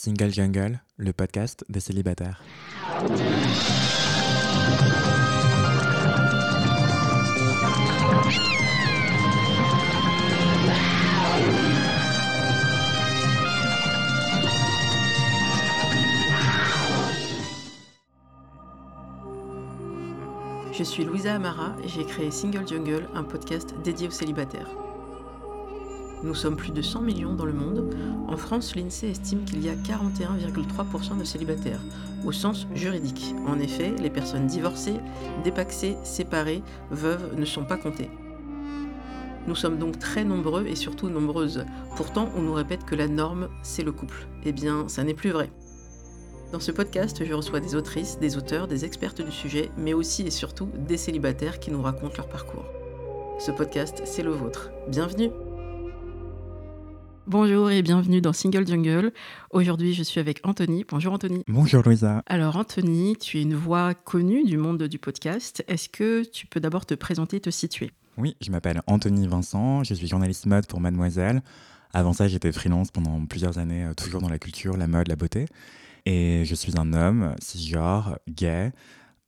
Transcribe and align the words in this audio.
Single 0.00 0.32
Jungle, 0.32 0.80
le 0.96 1.12
podcast 1.12 1.64
des 1.68 1.80
célibataires. 1.80 2.40
Je 20.70 20.84
suis 20.84 21.04
Louisa 21.04 21.34
Amara 21.34 21.74
et 21.82 21.88
j'ai 21.88 22.04
créé 22.04 22.30
Single 22.30 22.68
Jungle, 22.68 23.08
un 23.16 23.24
podcast 23.24 23.74
dédié 23.82 24.06
aux 24.06 24.12
célibataires. 24.12 24.68
Nous 26.24 26.34
sommes 26.34 26.56
plus 26.56 26.72
de 26.72 26.82
100 26.82 27.02
millions 27.02 27.34
dans 27.34 27.44
le 27.44 27.52
monde. 27.52 27.94
En 28.26 28.36
France, 28.36 28.74
l'INSEE 28.74 29.10
estime 29.10 29.44
qu'il 29.44 29.64
y 29.64 29.68
a 29.68 29.74
41,3% 29.74 31.16
de 31.16 31.24
célibataires, 31.24 31.80
au 32.24 32.32
sens 32.32 32.66
juridique. 32.74 33.34
En 33.46 33.60
effet, 33.60 33.94
les 34.00 34.10
personnes 34.10 34.48
divorcées, 34.48 34.96
dépaxées, 35.44 35.96
séparées, 36.02 36.62
veuves 36.90 37.38
ne 37.38 37.44
sont 37.44 37.64
pas 37.64 37.76
comptées. 37.76 38.10
Nous 39.46 39.54
sommes 39.54 39.78
donc 39.78 39.98
très 40.00 40.24
nombreux 40.24 40.66
et 40.66 40.74
surtout 40.74 41.08
nombreuses. 41.08 41.64
Pourtant, 41.96 42.28
on 42.36 42.42
nous 42.42 42.52
répète 42.52 42.84
que 42.84 42.96
la 42.96 43.06
norme, 43.06 43.48
c'est 43.62 43.84
le 43.84 43.92
couple. 43.92 44.26
Eh 44.44 44.52
bien, 44.52 44.88
ça 44.88 45.04
n'est 45.04 45.14
plus 45.14 45.30
vrai. 45.30 45.50
Dans 46.52 46.60
ce 46.60 46.72
podcast, 46.72 47.24
je 47.24 47.32
reçois 47.32 47.60
des 47.60 47.76
autrices, 47.76 48.18
des 48.18 48.36
auteurs, 48.36 48.66
des 48.66 48.84
expertes 48.84 49.22
du 49.22 49.32
sujet, 49.32 49.70
mais 49.78 49.94
aussi 49.94 50.22
et 50.22 50.30
surtout 50.30 50.68
des 50.88 50.96
célibataires 50.96 51.60
qui 51.60 51.70
nous 51.70 51.82
racontent 51.82 52.16
leur 52.16 52.28
parcours. 52.28 52.64
Ce 53.38 53.52
podcast, 53.52 54.02
c'est 54.04 54.22
le 54.24 54.32
vôtre. 54.32 54.70
Bienvenue 54.88 55.30
Bonjour 57.28 57.70
et 57.70 57.82
bienvenue 57.82 58.22
dans 58.22 58.32
Single 58.32 58.66
Jungle. 58.66 59.12
Aujourd'hui, 59.50 59.92
je 59.92 60.02
suis 60.02 60.18
avec 60.18 60.40
Anthony. 60.44 60.86
Bonjour 60.88 61.12
Anthony. 61.12 61.42
Bonjour 61.46 61.82
Louisa. 61.82 62.22
Alors 62.24 62.56
Anthony, 62.56 63.16
tu 63.20 63.36
es 63.36 63.42
une 63.42 63.54
voix 63.54 63.92
connue 63.92 64.44
du 64.44 64.56
monde 64.56 64.84
du 64.84 64.98
podcast. 64.98 65.62
Est-ce 65.68 65.90
que 65.90 66.24
tu 66.24 66.46
peux 66.46 66.58
d'abord 66.58 66.86
te 66.86 66.94
présenter 66.94 67.38
te 67.38 67.50
situer? 67.50 67.90
Oui, 68.16 68.34
je 68.40 68.50
m'appelle 68.50 68.80
Anthony 68.86 69.26
Vincent, 69.26 69.84
je 69.84 69.92
suis 69.92 70.06
journaliste 70.06 70.46
mode 70.46 70.66
pour 70.66 70.80
Mademoiselle. 70.80 71.42
Avant 71.92 72.14
ça, 72.14 72.28
j'étais 72.28 72.50
freelance 72.50 72.90
pendant 72.90 73.22
plusieurs 73.26 73.58
années, 73.58 73.84
euh, 73.84 73.92
toujours 73.92 74.22
dans 74.22 74.30
la 74.30 74.38
culture, 74.38 74.78
la 74.78 74.86
mode, 74.86 75.08
la 75.08 75.16
beauté. 75.16 75.44
Et 76.06 76.46
je 76.46 76.54
suis 76.54 76.78
un 76.78 76.94
homme, 76.94 77.34
cisgenre, 77.42 78.18
gay, 78.26 78.72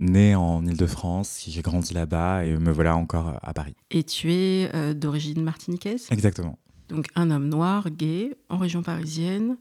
né 0.01 0.35
en 0.35 0.65
Ile-de-France, 0.65 1.45
j'ai 1.47 1.61
grandi 1.61 1.93
là-bas 1.93 2.47
et 2.47 2.57
me 2.57 2.73
voilà 2.73 2.97
encore 2.97 3.39
à 3.43 3.53
Paris. 3.53 3.75
Et 3.91 4.05
tu 4.05 4.33
es 4.33 4.71
euh, 4.75 4.95
d'origine 4.95 5.43
martiniquaise? 5.43 6.07
Exactement. 6.11 6.59
Donc 6.91 7.07
un 7.15 7.31
homme 7.31 7.49
noir, 7.49 7.89
gay, 7.91 8.37
en 8.49 8.59
région 8.59 8.83
parisienne. 8.83 9.57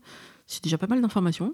C'est 0.48 0.64
déjà 0.64 0.80
pas 0.80 0.88
mal 0.88 1.00
d'informations. 1.00 1.54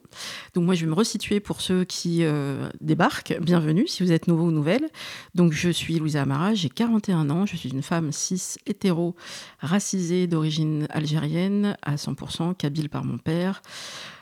Donc 0.54 0.64
moi, 0.64 0.74
je 0.74 0.86
vais 0.86 0.90
me 0.90 0.96
resituer 0.96 1.42
pour 1.42 1.60
ceux 1.60 1.84
qui 1.84 2.24
euh, 2.24 2.70
débarquent. 2.80 3.38
Bienvenue 3.42 3.88
si 3.90 4.04
vous 4.04 4.14
êtes 4.14 4.30
nouveau 4.30 4.46
ou 4.46 4.52
nouvelle. 4.52 4.88
Donc 5.34 5.52
je 5.52 5.70
suis 5.70 6.00
Louisa 6.00 6.22
Amara, 6.22 6.54
j'ai 6.54 6.70
41 6.70 7.30
ans, 7.30 7.46
je 7.46 7.58
suis 7.58 7.70
une 7.70 7.82
femme 7.82 8.14
cis, 8.14 8.56
hétéro, 8.66 9.14
racisée 9.60 10.28
d'origine 10.28 10.88
algérienne, 10.92 11.76
à 11.82 11.96
100% 11.96 12.56
kabyle 12.56 12.90
par 12.90 13.04
mon 13.04 13.18
père. 13.18 13.62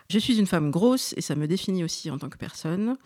Je 0.10 0.18
suis 0.18 0.40
une 0.40 0.48
femme 0.48 0.72
grosse 0.72 1.14
et 1.18 1.22
ça 1.22 1.36
me 1.36 1.46
définit 1.46 1.84
aussi 1.84 2.10
en 2.10 2.18
tant 2.18 2.30
que 2.30 2.38
personne. 2.38 2.98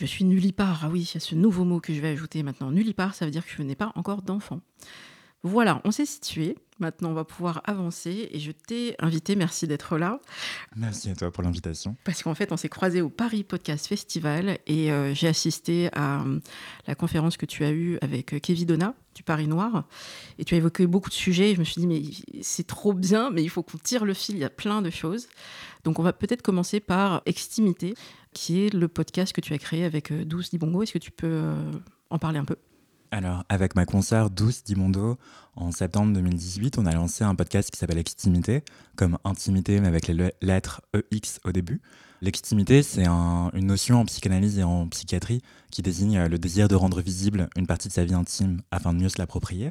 Je 0.00 0.06
suis 0.06 0.24
nullipare. 0.24 0.80
Ah 0.82 0.88
oui, 0.90 1.08
il 1.08 1.14
y 1.14 1.16
a 1.18 1.20
ce 1.20 1.36
nouveau 1.36 1.64
mot 1.64 1.78
que 1.78 1.94
je 1.94 2.00
vais 2.00 2.08
ajouter 2.08 2.42
maintenant. 2.42 2.72
Nullipare, 2.72 3.14
ça 3.14 3.24
veut 3.24 3.30
dire 3.30 3.44
que 3.46 3.52
je 3.56 3.62
n'ai 3.62 3.76
pas 3.76 3.92
encore 3.94 4.22
d'enfant. 4.22 4.60
Voilà, 5.44 5.80
on 5.84 5.90
s'est 5.90 6.06
situé. 6.06 6.56
Maintenant, 6.80 7.10
on 7.10 7.14
va 7.14 7.24
pouvoir 7.24 7.60
avancer 7.64 8.28
et 8.30 8.38
je 8.38 8.52
t'ai 8.52 8.94
invité. 9.00 9.34
Merci 9.34 9.66
d'être 9.66 9.98
là. 9.98 10.20
Merci 10.76 11.10
à 11.10 11.14
toi 11.14 11.30
pour 11.32 11.42
l'invitation. 11.42 11.96
Parce 12.04 12.22
qu'en 12.22 12.34
fait, 12.34 12.52
on 12.52 12.56
s'est 12.56 12.68
croisés 12.68 13.02
au 13.02 13.08
Paris 13.08 13.42
Podcast 13.42 13.86
Festival 13.86 14.58
et 14.66 14.92
euh, 14.92 15.12
j'ai 15.14 15.26
assisté 15.26 15.90
à 15.92 16.22
euh, 16.22 16.40
la 16.86 16.94
conférence 16.94 17.36
que 17.36 17.46
tu 17.46 17.64
as 17.64 17.70
eue 17.70 17.98
avec 18.00 18.32
euh, 18.32 18.38
Kevin 18.38 18.66
Donna 18.66 18.94
du 19.14 19.24
Paris 19.24 19.48
Noir. 19.48 19.88
Et 20.38 20.44
tu 20.44 20.54
as 20.54 20.58
évoqué 20.58 20.86
beaucoup 20.86 21.08
de 21.08 21.14
sujets. 21.14 21.54
je 21.54 21.60
me 21.60 21.64
suis 21.64 21.80
dit, 21.80 21.86
mais 21.88 22.02
c'est 22.42 22.66
trop 22.66 22.92
bien, 22.92 23.30
mais 23.30 23.42
il 23.42 23.48
faut 23.48 23.64
qu'on 23.64 23.78
tire 23.78 24.04
le 24.04 24.14
fil. 24.14 24.36
Il 24.36 24.40
y 24.40 24.44
a 24.44 24.50
plein 24.50 24.82
de 24.82 24.90
choses. 24.90 25.28
Donc, 25.82 25.98
on 25.98 26.02
va 26.04 26.12
peut-être 26.12 26.42
commencer 26.42 26.78
par 26.78 27.22
Extimité, 27.26 27.94
qui 28.32 28.64
est 28.64 28.72
le 28.72 28.86
podcast 28.86 29.32
que 29.32 29.40
tu 29.40 29.52
as 29.52 29.58
créé 29.58 29.84
avec 29.84 30.12
Douce 30.12 30.50
Dibongo. 30.50 30.82
Est-ce 30.82 30.92
que 30.92 30.98
tu 30.98 31.10
peux 31.10 31.54
en 32.10 32.18
parler 32.18 32.38
un 32.38 32.44
peu? 32.44 32.56
Alors, 33.10 33.44
avec 33.48 33.74
ma 33.74 33.86
consoeur 33.86 34.30
Douce 34.30 34.62
Dimondo, 34.64 35.18
en 35.56 35.72
septembre 35.72 36.12
2018, 36.12 36.78
on 36.78 36.86
a 36.86 36.92
lancé 36.92 37.24
un 37.24 37.34
podcast 37.34 37.70
qui 37.70 37.78
s'appelle 37.78 37.98
Extimité, 37.98 38.62
comme 38.96 39.18
intimité, 39.24 39.80
mais 39.80 39.88
avec 39.88 40.08
les 40.08 40.32
lettres 40.42 40.82
EX 41.10 41.40
au 41.44 41.52
début. 41.52 41.80
L'extimité, 42.20 42.82
c'est 42.82 43.06
une 43.06 43.66
notion 43.66 44.00
en 44.00 44.04
psychanalyse 44.04 44.58
et 44.58 44.62
en 44.62 44.88
psychiatrie 44.88 45.40
qui 45.70 45.82
désigne 45.82 46.26
le 46.26 46.38
désir 46.38 46.68
de 46.68 46.74
rendre 46.74 47.00
visible 47.00 47.48
une 47.56 47.66
partie 47.66 47.88
de 47.88 47.92
sa 47.92 48.04
vie 48.04 48.14
intime 48.14 48.60
afin 48.70 48.92
de 48.92 48.98
mieux 48.98 49.08
se 49.08 49.18
l'approprier. 49.18 49.70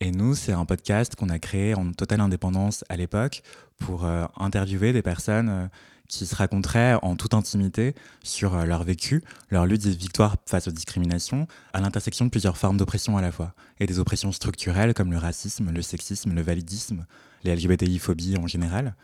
Et 0.00 0.10
nous, 0.10 0.34
c'est 0.34 0.52
un 0.52 0.64
podcast 0.64 1.14
qu'on 1.14 1.28
a 1.28 1.38
créé 1.38 1.74
en 1.74 1.92
totale 1.92 2.20
indépendance 2.20 2.84
à 2.88 2.96
l'époque 2.96 3.42
pour 3.78 4.04
euh, 4.04 4.26
interviewer 4.36 4.92
des 4.92 5.02
personnes 5.02 5.48
euh, 5.48 5.66
qui 6.08 6.26
se 6.26 6.34
raconteraient 6.34 6.98
en 7.02 7.16
toute 7.16 7.34
intimité 7.34 7.94
sur 8.22 8.54
euh, 8.54 8.64
leur 8.64 8.84
vécu, 8.84 9.22
leur 9.50 9.66
lutte 9.66 9.86
et 9.86 9.90
victoire 9.90 10.36
face 10.46 10.68
aux 10.68 10.70
discriminations, 10.70 11.46
à 11.72 11.80
l'intersection 11.80 12.26
de 12.26 12.30
plusieurs 12.30 12.56
formes 12.56 12.76
d'oppression 12.76 13.16
à 13.16 13.22
la 13.22 13.32
fois, 13.32 13.54
et 13.80 13.86
des 13.86 13.98
oppressions 13.98 14.32
structurelles 14.32 14.94
comme 14.94 15.10
le 15.10 15.18
racisme, 15.18 15.70
le 15.70 15.82
sexisme, 15.82 16.34
le 16.34 16.42
validisme, 16.42 17.06
les 17.42 17.54
LGBTI-phobies 17.54 18.36
en 18.38 18.46
général. 18.46 18.94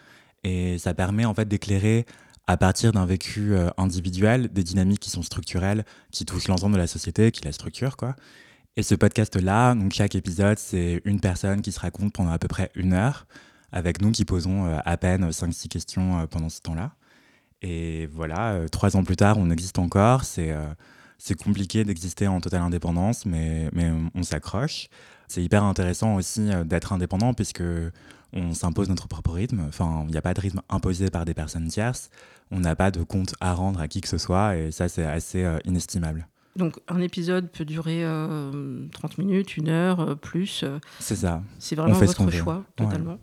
Et 0.44 0.78
ça 0.78 0.94
permet 0.94 1.24
en 1.24 1.34
fait 1.34 1.48
d'éclairer 1.48 2.06
à 2.46 2.56
partir 2.56 2.92
d'un 2.92 3.06
vécu 3.06 3.54
euh, 3.54 3.70
individuel 3.76 4.48
des 4.48 4.64
dynamiques 4.64 5.00
qui 5.00 5.10
sont 5.10 5.22
structurelles, 5.22 5.84
qui 6.10 6.24
touchent 6.24 6.48
l'ensemble 6.48 6.74
de 6.74 6.80
la 6.80 6.86
société, 6.86 7.30
qui 7.30 7.44
la 7.44 7.52
structure. 7.52 7.96
Et 8.76 8.82
ce 8.82 8.94
podcast-là, 8.94 9.74
donc 9.74 9.92
chaque 9.92 10.14
épisode, 10.14 10.58
c'est 10.58 11.00
une 11.04 11.20
personne 11.20 11.62
qui 11.62 11.72
se 11.72 11.80
raconte 11.80 12.12
pendant 12.12 12.30
à 12.30 12.38
peu 12.38 12.48
près 12.48 12.70
une 12.74 12.92
heure, 12.92 13.26
avec 13.72 14.00
nous 14.00 14.10
qui 14.10 14.24
posons 14.24 14.66
euh, 14.66 14.78
à 14.84 14.96
peine 14.96 15.30
5-6 15.30 15.68
questions 15.68 16.26
pendant 16.28 16.48
ce 16.48 16.60
temps-là. 16.60 16.92
Et 17.62 18.06
voilà, 18.06 18.52
euh, 18.52 18.68
trois 18.68 18.96
ans 18.96 19.04
plus 19.04 19.16
tard, 19.16 19.36
on 19.38 19.50
existe 19.50 19.78
encore. 19.78 20.24
C'est 20.24 20.50
euh, 20.50 20.66
c'est 21.18 21.34
compliqué 21.34 21.84
d'exister 21.84 22.28
en 22.28 22.40
totale 22.40 22.62
indépendance, 22.62 23.26
mais, 23.26 23.68
mais 23.74 23.90
on 24.14 24.22
s'accroche. 24.22 24.88
C'est 25.28 25.42
hyper 25.42 25.62
intéressant 25.64 26.14
aussi 26.14 26.50
euh, 26.50 26.64
d'être 26.64 26.94
indépendant 26.94 27.34
puisque 27.34 27.62
on 28.32 28.54
s'impose 28.54 28.88
notre 28.88 29.06
propre 29.06 29.32
rythme. 29.32 29.64
Enfin, 29.68 30.04
il 30.06 30.12
n'y 30.12 30.16
a 30.16 30.22
pas 30.22 30.32
de 30.32 30.40
rythme 30.40 30.62
imposé 30.70 31.10
par 31.10 31.26
des 31.26 31.34
personnes 31.34 31.68
tierces. 31.68 32.08
On 32.50 32.60
n'a 32.60 32.74
pas 32.74 32.90
de 32.90 33.02
compte 33.02 33.34
à 33.40 33.52
rendre 33.52 33.80
à 33.80 33.88
qui 33.88 34.00
que 34.00 34.08
ce 34.08 34.16
soit 34.16 34.56
et 34.56 34.70
ça, 34.70 34.88
c'est 34.88 35.04
assez 35.04 35.46
inestimable. 35.64 36.26
Donc 36.56 36.80
un 36.88 37.00
épisode 37.00 37.48
peut 37.50 37.64
durer 37.64 38.02
30 38.02 39.18
minutes, 39.18 39.56
une 39.56 39.68
heure, 39.68 40.18
plus. 40.18 40.64
c'est 40.98 41.16
ça. 41.16 41.42
C'est 41.58 41.76
vraiment 41.76 41.94
votre 41.94 42.30
choix, 42.30 42.64
totalement. 42.76 43.18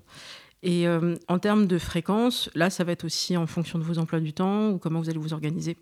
Et 0.63 0.87
euh, 0.87 1.15
en 1.27 1.39
termes 1.39 1.67
de 1.67 1.77
fréquence, 1.77 2.49
là, 2.55 2.69
ça 2.69 2.83
va 2.83 2.91
être 2.91 3.03
aussi 3.03 3.37
en 3.37 3.47
fonction 3.47 3.77
de 3.79 3.83
vos 3.83 3.99
emplois 3.99 4.19
du 4.19 4.33
temps 4.33 4.69
ou 4.71 4.79
comment 4.79 4.99
vous 4.99 5.09
allez 5.09 5.19
vous 5.19 5.33
organiser 5.33 5.77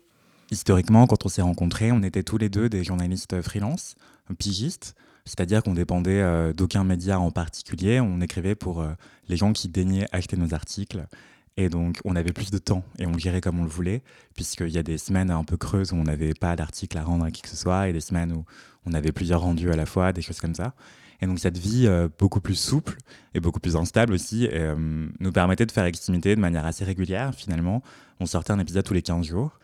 Historiquement, 0.50 1.06
quand 1.06 1.26
on 1.26 1.28
s'est 1.28 1.42
rencontrés, 1.42 1.90
on 1.90 2.02
était 2.02 2.22
tous 2.22 2.38
les 2.38 2.48
deux 2.48 2.68
des 2.68 2.84
journalistes 2.84 3.40
freelance, 3.42 3.96
pigistes, 4.38 4.94
c'est-à-dire 5.24 5.62
qu'on 5.62 5.74
dépendait 5.74 6.20
euh, 6.20 6.52
d'aucun 6.52 6.84
média 6.84 7.18
en 7.18 7.32
particulier. 7.32 8.00
On 8.00 8.20
écrivait 8.20 8.54
pour 8.54 8.80
euh, 8.80 8.92
les 9.28 9.36
gens 9.36 9.52
qui 9.52 9.68
daignaient 9.68 10.06
acheter 10.12 10.36
nos 10.36 10.54
articles. 10.54 11.04
Et 11.56 11.68
donc, 11.68 12.00
on 12.04 12.14
avait 12.14 12.32
plus 12.32 12.50
de 12.50 12.58
temps 12.58 12.84
et 12.98 13.06
on 13.06 13.16
gérait 13.16 13.40
comme 13.40 13.58
on 13.58 13.64
le 13.64 13.70
voulait, 13.70 14.02
puisqu'il 14.34 14.68
y 14.68 14.78
a 14.78 14.82
des 14.82 14.98
semaines 14.98 15.30
un 15.30 15.42
peu 15.42 15.56
creuses 15.56 15.92
où 15.92 15.96
on 15.96 16.04
n'avait 16.04 16.34
pas 16.34 16.54
d'article 16.54 16.98
à 16.98 17.02
rendre 17.02 17.24
à 17.24 17.30
qui 17.30 17.40
que 17.40 17.48
ce 17.48 17.56
soit, 17.56 17.88
et 17.88 17.94
des 17.94 18.00
semaines 18.00 18.32
où 18.32 18.44
on 18.84 18.92
avait 18.92 19.10
plusieurs 19.10 19.40
rendus 19.40 19.70
à 19.70 19.76
la 19.76 19.86
fois, 19.86 20.12
des 20.12 20.20
choses 20.20 20.38
comme 20.38 20.54
ça. 20.54 20.74
Et 21.20 21.26
donc 21.26 21.38
cette 21.38 21.58
vie 21.58 21.86
euh, 21.86 22.08
beaucoup 22.18 22.40
plus 22.40 22.54
souple 22.54 22.96
et 23.34 23.40
beaucoup 23.40 23.60
plus 23.60 23.76
instable 23.76 24.12
aussi 24.12 24.48
euh, 24.52 25.08
nous 25.18 25.32
permettait 25.32 25.66
de 25.66 25.72
faire 25.72 25.84
extimité 25.84 26.34
de 26.34 26.40
manière 26.40 26.66
assez 26.66 26.84
régulière 26.84 27.34
finalement. 27.34 27.82
On 28.20 28.26
sortait 28.26 28.52
un 28.52 28.58
épisode 28.58 28.84
tous 28.84 28.94
les 28.94 29.02
15 29.02 29.26
jours. 29.26 29.58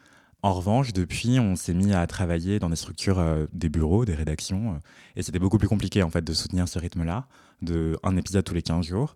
En 0.44 0.54
revanche, 0.54 0.92
depuis, 0.92 1.38
on 1.38 1.54
s'est 1.54 1.74
mis 1.74 1.92
à 1.92 2.04
travailler 2.08 2.58
dans 2.58 2.68
des 2.68 2.76
structures, 2.76 3.20
euh, 3.20 3.46
des 3.52 3.68
bureaux, 3.68 4.04
des 4.04 4.14
rédactions, 4.14 4.80
et 5.14 5.22
c'était 5.22 5.38
beaucoup 5.38 5.58
plus 5.58 5.68
compliqué 5.68 6.02
en 6.02 6.10
fait 6.10 6.24
de 6.24 6.32
soutenir 6.32 6.66
ce 6.66 6.80
rythme-là, 6.80 7.28
de 7.60 7.96
un 8.02 8.16
épisode 8.16 8.44
tous 8.44 8.54
les 8.54 8.62
15 8.62 8.84
jours. 8.84 9.14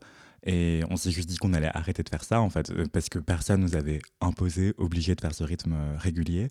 Et 0.48 0.82
on 0.90 0.96
s'est 0.96 1.10
juste 1.10 1.28
dit 1.28 1.38
qu'on 1.38 1.52
allait 1.54 1.70
arrêter 1.74 2.04
de 2.04 2.08
faire 2.08 2.22
ça 2.22 2.40
en 2.40 2.50
fait, 2.50 2.72
parce 2.92 3.08
que 3.08 3.18
personne 3.18 3.60
nous 3.60 3.74
avait 3.74 4.00
imposé, 4.20 4.74
obligé 4.78 5.16
de 5.16 5.20
faire 5.20 5.34
ce 5.34 5.42
rythme 5.42 5.74
régulier. 5.98 6.48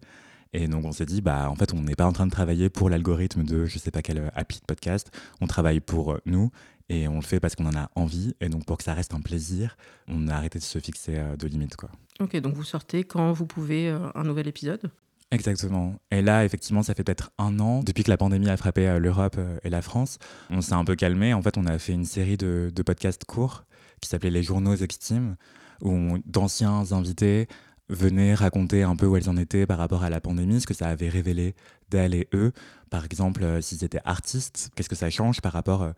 Et 0.54 0.68
donc 0.68 0.86
on 0.86 0.92
s'est 0.92 1.06
dit, 1.06 1.22
bah 1.22 1.50
en 1.50 1.56
fait 1.56 1.74
on 1.74 1.82
n'est 1.82 1.96
pas 1.96 2.06
en 2.06 2.14
train 2.14 2.26
de 2.26 2.32
travailler 2.32 2.70
pour 2.70 2.90
l'algorithme 2.90 3.44
de 3.44 3.66
je 3.66 3.78
sais 3.78 3.92
pas 3.92 4.02
quel 4.02 4.32
appli 4.36 4.60
de 4.60 4.66
podcast, 4.66 5.12
on 5.42 5.48
travaille 5.48 5.80
pour 5.80 6.14
euh, 6.14 6.22
nous 6.26 6.50
et 6.88 7.08
on 7.08 7.16
le 7.16 7.22
fait 7.22 7.40
parce 7.40 7.56
qu'on 7.56 7.66
en 7.66 7.76
a 7.76 7.90
envie. 7.96 8.36
Et 8.42 8.50
donc 8.50 8.66
pour 8.66 8.78
que 8.78 8.84
ça 8.84 8.94
reste 8.94 9.14
un 9.14 9.22
plaisir, 9.22 9.76
on 10.08 10.28
a 10.28 10.36
arrêté 10.36 10.60
de 10.60 10.64
se 10.64 10.80
fixer 10.80 11.18
euh, 11.18 11.36
de 11.36 11.48
limites. 11.48 11.76
Quoi. 11.76 11.90
Ok, 12.20 12.38
donc 12.38 12.54
vous 12.54 12.64
sortez 12.64 13.04
quand 13.04 13.32
vous 13.34 13.46
pouvez 13.46 13.90
euh, 13.90 14.00
un 14.16 14.24
nouvel 14.24 14.48
épisode? 14.48 14.92
Exactement. 15.32 15.96
Et 16.12 16.22
là, 16.22 16.46
effectivement, 16.46 16.84
ça 16.84 16.94
fait 16.94 17.04
peut-être 17.04 17.32
un 17.40 17.60
an, 17.60 17.82
depuis 17.84 18.04
que 18.04 18.12
la 18.12 18.18
pandémie 18.18 18.48
a 18.48 18.56
frappé 18.58 19.00
l'Europe 19.00 19.38
et 19.64 19.70
la 19.70 19.82
France, 19.82 20.20
on 20.52 20.62
s'est 20.62 20.74
un 20.74 20.86
peu 20.86 20.96
calmé. 20.96 21.34
En 21.34 21.42
fait, 21.42 21.58
on 21.58 21.66
a 21.66 21.80
fait 21.80 21.94
une 21.94 22.06
série 22.06 22.38
de, 22.38 22.72
de 22.74 22.84
podcasts 22.84 23.26
courts 23.26 23.66
qui 24.02 24.08
s'appelait 24.08 24.30
Les 24.30 24.44
Journaux 24.44 24.76
Extimes, 24.76 25.36
où 25.82 26.18
d'anciens 26.26 26.92
invités 26.92 27.48
venaient 27.90 28.34
raconter 28.34 28.84
un 28.84 28.96
peu 28.96 29.06
où 29.06 29.16
elles 29.16 29.30
en 29.30 29.38
étaient 29.38 29.66
par 29.66 29.78
rapport 29.78 30.04
à 30.04 30.10
la 30.10 30.20
pandémie, 30.20 30.62
ce 30.62 30.68
que 30.68 30.74
ça 30.74 30.88
avait 30.88 31.10
révélé 31.10 31.56
d'elles 31.90 32.16
et 32.16 32.28
eux. 32.34 32.52
Par 32.90 33.06
exemple, 33.06 33.44
euh, 33.44 33.62
s'ils 33.62 33.84
étaient 33.84 34.02
artistes, 34.06 34.72
qu'est-ce 34.76 34.90
que 34.90 34.96
ça 34.96 35.10
change 35.10 35.42
par 35.42 35.54
rapport 35.54 35.84
euh, 35.84 35.92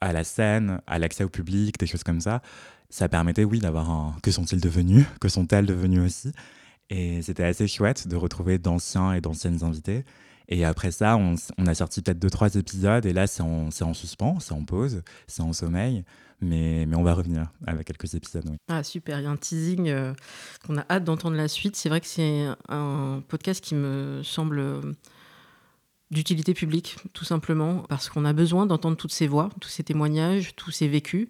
à 0.00 0.12
la 0.12 0.24
scène, 0.24 0.80
à 0.86 0.98
l'accès 0.98 1.24
au 1.24 1.28
public, 1.28 1.78
des 1.78 1.86
choses 1.86 2.04
comme 2.04 2.20
ça? 2.20 2.40
Ça 2.90 3.08
permettait, 3.08 3.44
oui, 3.44 3.58
d'avoir 3.58 3.90
un 3.90 4.16
que 4.22 4.30
sont-ils 4.30 4.60
devenus, 4.60 5.04
que 5.20 5.28
sont-elles 5.28 5.66
devenues 5.66 6.00
aussi? 6.00 6.32
Et 6.90 7.22
c'était 7.22 7.44
assez 7.44 7.66
chouette 7.66 8.08
de 8.08 8.16
retrouver 8.16 8.58
d'anciens 8.58 9.12
et 9.14 9.20
d'anciennes 9.20 9.64
invités. 9.64 10.04
Et 10.48 10.64
après 10.64 10.90
ça, 10.90 11.16
on, 11.16 11.36
a 11.66 11.74
sorti 11.74 12.02
peut-être 12.02 12.18
deux, 12.18 12.28
trois 12.28 12.54
épisodes, 12.54 13.06
et 13.06 13.14
là, 13.14 13.26
c'est 13.26 13.42
en, 13.42 13.68
en, 13.68 13.94
suspens, 13.94 14.40
c'est 14.40 14.52
en 14.52 14.64
pause, 14.64 15.02
c'est 15.26 15.42
en 15.42 15.52
sommeil. 15.52 16.04
Mais, 16.40 16.84
mais, 16.86 16.96
on 16.96 17.02
va 17.02 17.14
revenir 17.14 17.50
avec 17.66 17.86
quelques 17.86 18.12
épisodes. 18.14 18.44
Ah, 18.68 18.82
super, 18.82 19.18
il 19.20 19.22
y 19.22 19.26
a 19.26 19.30
un 19.30 19.36
teasing 19.36 19.88
euh, 19.88 20.12
qu'on 20.66 20.76
a 20.76 20.84
hâte 20.90 21.04
d'entendre 21.04 21.36
la 21.36 21.48
suite. 21.48 21.76
C'est 21.76 21.88
vrai 21.88 22.00
que 22.02 22.06
c'est 22.06 22.46
un 22.68 23.22
podcast 23.28 23.64
qui 23.64 23.74
me 23.74 24.20
semble 24.22 24.94
d'utilité 26.10 26.52
publique, 26.52 26.96
tout 27.12 27.24
simplement, 27.24 27.84
parce 27.88 28.10
qu'on 28.10 28.24
a 28.24 28.32
besoin 28.32 28.66
d'entendre 28.66 28.96
toutes 28.96 29.12
ces 29.12 29.26
voix, 29.26 29.48
tous 29.60 29.68
ces 29.68 29.84
témoignages, 29.84 30.54
tous 30.56 30.70
ces 30.70 30.88
vécus. 30.88 31.28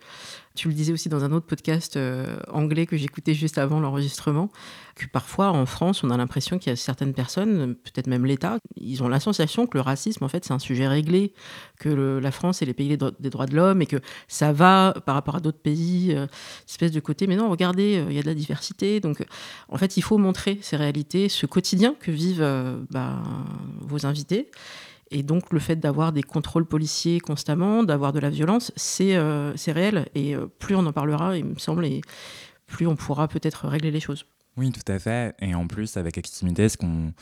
Tu 0.56 0.69
le 0.69 0.75
disais 0.75 0.93
aussi 0.93 1.09
dans 1.09 1.25
un 1.25 1.33
autre 1.33 1.47
podcast 1.47 1.97
euh, 1.97 2.37
anglais 2.49 2.87
que 2.87 2.97
j'écoutais 2.97 3.35
juste 3.35 3.59
avant 3.59 3.81
l'enregistrement, 3.81 4.51
que 4.95 5.05
parfois 5.06 5.51
en 5.51 5.67
France, 5.67 6.05
on 6.05 6.11
a 6.11 6.17
l'impression 6.17 6.61
qu'il 6.61 6.71
y 6.71 6.73
a 6.73 6.77
certaines 6.77 7.12
personnes, 7.12 7.75
peut-être 7.75 8.06
même 8.06 8.25
l'État, 8.25 8.59
ils 8.77 9.03
ont 9.03 9.09
la 9.09 9.19
sensation 9.19 9.67
que 9.67 9.77
le 9.77 9.81
racisme, 9.81 10.23
en 10.23 10.29
fait, 10.29 10.45
c'est 10.45 10.53
un 10.53 10.61
sujet 10.61 10.87
réglé, 10.87 11.33
que 11.81 11.89
la 11.89 12.31
France 12.31 12.62
est 12.62 12.67
les 12.67 12.73
pays 12.73 12.97
des 12.97 13.31
droits 13.31 13.47
de 13.47 13.56
l'homme 13.56 13.83
et 13.83 13.87
que 13.87 13.97
ça 14.29 14.53
va 14.53 14.95
par 15.05 15.17
rapport 15.17 15.35
à 15.35 15.41
d'autres 15.41 15.59
pays, 15.59 16.15
euh, 16.15 16.29
espèce 16.69 16.93
de 16.93 17.01
côté. 17.01 17.27
Mais 17.27 17.35
non, 17.35 17.51
regardez, 17.51 17.97
euh, 17.97 18.06
il 18.09 18.15
y 18.15 18.21
a 18.21 18.23
de 18.23 18.29
la 18.29 18.35
diversité. 18.35 19.01
Donc, 19.01 19.27
en 19.69 19.77
fait, 19.77 19.97
il 19.97 20.03
faut 20.03 20.19
montrer 20.19 20.61
ces 20.62 20.77
réalités, 20.77 21.29
ce 21.29 21.47
quotidien 21.47 21.97
que 21.99 22.12
vivent 22.12 22.49
bah, 22.91 23.21
vos 23.81 24.06
invités. 24.06 24.53
Et 25.11 25.23
donc, 25.23 25.53
le 25.53 25.59
fait 25.59 25.77
d'avoir 25.77 26.12
des 26.12 26.23
contrôles 26.23 26.67
policiers 26.67 27.21
constamment, 27.21 27.83
d'avoir 27.83 28.12
de 28.12 28.21
la 28.21 28.31
violence, 28.31 28.73
c'est 28.77 29.17
euh, 29.17 29.53
réel. 29.67 30.06
Et 30.15 30.35
euh, 30.35 30.47
plus 30.47 30.75
on 30.75 30.87
en 30.87 30.93
parlera, 30.93 31.37
il 31.37 31.45
me 31.45 31.59
semble, 31.59 31.85
et 31.85 32.01
plus 32.67 32.87
on 32.87 32.97
pourra 32.97 33.29
peut-être 33.29 33.69
régler 33.69 33.91
les 33.91 34.01
choses. 34.01 34.27
Oui, 34.56 34.71
tout 34.71 34.93
à 34.93 34.99
fait. 34.99 35.35
Et 35.41 35.55
en 35.55 35.67
plus, 35.67 35.97
avec 35.97 36.17
Extimité, 36.19 36.69
ce 36.69 36.77
qu'on 36.77 37.12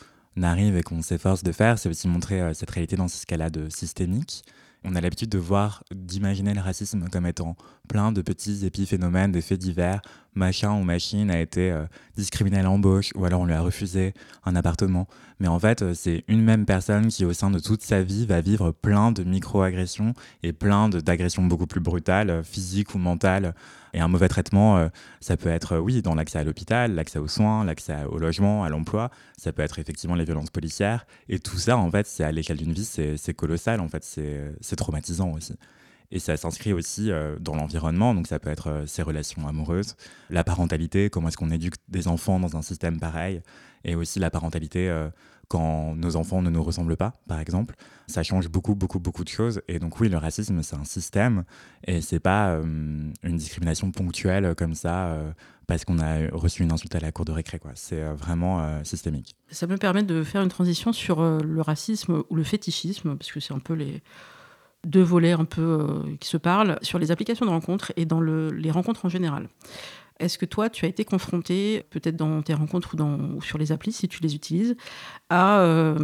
arrive 0.41 0.77
et 0.77 0.83
qu'on 0.83 1.01
s'efforce 1.01 1.43
de 1.43 1.51
faire, 1.51 1.77
c'est 1.77 1.89
aussi 1.89 2.07
montrer 2.07 2.41
euh, 2.41 2.53
cette 2.53 2.69
réalité 2.69 2.95
dans 2.95 3.07
ce 3.07 3.17
escalade 3.17 3.69
systémique 3.69 4.43
on 4.83 4.95
a 4.95 5.01
l'habitude 5.01 5.29
de 5.29 5.37
voir, 5.37 5.83
d'imaginer 5.93 6.53
le 6.53 6.61
racisme 6.61 7.07
comme 7.11 7.25
étant 7.25 7.55
plein 7.87 8.11
de 8.11 8.21
petits 8.21 8.65
épiphénomènes, 8.65 9.31
des 9.31 9.41
faits 9.41 9.59
divers. 9.59 10.01
Machin 10.35 10.73
ou 10.73 10.83
machine 10.83 11.29
a 11.29 11.39
été 11.39 11.71
euh, 11.71 11.85
discriminé 12.17 12.59
à 12.59 12.63
l'embauche 12.63 13.11
ou 13.15 13.25
alors 13.25 13.41
on 13.41 13.45
lui 13.45 13.53
a 13.53 13.61
refusé 13.61 14.13
un 14.45 14.55
appartement. 14.55 15.07
Mais 15.39 15.47
en 15.47 15.59
fait, 15.59 15.81
euh, 15.81 15.93
c'est 15.93 16.23
une 16.27 16.41
même 16.41 16.65
personne 16.65 17.07
qui, 17.07 17.23
au 17.25 17.33
sein 17.33 17.51
de 17.51 17.59
toute 17.59 17.81
sa 17.81 18.01
vie, 18.01 18.25
va 18.25 18.41
vivre 18.41 18.71
plein 18.71 19.11
de 19.11 19.23
micro-agressions 19.23 20.13
et 20.41 20.53
plein 20.53 20.89
d'agressions 20.89 21.43
beaucoup 21.43 21.67
plus 21.67 21.81
brutales, 21.81 22.29
euh, 22.29 22.43
physiques 22.43 22.95
ou 22.95 22.97
mentales, 22.97 23.53
et 23.93 23.99
un 23.99 24.07
mauvais 24.07 24.27
traitement, 24.27 24.77
euh, 24.77 24.87
ça 25.19 25.37
peut 25.37 25.49
être, 25.49 25.73
euh, 25.73 25.79
oui, 25.79 26.01
dans 26.01 26.15
l'accès 26.15 26.39
à 26.39 26.43
l'hôpital, 26.43 26.95
l'accès 26.95 27.19
aux 27.19 27.27
soins, 27.27 27.63
l'accès 27.63 28.03
au 28.09 28.17
logement, 28.17 28.63
à 28.63 28.69
l'emploi. 28.69 29.11
Ça 29.37 29.51
peut 29.53 29.61
être 29.61 29.79
effectivement 29.79 30.15
les 30.15 30.25
violences 30.25 30.49
policières. 30.49 31.05
Et 31.29 31.39
tout 31.39 31.57
ça, 31.57 31.77
en 31.77 31.89
fait, 31.91 32.07
c'est 32.07 32.23
à 32.23 32.31
l'échelle 32.31 32.57
d'une 32.57 32.73
vie, 32.73 32.85
c'est 32.85 33.33
colossal. 33.33 33.79
En 33.79 33.87
fait, 33.87 34.03
c'est 34.03 34.75
traumatisant 34.75 35.31
aussi. 35.31 35.55
Et 36.13 36.19
ça 36.19 36.37
s'inscrit 36.37 36.71
aussi 36.71 37.11
euh, 37.11 37.35
dans 37.39 37.55
l'environnement, 37.55 38.15
donc 38.15 38.27
ça 38.27 38.39
peut 38.39 38.49
être 38.49 38.83
ses 38.87 39.01
relations 39.01 39.45
amoureuses, 39.47 39.95
la 40.29 40.45
parentalité, 40.45 41.09
comment 41.09 41.27
est-ce 41.27 41.37
qu'on 41.37 41.51
éduque 41.51 41.75
des 41.89 42.07
enfants 42.07 42.39
dans 42.39 42.55
un 42.55 42.61
système 42.61 42.99
pareil, 42.99 43.41
et 43.83 43.95
aussi 43.95 44.19
la 44.19 44.29
parentalité 44.29 44.89
quand 45.47 45.95
nos 45.95 46.15
enfants 46.15 46.41
ne 46.41 46.49
nous 46.49 46.63
ressemblent 46.63 46.97
pas, 46.97 47.13
par 47.27 47.39
exemple. 47.39 47.75
Ça 48.07 48.23
change 48.23 48.49
beaucoup, 48.49 48.75
beaucoup, 48.75 48.99
beaucoup 48.99 49.23
de 49.23 49.29
choses. 49.29 49.61
Et 49.67 49.77
donc 49.77 49.99
oui, 49.99 50.09
le 50.09 50.17
racisme, 50.17 50.63
c'est 50.63 50.75
un 50.75 50.83
système 50.83 51.43
et 51.85 52.01
c'est 52.01 52.19
pas 52.19 52.49
euh, 52.49 52.63
une 52.63 53.37
discrimination 53.37 53.91
ponctuelle 53.91 54.55
comme 54.55 54.73
ça 54.73 55.09
euh, 55.09 55.31
parce 55.67 55.85
qu'on 55.85 55.99
a 55.99 56.27
reçu 56.31 56.63
une 56.63 56.71
insulte 56.71 56.95
à 56.95 56.99
la 56.99 57.11
cour 57.11 57.25
de 57.25 57.31
récré. 57.31 57.59
C'est 57.75 58.01
euh, 58.01 58.13
vraiment 58.13 58.83
systémique. 58.83 59.35
Ça 59.49 59.67
me 59.67 59.77
permet 59.77 60.03
de 60.03 60.23
faire 60.23 60.41
une 60.41 60.49
transition 60.49 60.91
sur 60.91 61.21
le 61.21 61.61
racisme 61.61 62.23
ou 62.29 62.35
le 62.35 62.43
fétichisme, 62.43 63.15
parce 63.15 63.31
que 63.31 63.39
c'est 63.39 63.53
un 63.53 63.59
peu 63.59 63.73
les 63.73 64.01
deux 64.85 65.03
volets 65.03 65.31
un 65.31 65.45
peu 65.45 66.03
qui 66.19 66.27
se 66.27 66.37
parlent, 66.37 66.77
sur 66.81 66.99
les 66.99 67.11
applications 67.11 67.45
de 67.45 67.51
rencontres 67.51 67.91
et 67.95 68.05
dans 68.05 68.19
le, 68.19 68.49
les 68.49 68.71
rencontres 68.71 69.05
en 69.05 69.09
général. 69.09 69.47
Est-ce 70.19 70.37
que 70.37 70.45
toi, 70.45 70.69
tu 70.69 70.85
as 70.85 70.87
été 70.87 71.05
confronté, 71.05 71.85
peut-être 71.89 72.15
dans 72.15 72.41
tes 72.41 72.53
rencontres 72.53 72.95
ou, 72.95 73.41
sur 73.41 73.57
les 73.57 73.71
applis, 73.71 73.91
si 73.91 74.07
tu 74.07 74.21
les 74.21 74.35
utilises, 74.35 74.75
à 75.29 75.59
euh, 75.59 75.95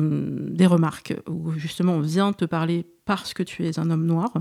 des 0.50 0.66
remarques 0.66 1.14
où 1.28 1.52
justement 1.52 1.94
on 1.94 2.02
vient 2.02 2.34
te 2.34 2.46
parler 2.46 2.88
parce 3.06 3.34
que 3.34 3.44
tu 3.44 3.66
es 3.66 3.80
un 3.80 3.90
homme 3.90 4.06
noir 4.06 4.32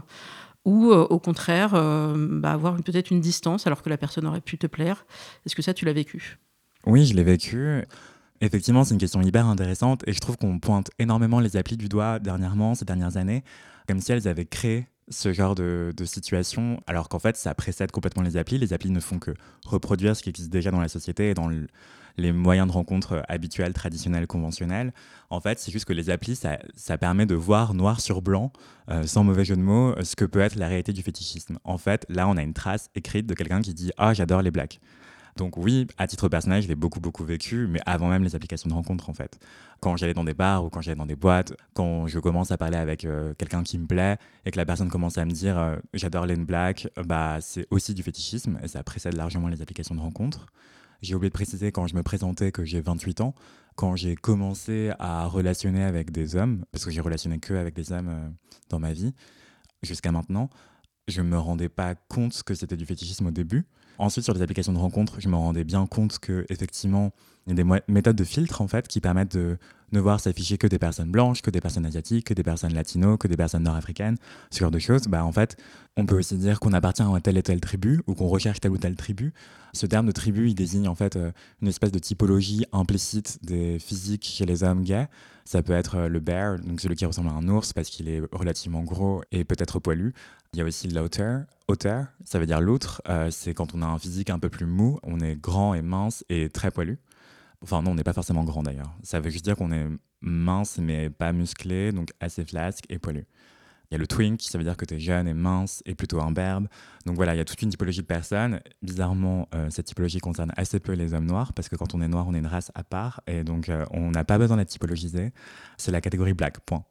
ou 0.64 0.90
euh, 0.90 1.06
au 1.10 1.18
contraire 1.18 1.74
euh, 1.74 2.14
bah, 2.40 2.52
avoir 2.52 2.76
peut-être 2.82 3.10
une 3.10 3.20
distance 3.20 3.66
alors 3.66 3.82
que 3.82 3.90
la 3.90 3.98
personne 3.98 4.26
aurait 4.26 4.40
pu 4.40 4.58
te 4.58 4.66
plaire? 4.66 5.06
Est-ce 5.44 5.54
que 5.54 5.62
ça, 5.62 5.74
tu 5.74 5.84
l'as 5.84 5.92
vécu? 5.92 6.38
Oui, 6.86 7.04
je 7.04 7.14
l'ai 7.14 7.24
vécu. 7.24 7.84
Effectivement, 8.40 8.84
c'est 8.84 8.94
une 8.94 9.00
question 9.00 9.20
hyper 9.20 9.46
intéressante 9.46 10.02
et 10.06 10.12
je 10.12 10.20
trouve 10.20 10.36
qu'on 10.38 10.58
pointe 10.58 10.90
énormément 10.98 11.40
les 11.40 11.56
applis 11.56 11.76
du 11.76 11.88
doigt 11.88 12.18
dernièrement, 12.18 12.74
ces 12.74 12.84
dernières 12.84 13.16
années, 13.16 13.42
comme 13.88 14.00
si 14.00 14.12
elles 14.12 14.28
avaient 14.28 14.44
créé 14.44 14.86
ce 15.08 15.32
genre 15.32 15.54
de, 15.54 15.92
situation, 16.04 16.80
alors 16.86 17.08
qu'en 17.08 17.18
fait, 17.18 17.36
ça 17.38 17.54
précède 17.54 17.90
complètement 17.90 18.22
les 18.22 18.36
applis. 18.36 18.58
Les 18.58 18.74
applis 18.74 18.90
ne 18.90 19.00
font 19.00 19.18
que 19.18 19.32
reproduire 19.64 20.14
ce 20.14 20.22
qui 20.22 20.28
existe 20.28 20.50
déjà 20.50 20.70
dans 20.70 20.82
la 20.82 20.88
société 20.88 21.30
et 21.30 21.34
dans 21.34 21.48
les 22.18 22.32
moyens 22.32 22.68
de 22.68 22.72
rencontre 22.72 23.22
habituels, 23.28 23.72
traditionnels, 23.72 24.26
conventionnels. 24.26 24.92
En 25.30 25.40
fait, 25.40 25.58
c'est 25.58 25.72
juste 25.72 25.86
que 25.86 25.94
les 25.94 26.10
applis, 26.10 26.36
ça, 26.36 26.98
permet 26.98 27.24
de 27.24 27.34
voir 27.34 27.72
noir 27.72 28.02
sur 28.02 28.20
blanc, 28.20 28.52
euh, 28.90 29.04
sans 29.04 29.24
mauvais 29.24 29.46
jeu 29.46 29.56
de 29.56 29.62
mots, 29.62 29.94
ce 30.02 30.14
que 30.14 30.26
peut 30.26 30.40
être 30.40 30.56
la 30.56 30.68
réalité 30.68 30.92
du 30.92 31.02
fétichisme. 31.02 31.58
En 31.64 31.78
fait, 31.78 32.04
là, 32.10 32.28
on 32.28 32.36
a 32.36 32.42
une 32.42 32.54
trace 32.54 32.90
écrite 32.94 33.26
de 33.26 33.32
quelqu'un 33.32 33.62
qui 33.62 33.72
dit 33.72 33.90
Ah, 33.96 34.12
j'adore 34.12 34.42
les 34.42 34.50
blacks. 34.50 34.78
Donc 35.38 35.56
oui, 35.56 35.86
à 35.98 36.08
titre 36.08 36.28
personnel, 36.28 36.60
je 36.62 36.66
l'ai 36.66 36.74
beaucoup 36.74 36.98
beaucoup 36.98 37.24
vécu, 37.24 37.68
mais 37.68 37.78
avant 37.86 38.08
même 38.08 38.24
les 38.24 38.34
applications 38.34 38.68
de 38.68 38.74
rencontre 38.74 39.08
en 39.08 39.14
fait. 39.14 39.38
Quand 39.78 39.96
j'allais 39.96 40.12
dans 40.12 40.24
des 40.24 40.34
bars 40.34 40.64
ou 40.64 40.68
quand 40.68 40.80
j'allais 40.80 40.96
dans 40.96 41.06
des 41.06 41.14
boîtes, 41.14 41.54
quand 41.74 42.08
je 42.08 42.18
commence 42.18 42.50
à 42.50 42.58
parler 42.58 42.76
avec 42.76 43.04
euh, 43.04 43.34
quelqu'un 43.38 43.62
qui 43.62 43.78
me 43.78 43.86
plaît 43.86 44.18
et 44.44 44.50
que 44.50 44.56
la 44.56 44.66
personne 44.66 44.88
commence 44.88 45.16
à 45.16 45.24
me 45.24 45.30
dire 45.30 45.56
euh, 45.56 45.76
j'adore 45.94 46.26
Len 46.26 46.44
Black, 46.44 46.88
bah 47.06 47.38
c'est 47.40 47.68
aussi 47.70 47.94
du 47.94 48.02
fétichisme 48.02 48.58
et 48.64 48.66
ça 48.66 48.82
précède 48.82 49.14
largement 49.14 49.46
les 49.46 49.62
applications 49.62 49.94
de 49.94 50.00
rencontre. 50.00 50.46
J'ai 51.02 51.14
oublié 51.14 51.30
de 51.30 51.34
préciser 51.34 51.70
quand 51.70 51.86
je 51.86 51.94
me 51.94 52.02
présentais 52.02 52.50
que 52.50 52.64
j'ai 52.64 52.80
28 52.80 53.20
ans, 53.20 53.32
quand 53.76 53.94
j'ai 53.94 54.16
commencé 54.16 54.90
à 54.98 55.26
relationner 55.26 55.84
avec 55.84 56.10
des 56.10 56.34
hommes, 56.34 56.64
parce 56.72 56.84
que 56.84 56.90
j'ai 56.90 57.00
relationné 57.00 57.38
que 57.38 57.54
avec 57.54 57.76
des 57.76 57.92
hommes 57.92 58.08
euh, 58.08 58.28
dans 58.70 58.80
ma 58.80 58.92
vie, 58.92 59.14
jusqu'à 59.84 60.10
maintenant, 60.10 60.50
je 61.06 61.22
me 61.22 61.38
rendais 61.38 61.68
pas 61.68 61.94
compte 61.94 62.42
que 62.42 62.54
c'était 62.54 62.76
du 62.76 62.86
fétichisme 62.86 63.28
au 63.28 63.30
début. 63.30 63.66
Ensuite, 63.98 64.24
sur 64.24 64.34
les 64.34 64.42
applications 64.42 64.72
de 64.72 64.78
rencontres, 64.78 65.20
je 65.20 65.28
me 65.28 65.36
rendais 65.36 65.64
bien 65.64 65.86
compte 65.86 66.18
que 66.18 66.46
effectivement, 66.48 67.12
il 67.46 67.56
y 67.56 67.60
a 67.60 67.64
des 67.64 67.82
méthodes 67.88 68.16
de 68.16 68.24
filtre 68.24 68.60
en 68.60 68.68
fait 68.68 68.86
qui 68.86 69.00
permettent 69.00 69.36
de 69.36 69.58
ne 69.92 70.00
voir 70.00 70.20
s'afficher 70.20 70.58
que 70.58 70.66
des 70.66 70.78
personnes 70.78 71.10
blanches, 71.10 71.40
que 71.40 71.50
des 71.50 71.60
personnes 71.60 71.86
asiatiques, 71.86 72.26
que 72.26 72.34
des 72.34 72.42
personnes 72.42 72.74
latino, 72.74 73.16
que 73.16 73.26
des 73.26 73.36
personnes 73.36 73.62
nord-africaines, 73.62 74.16
ce 74.50 74.60
genre 74.60 74.70
de 74.70 74.78
choses. 74.78 75.04
Bah 75.08 75.24
en 75.24 75.32
fait, 75.32 75.56
on 75.96 76.04
peut 76.04 76.18
aussi 76.18 76.36
dire 76.36 76.60
qu'on 76.60 76.72
appartient 76.72 77.02
à 77.02 77.20
telle 77.20 77.38
et 77.38 77.42
telle 77.42 77.60
tribu 77.60 78.02
ou 78.06 78.14
qu'on 78.14 78.28
recherche 78.28 78.60
telle 78.60 78.72
ou 78.72 78.78
telle 78.78 78.96
tribu. 78.96 79.32
Ce 79.72 79.86
terme 79.86 80.06
de 80.06 80.12
tribu, 80.12 80.48
il 80.48 80.54
désigne 80.54 80.88
en 80.88 80.94
fait 80.94 81.16
euh, 81.16 81.32
une 81.62 81.68
espèce 81.68 81.92
de 81.92 81.98
typologie 81.98 82.66
implicite 82.72 83.38
des 83.42 83.78
physiques 83.78 84.24
chez 84.24 84.44
les 84.44 84.62
hommes 84.62 84.82
gays. 84.82 85.08
Ça 85.44 85.62
peut 85.62 85.72
être 85.72 85.96
euh, 85.96 86.08
le 86.08 86.20
bear, 86.20 86.58
donc 86.58 86.80
celui 86.80 86.96
qui 86.96 87.06
ressemble 87.06 87.28
à 87.28 87.32
un 87.32 87.48
ours 87.48 87.72
parce 87.72 87.88
qu'il 87.88 88.08
est 88.08 88.22
relativement 88.32 88.82
gros 88.82 89.22
et 89.32 89.44
peut-être 89.44 89.78
poilu. 89.78 90.12
Il 90.52 90.58
y 90.58 90.62
a 90.62 90.64
aussi 90.64 90.88
l'outer. 90.88 91.40
Outer, 91.68 92.02
ça 92.24 92.38
veut 92.38 92.46
dire 92.46 92.60
l'outre. 92.60 93.02
Euh, 93.08 93.30
c'est 93.30 93.52
quand 93.52 93.74
on 93.74 93.82
a 93.82 93.86
un 93.86 93.98
physique 93.98 94.30
un 94.30 94.38
peu 94.38 94.48
plus 94.48 94.64
mou, 94.64 94.98
on 95.02 95.20
est 95.20 95.36
grand 95.36 95.74
et 95.74 95.82
mince 95.82 96.24
et 96.30 96.48
très 96.48 96.70
poilu. 96.70 96.98
Enfin 97.60 97.82
non, 97.82 97.90
on 97.90 97.94
n'est 97.94 98.04
pas 98.04 98.14
forcément 98.14 98.44
grand 98.44 98.62
d'ailleurs. 98.62 98.94
Ça 99.02 99.20
veut 99.20 99.30
juste 99.30 99.44
dire 99.44 99.56
qu'on 99.56 99.72
est 99.72 99.86
mince 100.20 100.78
mais 100.78 101.10
pas 101.10 101.32
musclé, 101.32 101.92
donc 101.92 102.10
assez 102.20 102.44
flasque 102.44 102.84
et 102.88 102.98
poilu. 102.98 103.26
Il 103.90 103.94
y 103.94 103.96
a 103.96 103.98
le 103.98 104.06
twink, 104.06 104.42
ça 104.42 104.58
veut 104.58 104.64
dire 104.64 104.76
que 104.76 104.84
tu 104.84 104.94
es 104.94 105.00
jeune 105.00 105.26
et 105.28 105.32
mince 105.32 105.82
et 105.86 105.94
plutôt 105.94 106.20
imberbe. 106.20 106.68
Donc 107.06 107.16
voilà, 107.16 107.34
il 107.34 107.38
y 107.38 107.40
a 107.40 107.44
toute 107.46 107.62
une 107.62 107.70
typologie 107.70 108.02
de 108.02 108.06
personnes. 108.06 108.60
Bizarrement, 108.82 109.48
euh, 109.54 109.70
cette 109.70 109.86
typologie 109.86 110.18
concerne 110.18 110.52
assez 110.58 110.78
peu 110.78 110.92
les 110.92 111.14
hommes 111.14 111.24
noirs, 111.24 111.54
parce 111.54 111.70
que 111.70 111.76
quand 111.76 111.94
on 111.94 112.02
est 112.02 112.08
noir, 112.08 112.26
on 112.28 112.34
est 112.34 112.38
une 112.38 112.46
race 112.46 112.70
à 112.74 112.84
part, 112.84 113.22
et 113.26 113.44
donc 113.44 113.70
euh, 113.70 113.86
on 113.92 114.10
n'a 114.10 114.24
pas 114.24 114.36
besoin 114.36 114.58
d'être 114.58 114.68
typologisé. 114.68 115.32
C'est 115.78 115.90
la 115.90 116.02
catégorie 116.02 116.34
black, 116.34 116.60
point. 116.60 116.84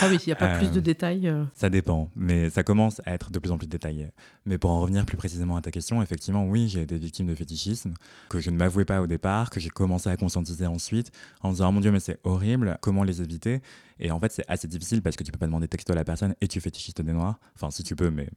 Ah 0.00 0.06
oui, 0.08 0.16
il 0.24 0.28
n'y 0.28 0.32
a 0.32 0.36
pas 0.36 0.48
plus 0.58 0.70
de 0.70 0.78
euh, 0.78 0.80
détails. 0.80 1.34
Ça 1.52 1.68
dépend, 1.68 2.10
mais 2.16 2.48
ça 2.48 2.62
commence 2.62 3.02
à 3.04 3.12
être 3.12 3.30
de 3.30 3.38
plus 3.38 3.50
en 3.50 3.58
plus 3.58 3.66
détaillé. 3.66 4.08
Mais 4.46 4.56
pour 4.56 4.70
en 4.70 4.80
revenir 4.80 5.04
plus 5.04 5.18
précisément 5.18 5.56
à 5.56 5.60
ta 5.60 5.70
question, 5.70 6.00
effectivement, 6.00 6.46
oui, 6.46 6.68
j'ai 6.68 6.80
été 6.80 6.96
victime 6.96 7.26
de 7.26 7.34
fétichisme, 7.34 7.92
que 8.30 8.40
je 8.40 8.48
ne 8.48 8.56
m'avouais 8.56 8.86
pas 8.86 9.02
au 9.02 9.06
départ, 9.06 9.50
que 9.50 9.60
j'ai 9.60 9.68
commencé 9.68 10.08
à 10.08 10.16
conscientiser 10.16 10.66
ensuite, 10.66 11.12
en 11.42 11.50
disant, 11.50 11.68
oh 11.68 11.72
mon 11.72 11.80
Dieu, 11.80 11.92
mais 11.92 12.00
c'est 12.00 12.18
horrible, 12.24 12.78
comment 12.80 13.04
les 13.04 13.20
éviter? 13.20 13.60
Et 14.00 14.10
en 14.10 14.18
fait, 14.18 14.32
c'est 14.32 14.44
assez 14.48 14.66
difficile 14.66 15.02
parce 15.02 15.14
que 15.14 15.22
tu 15.22 15.30
peux 15.30 15.38
pas 15.38 15.46
demander 15.46 15.68
texto 15.68 15.92
à 15.92 15.96
la 15.96 16.04
personne 16.04 16.34
et 16.40 16.48
tu 16.48 16.60
fétichistes 16.60 17.02
des 17.02 17.12
noirs. 17.12 17.38
Enfin, 17.54 17.70
si 17.70 17.84
tu 17.84 17.94
peux, 17.94 18.10
mais 18.10 18.28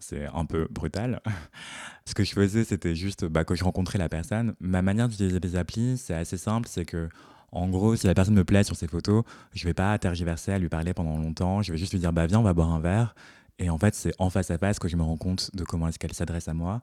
c'est 0.00 0.26
un 0.26 0.44
peu 0.44 0.68
brutal. 0.70 1.20
Ce 2.04 2.14
que 2.14 2.24
je 2.24 2.32
faisais, 2.32 2.64
c'était 2.64 2.94
juste 2.94 3.24
bah, 3.24 3.44
quand 3.44 3.54
je 3.54 3.64
rencontrais 3.64 3.98
la 3.98 4.10
personne. 4.10 4.54
Ma 4.60 4.82
manière 4.82 5.08
d'utiliser 5.08 5.40
les 5.40 5.56
applis, 5.56 5.96
c'est 5.96 6.14
assez 6.14 6.36
simple. 6.36 6.68
C'est 6.70 6.84
que, 6.84 7.08
en 7.52 7.68
gros, 7.68 7.96
si 7.96 8.06
la 8.06 8.14
personne 8.14 8.34
me 8.34 8.44
plaît 8.44 8.64
sur 8.64 8.76
ses 8.76 8.86
photos, 8.86 9.24
je 9.54 9.64
vais 9.64 9.74
pas 9.74 9.98
tergiverser 9.98 10.52
à 10.52 10.58
lui 10.58 10.68
parler 10.68 10.92
pendant 10.92 11.16
longtemps. 11.16 11.62
Je 11.62 11.72
vais 11.72 11.78
juste 11.78 11.92
lui 11.92 12.00
dire, 12.00 12.12
bah 12.12 12.26
viens, 12.26 12.40
on 12.40 12.44
va 12.44 12.52
boire 12.52 12.72
un 12.72 12.80
verre. 12.80 13.14
Et 13.58 13.70
en 13.70 13.78
fait, 13.78 13.94
c'est 13.94 14.12
en 14.18 14.28
face 14.28 14.50
à 14.50 14.58
face 14.58 14.78
que 14.78 14.88
je 14.88 14.96
me 14.96 15.02
rends 15.02 15.16
compte 15.16 15.54
de 15.56 15.64
comment 15.64 15.88
est-ce 15.88 15.98
qu'elle 15.98 16.12
s'adresse 16.12 16.48
à 16.48 16.54
moi, 16.54 16.82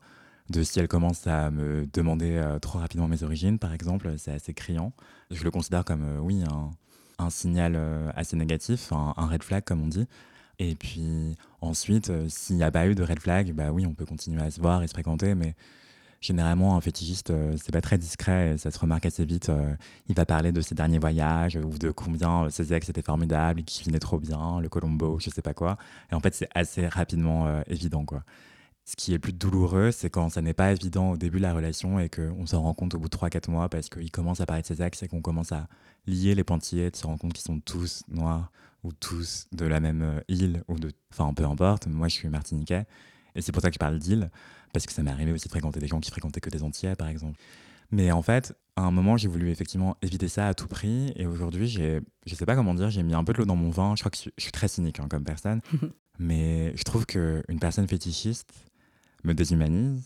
de 0.49 0.61
si 0.63 0.79
elle 0.79 0.89
commence 0.89 1.25
à 1.25 1.51
me 1.51 1.85
demander 1.93 2.35
euh, 2.35 2.59
trop 2.59 2.79
rapidement 2.79 3.07
mes 3.07 3.23
origines, 3.23 3.59
par 3.59 3.71
exemple. 3.71 4.15
C'est 4.17 4.31
assez 4.31 4.53
criant. 4.53 4.93
Je 5.31 5.43
le 5.43 5.51
considère 5.51 5.85
comme, 5.85 6.03
euh, 6.03 6.19
oui, 6.19 6.43
un, 6.43 6.71
signal 7.29 7.73
euh, 7.75 8.11
assez 8.15 8.35
négatif, 8.35 8.91
un, 8.91 9.13
un 9.17 9.27
red 9.27 9.43
flag, 9.43 9.63
comme 9.63 9.81
on 9.81 9.87
dit. 9.87 10.07
Et 10.59 10.75
puis 10.75 11.35
ensuite, 11.61 12.09
euh, 12.09 12.27
s'il 12.29 12.55
n'y 12.55 12.63
a 12.63 12.71
pas 12.71 12.87
eu 12.87 12.95
de 12.95 13.03
red 13.03 13.19
flag, 13.19 13.53
bah 13.53 13.71
oui, 13.71 13.85
on 13.85 13.93
peut 13.93 14.05
continuer 14.05 14.41
à 14.41 14.51
se 14.51 14.61
voir 14.61 14.83
et 14.83 14.87
se 14.87 14.93
fréquenter, 14.93 15.35
mais 15.35 15.55
généralement, 16.21 16.75
un 16.77 16.81
fétichiste, 16.81 17.29
euh, 17.31 17.55
c'est 17.57 17.71
pas 17.71 17.81
très 17.81 17.97
discret 17.97 18.53
et 18.53 18.57
ça 18.57 18.71
se 18.71 18.79
remarque 18.79 19.05
assez 19.05 19.25
vite. 19.25 19.51
Il 20.07 20.15
va 20.15 20.25
parler 20.25 20.51
de 20.51 20.61
ses 20.61 20.75
derniers 20.75 20.99
voyages 20.99 21.57
ou 21.57 21.77
de 21.77 21.91
combien 21.91 22.49
ses 22.49 22.73
ex 22.73 22.89
étaient 22.89 23.01
formidables, 23.01 23.63
qui 23.63 23.83
venaient 23.83 23.99
trop 23.99 24.19
bien, 24.19 24.59
le 24.61 24.69
Colombo, 24.69 25.19
je 25.19 25.29
sais 25.29 25.41
pas 25.41 25.53
quoi. 25.53 25.77
Et 26.11 26.15
en 26.15 26.19
fait, 26.19 26.33
c'est 26.33 26.49
assez 26.55 26.87
rapidement 26.87 27.61
évident, 27.67 28.05
quoi. 28.05 28.23
Ce 28.85 28.95
qui 28.95 29.13
est 29.13 29.19
plus 29.19 29.33
douloureux, 29.33 29.91
c'est 29.91 30.11
quand 30.11 30.29
ça 30.29 30.41
n'est 30.41 30.53
pas 30.53 30.71
évident 30.71 31.11
au 31.11 31.17
début 31.17 31.37
de 31.37 31.41
la 31.41 31.55
relation 31.55 31.99
et 31.99 32.07
qu'on 32.07 32.45
s'en 32.45 32.61
rend 32.61 32.75
compte 32.75 32.93
au 32.93 32.99
bout 32.99 33.09
de 33.09 33.17
3-4 33.17 33.49
mois 33.49 33.67
parce 33.67 33.89
qu'il 33.89 34.11
commence 34.11 34.41
à 34.41 34.45
parler 34.45 34.61
de 34.61 34.67
ses 34.67 34.81
ex 34.83 35.01
et 35.01 35.07
qu'on 35.07 35.21
commence 35.21 35.51
à 35.51 35.67
lier 36.05 36.35
les 36.35 36.43
pointillés, 36.43 36.91
de 36.91 36.95
se 36.95 37.05
rendre 37.07 37.19
compte 37.19 37.33
qu'ils 37.33 37.43
sont 37.43 37.59
tous 37.59 38.03
noirs 38.09 38.51
ou 38.83 38.93
tous 38.93 39.47
de 39.51 39.65
la 39.65 39.79
même 39.79 40.03
euh, 40.03 40.19
île, 40.27 40.63
ou 40.67 40.77
de. 40.77 40.91
Enfin, 41.11 41.33
peu 41.33 41.45
importe, 41.45 41.87
moi 41.87 42.07
je 42.07 42.13
suis 42.13 42.29
martiniquais. 42.29 42.85
Et 43.33 43.41
c'est 43.41 43.51
pour 43.51 43.61
ça 43.61 43.69
que 43.69 43.73
je 43.73 43.79
parle 43.79 43.97
d'île, 43.97 44.29
parce 44.71 44.85
que 44.85 44.93
ça 44.93 45.01
m'est 45.01 45.11
arrivé 45.11 45.31
aussi 45.31 45.47
de 45.47 45.51
fréquenter 45.51 45.79
des 45.79 45.87
gens 45.87 45.99
qui 45.99 46.11
fréquentaient 46.11 46.39
que 46.39 46.51
des 46.51 46.61
Antillais, 46.61 46.95
par 46.95 47.07
exemple. 47.07 47.39
Mais 47.91 48.11
en 48.11 48.21
fait, 48.21 48.55
à 48.75 48.83
un 48.83 48.91
moment, 48.91 49.17
j'ai 49.17 49.27
voulu 49.27 49.49
effectivement 49.49 49.97
éviter 50.01 50.27
ça 50.27 50.47
à 50.47 50.53
tout 50.53 50.67
prix. 50.67 51.11
Et 51.15 51.25
aujourd'hui, 51.25 51.67
j'ai, 51.67 52.01
je 52.25 52.35
sais 52.35 52.45
pas 52.45 52.55
comment 52.55 52.73
dire, 52.75 52.89
j'ai 52.89 53.03
mis 53.03 53.13
un 53.13 53.23
peu 53.23 53.33
de 53.33 53.39
l'eau 53.39 53.45
dans 53.45 53.55
mon 53.55 53.69
vin. 53.69 53.95
Je 53.95 54.01
crois 54.01 54.11
que 54.11 54.17
je, 54.17 54.29
suis 54.37 54.51
très 54.51 54.67
cynique 54.67 54.99
hein, 54.99 55.07
comme 55.09 55.23
personne. 55.23 55.61
mais 56.19 56.75
je 56.75 56.83
trouve 56.83 57.05
qu'une 57.05 57.59
personne 57.59 57.87
fétichiste 57.87 58.53
me 59.25 59.33
déshumanise, 59.33 60.03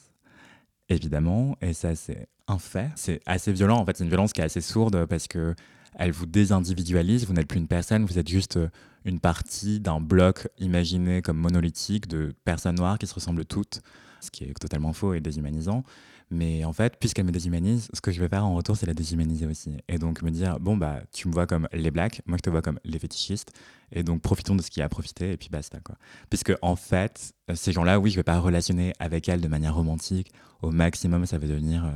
évidemment. 0.89 1.57
Et 1.61 1.73
ça, 1.73 1.95
c'est 1.95 2.27
un 2.47 2.59
fait. 2.59 2.89
C'est 2.95 3.21
assez 3.25 3.51
violent. 3.51 3.77
En 3.77 3.85
fait, 3.85 3.97
c'est 3.97 4.03
une 4.03 4.09
violence 4.09 4.33
qui 4.33 4.41
est 4.41 4.45
assez 4.45 4.61
sourde 4.61 5.05
parce 5.05 5.27
que 5.27 5.55
elle 5.95 6.11
vous 6.11 6.25
désindividualise, 6.25 7.25
vous 7.25 7.33
n'êtes 7.33 7.47
plus 7.47 7.59
une 7.59 7.67
personne, 7.67 8.05
vous 8.05 8.19
êtes 8.19 8.27
juste 8.27 8.57
euh, 8.57 8.69
une 9.05 9.19
partie 9.19 9.79
d'un 9.79 9.99
bloc 9.99 10.47
imaginé 10.59 11.21
comme 11.21 11.37
monolithique 11.37 12.07
de 12.07 12.33
personnes 12.45 12.75
noires 12.75 12.99
qui 12.99 13.07
se 13.07 13.13
ressemblent 13.13 13.45
toutes, 13.45 13.81
ce 14.21 14.29
qui 14.29 14.43
est 14.43 14.53
totalement 14.59 14.93
faux 14.93 15.13
et 15.13 15.19
déshumanisant. 15.19 15.83
Mais 16.31 16.63
en 16.63 16.73
fait, 16.73 16.97
puisqu'elle 16.99 17.25
me 17.25 17.31
déshumanise, 17.31 17.89
ce 17.91 18.01
que 18.01 18.11
je 18.11 18.19
vais 18.19 18.29
faire 18.29 18.45
en 18.45 18.53
retour, 18.53 18.77
c'est 18.77 18.85
la 18.85 18.93
déshumaniser 18.93 19.47
aussi. 19.47 19.71
Et 19.87 19.97
donc 19.97 20.21
me 20.21 20.29
dire, 20.29 20.59
bon, 20.59 20.77
bah, 20.77 21.01
tu 21.11 21.27
me 21.27 21.33
vois 21.33 21.47
comme 21.47 21.67
les 21.73 21.89
blacks, 21.89 22.21
moi 22.27 22.37
je 22.37 22.43
te 22.43 22.49
vois 22.51 22.61
comme 22.61 22.79
les 22.83 22.99
fétichistes. 22.99 23.51
Et 23.91 24.03
donc 24.03 24.21
profitons 24.21 24.55
de 24.55 24.61
ce 24.61 24.69
qui 24.69 24.81
a 24.81 24.89
profité, 24.89 25.31
et 25.31 25.37
puis 25.37 25.49
basta, 25.49 25.79
quoi. 25.79 25.95
Puisque 26.29 26.53
en 26.61 26.75
fait, 26.75 27.33
ces 27.55 27.71
gens-là, 27.71 27.99
oui, 27.99 28.11
je 28.11 28.15
vais 28.15 28.23
pas 28.23 28.39
relationner 28.39 28.93
avec 28.99 29.27
elles 29.27 29.41
de 29.41 29.47
manière 29.47 29.73
romantique. 29.73 30.31
Au 30.61 30.69
maximum, 30.69 31.25
ça 31.25 31.39
va 31.39 31.47
devenir 31.47 31.85
euh, 31.85 31.91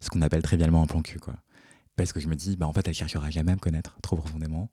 ce 0.00 0.10
qu'on 0.10 0.20
appelle 0.20 0.42
trivialement 0.42 0.82
un 0.82 0.86
plan 0.86 1.00
cul, 1.00 1.18
quoi. 1.18 1.36
Parce 1.96 2.12
que 2.12 2.20
je 2.20 2.28
me 2.28 2.36
dis, 2.36 2.56
bah, 2.56 2.66
en 2.66 2.72
fait, 2.74 2.86
elle 2.86 2.94
cherchera 2.94 3.30
jamais 3.30 3.52
à 3.52 3.54
me 3.54 3.60
connaître 3.60 3.96
trop 4.02 4.16
profondément. 4.16 4.70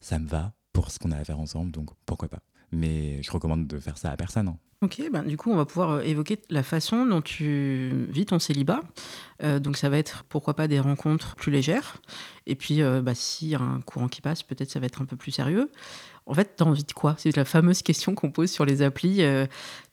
Ça 0.00 0.18
me 0.20 0.28
va 0.28 0.54
pour 0.72 0.92
ce 0.92 0.98
qu'on 1.00 1.10
a 1.10 1.16
à 1.16 1.24
faire 1.24 1.40
ensemble, 1.40 1.72
donc 1.72 1.90
pourquoi 2.06 2.28
pas. 2.28 2.40
Mais 2.74 3.22
je 3.22 3.30
recommande 3.30 3.66
de 3.66 3.78
faire 3.78 3.98
ça 3.98 4.10
à 4.10 4.16
personne. 4.16 4.48
Hein. 4.48 4.58
Ok, 4.82 5.00
ben, 5.10 5.22
du 5.22 5.36
coup, 5.38 5.50
on 5.50 5.56
va 5.56 5.64
pouvoir 5.64 5.90
euh, 5.92 6.00
évoquer 6.02 6.38
la 6.50 6.62
façon 6.62 7.06
dont 7.06 7.22
tu 7.22 8.06
vis 8.10 8.26
ton 8.26 8.38
célibat. 8.38 8.80
Euh, 9.42 9.58
donc, 9.58 9.78
ça 9.78 9.88
va 9.88 9.96
être 9.96 10.24
pourquoi 10.28 10.54
pas 10.54 10.68
des 10.68 10.80
rencontres 10.80 11.36
plus 11.36 11.50
légères. 11.50 12.02
Et 12.46 12.54
puis, 12.54 12.82
euh, 12.82 13.00
bah, 13.00 13.14
s'il 13.14 13.48
y 13.48 13.54
a 13.54 13.60
un 13.60 13.80
courant 13.80 14.08
qui 14.08 14.20
passe, 14.20 14.42
peut-être 14.42 14.70
ça 14.70 14.80
va 14.80 14.86
être 14.86 15.00
un 15.00 15.06
peu 15.06 15.16
plus 15.16 15.32
sérieux. 15.32 15.70
En 16.26 16.34
fait, 16.34 16.56
t'as 16.56 16.64
envie 16.64 16.84
de 16.84 16.92
quoi? 16.92 17.14
C'est 17.18 17.34
la 17.36 17.44
fameuse 17.44 17.82
question 17.82 18.14
qu'on 18.14 18.30
pose 18.30 18.50
sur 18.50 18.64
les 18.64 18.82
applis. 18.82 19.22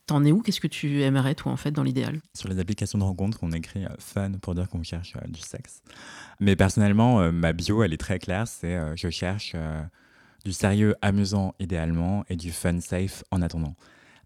T'en 0.06 0.24
es 0.24 0.32
où? 0.32 0.42
Qu'est-ce 0.42 0.60
que 0.60 0.66
tu 0.66 1.02
aimerais, 1.02 1.34
toi, 1.34 1.52
en 1.52 1.56
fait, 1.56 1.70
dans 1.70 1.84
l'idéal? 1.84 2.20
Sur 2.34 2.48
les 2.48 2.58
applications 2.58 2.98
de 2.98 3.04
rencontres, 3.04 3.38
on 3.42 3.52
écrit 3.52 3.84
euh, 3.84 3.88
fun 3.98 4.32
pour 4.40 4.54
dire 4.54 4.68
qu'on 4.68 4.82
cherche 4.82 5.14
euh, 5.16 5.28
du 5.28 5.40
sexe. 5.40 5.82
Mais 6.40 6.56
personnellement, 6.56 7.20
euh, 7.20 7.30
ma 7.30 7.52
bio, 7.52 7.84
elle 7.84 7.92
est 7.92 7.98
très 7.98 8.18
claire. 8.18 8.48
C'est 8.48 8.78
je 8.96 9.10
cherche 9.10 9.54
du 10.44 10.52
sérieux 10.52 10.94
amusant 11.02 11.54
idéalement 11.58 12.24
et 12.28 12.36
du 12.36 12.52
fun 12.52 12.80
safe 12.80 13.24
en 13.30 13.42
attendant. 13.42 13.74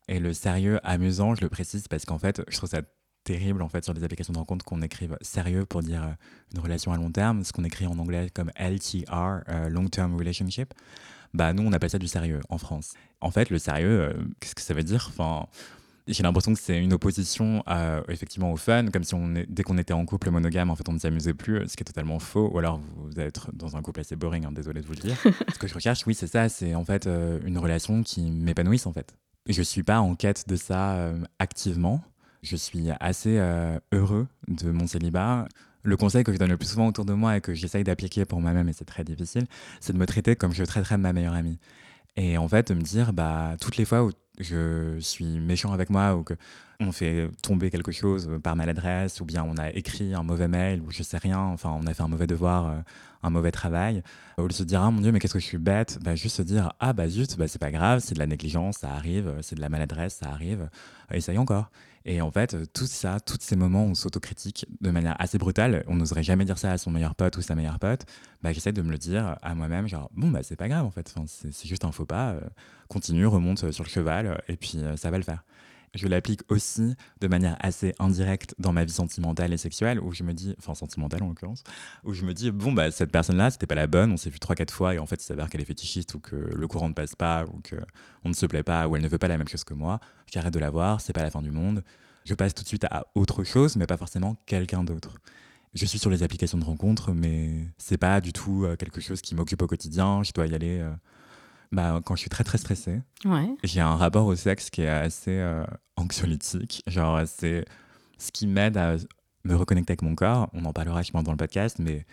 Et 0.08 0.20
le 0.20 0.32
sérieux 0.32 0.80
amusant, 0.84 1.34
je 1.34 1.42
le 1.42 1.48
précise 1.48 1.88
parce 1.88 2.04
qu'en 2.04 2.18
fait, 2.18 2.42
je 2.48 2.56
trouve 2.56 2.70
ça 2.70 2.82
terrible 3.24 3.60
en 3.60 3.68
fait 3.68 3.84
sur 3.84 3.92
les 3.92 4.04
applications 4.04 4.32
de 4.32 4.38
rencontres 4.38 4.64
qu'on 4.64 4.82
écrive 4.82 5.16
sérieux 5.20 5.66
pour 5.66 5.82
dire 5.82 6.14
une 6.54 6.60
relation 6.60 6.92
à 6.92 6.96
long 6.96 7.10
terme, 7.10 7.42
ce 7.42 7.52
qu'on 7.52 7.64
écrit 7.64 7.86
en 7.86 7.98
anglais 7.98 8.30
comme 8.32 8.52
LTR, 8.56 9.40
long 9.68 9.88
term 9.88 10.16
relationship 10.16 10.72
bah 11.36 11.52
nous 11.52 11.62
on 11.62 11.72
appelle 11.72 11.90
ça 11.90 11.98
du 11.98 12.08
sérieux 12.08 12.40
en 12.48 12.58
France. 12.58 12.94
En 13.20 13.30
fait, 13.30 13.50
le 13.50 13.58
sérieux, 13.58 14.00
euh, 14.00 14.12
qu'est-ce 14.40 14.54
que 14.54 14.62
ça 14.62 14.74
veut 14.74 14.82
dire? 14.82 15.10
J'ai 16.06 16.22
l'impression 16.22 16.54
que 16.54 16.60
c'est 16.60 16.78
une 16.78 16.92
opposition 16.92 17.62
à, 17.66 18.02
effectivement 18.08 18.52
au 18.52 18.56
fun, 18.56 18.86
comme 18.92 19.04
si 19.04 19.14
on 19.14 19.34
est, 19.34 19.46
dès 19.48 19.62
qu'on 19.62 19.78
était 19.78 19.92
en 19.92 20.04
couple 20.06 20.30
monogame, 20.30 20.70
en 20.70 20.76
fait, 20.76 20.88
on 20.88 20.92
ne 20.92 20.98
s'amusait 20.98 21.34
plus, 21.34 21.68
ce 21.68 21.76
qui 21.76 21.82
est 21.82 21.84
totalement 21.84 22.18
faux. 22.18 22.50
Ou 22.52 22.58
alors 22.58 22.80
vous 22.96 23.20
êtes 23.20 23.40
dans 23.52 23.76
un 23.76 23.82
couple 23.82 24.00
assez 24.00 24.16
boring, 24.16 24.46
hein, 24.46 24.52
désolé 24.52 24.80
de 24.80 24.86
vous 24.86 24.94
le 24.94 25.00
dire. 25.00 25.16
ce 25.52 25.58
que 25.58 25.66
je 25.66 25.74
recherche, 25.74 26.06
oui, 26.06 26.14
c'est 26.14 26.26
ça, 26.26 26.48
c'est 26.48 26.74
en 26.74 26.84
fait 26.84 27.06
euh, 27.06 27.40
une 27.44 27.58
relation 27.58 28.02
qui 28.02 28.30
m'épanouisse 28.30 28.86
en 28.86 28.92
fait. 28.92 29.14
Je 29.48 29.62
suis 29.62 29.82
pas 29.82 30.00
en 30.00 30.14
quête 30.14 30.48
de 30.48 30.56
ça 30.56 30.94
euh, 30.94 31.20
activement. 31.38 32.02
Je 32.42 32.56
suis 32.56 32.90
assez 33.00 33.40
heureux 33.92 34.28
de 34.46 34.70
mon 34.70 34.86
célibat 34.86 35.48
le 35.86 35.96
conseil 35.96 36.24
que 36.24 36.32
je 36.32 36.38
donne 36.38 36.50
le 36.50 36.56
plus 36.56 36.68
souvent 36.68 36.88
autour 36.88 37.04
de 37.04 37.14
moi 37.14 37.36
et 37.36 37.40
que 37.40 37.54
j'essaye 37.54 37.84
d'appliquer 37.84 38.24
pour 38.24 38.40
moi-même, 38.40 38.68
et 38.68 38.72
c'est 38.72 38.84
très 38.84 39.04
difficile, 39.04 39.46
c'est 39.80 39.92
de 39.92 39.98
me 39.98 40.06
traiter 40.06 40.36
comme 40.36 40.52
je 40.52 40.64
traiterais 40.64 40.98
ma 40.98 41.12
meilleure 41.12 41.34
amie. 41.34 41.58
Et 42.16 42.38
en 42.38 42.48
fait, 42.48 42.68
de 42.68 42.74
me 42.74 42.82
dire, 42.82 43.12
bah, 43.12 43.56
toutes 43.60 43.76
les 43.76 43.84
fois 43.84 44.04
où 44.04 44.10
je 44.38 44.98
suis 45.00 45.38
méchant 45.40 45.72
avec 45.72 45.90
moi 45.90 46.14
ou 46.14 46.22
que 46.22 46.34
on 46.80 46.92
fait 46.92 47.30
tomber 47.42 47.70
quelque 47.70 47.92
chose 47.92 48.28
par 48.42 48.54
maladresse 48.54 49.20
ou 49.20 49.24
bien 49.24 49.42
on 49.44 49.56
a 49.56 49.70
écrit 49.70 50.12
un 50.12 50.22
mauvais 50.22 50.48
mail 50.48 50.82
ou 50.82 50.90
je 50.90 51.02
sais 51.02 51.16
rien, 51.16 51.38
enfin 51.38 51.74
on 51.80 51.86
a 51.86 51.94
fait 51.94 52.02
un 52.02 52.08
mauvais 52.08 52.26
devoir, 52.26 52.66
euh, 52.66 52.78
un 53.22 53.30
mauvais 53.30 53.50
travail, 53.50 54.02
au 54.36 54.42
lieu 54.42 54.48
de 54.48 54.52
se 54.52 54.62
dire 54.62 54.82
ah 54.82 54.90
mon 54.90 55.00
dieu 55.00 55.10
mais 55.10 55.18
qu'est-ce 55.18 55.32
que 55.32 55.38
je 55.38 55.46
suis 55.46 55.58
bête, 55.58 55.98
bah, 56.02 56.14
juste 56.14 56.36
se 56.36 56.42
dire 56.42 56.74
ah 56.78 56.92
bah 56.92 57.08
zut 57.08 57.36
bah 57.38 57.48
c'est 57.48 57.58
pas 57.58 57.70
grave, 57.70 58.00
c'est 58.00 58.14
de 58.14 58.18
la 58.18 58.26
négligence, 58.26 58.78
ça 58.78 58.90
arrive, 58.90 59.32
c'est 59.40 59.56
de 59.56 59.60
la 59.62 59.70
maladresse, 59.70 60.16
ça 60.16 60.28
arrive, 60.28 60.68
essaye 61.10 61.38
encore. 61.38 61.70
Et 62.08 62.20
en 62.20 62.30
fait, 62.30 62.56
tout 62.72 62.86
ça, 62.86 63.18
tous 63.18 63.38
ces 63.40 63.56
moments 63.56 63.84
où 63.84 63.88
on 63.88 63.94
s'autocritique 63.96 64.64
de 64.80 64.92
manière 64.92 65.16
assez 65.20 65.38
brutale, 65.38 65.84
on 65.88 65.96
n'oserait 65.96 66.22
jamais 66.22 66.44
dire 66.44 66.56
ça 66.56 66.70
à 66.70 66.78
son 66.78 66.92
meilleur 66.92 67.16
pote 67.16 67.36
ou 67.36 67.42
sa 67.42 67.56
meilleure 67.56 67.80
pote, 67.80 68.06
bah, 68.42 68.52
j'essaie 68.52 68.72
de 68.72 68.80
me 68.80 68.92
le 68.92 68.96
dire 68.96 69.36
à 69.42 69.54
moi-même, 69.56 69.88
genre, 69.88 70.08
bon, 70.14 70.30
bah, 70.30 70.44
c'est 70.44 70.54
pas 70.54 70.68
grave 70.68 70.86
en 70.86 70.92
fait, 70.92 71.12
c'est 71.26 71.66
juste 71.66 71.84
un 71.84 71.90
faux 71.90 72.06
pas, 72.06 72.30
euh, 72.30 72.40
continue, 72.86 73.26
remonte 73.26 73.72
sur 73.72 73.82
le 73.82 73.88
cheval, 73.88 74.40
et 74.46 74.56
puis 74.56 74.74
euh, 74.76 74.96
ça 74.96 75.10
va 75.10 75.18
le 75.18 75.24
faire 75.24 75.42
je 75.96 76.06
l'applique 76.08 76.40
aussi 76.48 76.94
de 77.20 77.28
manière 77.28 77.56
assez 77.60 77.94
indirecte 77.98 78.54
dans 78.58 78.72
ma 78.72 78.84
vie 78.84 78.92
sentimentale 78.92 79.52
et 79.52 79.56
sexuelle, 79.56 80.00
où 80.00 80.12
je 80.12 80.22
me 80.22 80.32
dis, 80.32 80.54
enfin 80.58 80.74
sentimentale 80.74 81.22
en 81.22 81.28
l'occurrence, 81.28 81.64
où 82.04 82.12
je 82.12 82.24
me 82.24 82.34
dis, 82.34 82.50
bon, 82.50 82.72
bah, 82.72 82.90
cette 82.90 83.10
personne-là, 83.10 83.50
c'était 83.50 83.66
pas 83.66 83.74
la 83.74 83.86
bonne, 83.86 84.12
on 84.12 84.16
s'est 84.16 84.30
vu 84.30 84.38
3-4 84.38 84.70
fois, 84.70 84.94
et 84.94 84.98
en 84.98 85.06
fait, 85.06 85.22
il 85.22 85.24
s'avère 85.24 85.50
qu'elle 85.50 85.60
est 85.60 85.66
fétichiste, 85.66 86.14
ou 86.14 86.20
que 86.20 86.36
le 86.36 86.68
courant 86.68 86.88
ne 86.88 86.94
passe 86.94 87.14
pas, 87.14 87.44
ou 87.44 87.60
qu'on 87.68 88.28
ne 88.28 88.34
se 88.34 88.46
plaît 88.46 88.62
pas, 88.62 88.88
ou 88.88 88.96
elle 88.96 89.02
ne 89.02 89.08
veut 89.08 89.18
pas 89.18 89.28
la 89.28 89.38
même 89.38 89.48
chose 89.48 89.64
que 89.64 89.74
moi, 89.74 90.00
j'arrête 90.32 90.54
de 90.54 90.58
la 90.58 90.70
voir, 90.70 91.00
c'est 91.00 91.12
pas 91.12 91.22
la 91.22 91.30
fin 91.30 91.42
du 91.42 91.50
monde. 91.50 91.82
Je 92.24 92.34
passe 92.34 92.54
tout 92.54 92.62
de 92.62 92.68
suite 92.68 92.84
à 92.84 93.06
autre 93.14 93.44
chose, 93.44 93.76
mais 93.76 93.86
pas 93.86 93.96
forcément 93.96 94.36
quelqu'un 94.46 94.82
d'autre. 94.84 95.14
Je 95.74 95.84
suis 95.84 95.98
sur 95.98 96.10
les 96.10 96.22
applications 96.22 96.58
de 96.58 96.64
rencontres, 96.64 97.12
mais 97.12 97.66
c'est 97.78 97.98
pas 97.98 98.20
du 98.20 98.32
tout 98.32 98.64
euh, 98.64 98.76
quelque 98.76 99.00
chose 99.00 99.20
qui 99.20 99.34
m'occupe 99.34 99.62
au 99.62 99.66
quotidien, 99.66 100.22
je 100.22 100.32
dois 100.32 100.46
y 100.46 100.54
aller. 100.54 100.80
Euh, 100.80 100.90
bah, 101.72 102.00
quand 102.04 102.14
je 102.14 102.20
suis 102.20 102.30
très 102.30 102.44
très 102.44 102.58
stressée, 102.58 103.00
j'ai 103.64 103.80
un 103.80 103.96
rapport 103.96 104.26
au 104.26 104.36
sexe 104.36 104.70
qui 104.70 104.82
est 104.82 104.88
assez 104.88 105.38
euh, 105.38 105.64
anxiolytique. 105.96 106.82
Genre, 106.86 107.22
c'est 107.26 107.64
ce 108.18 108.32
qui 108.32 108.46
m'aide 108.46 108.76
à 108.76 108.96
me 109.44 109.54
reconnecter 109.54 109.92
avec 109.92 110.02
mon 110.02 110.14
corps. 110.14 110.48
On 110.52 110.64
en 110.64 110.72
parlera, 110.72 111.02
je 111.02 111.10
pense, 111.12 111.24
dans 111.24 111.32
le 111.32 111.36
podcast, 111.36 111.78
mais 111.78 112.06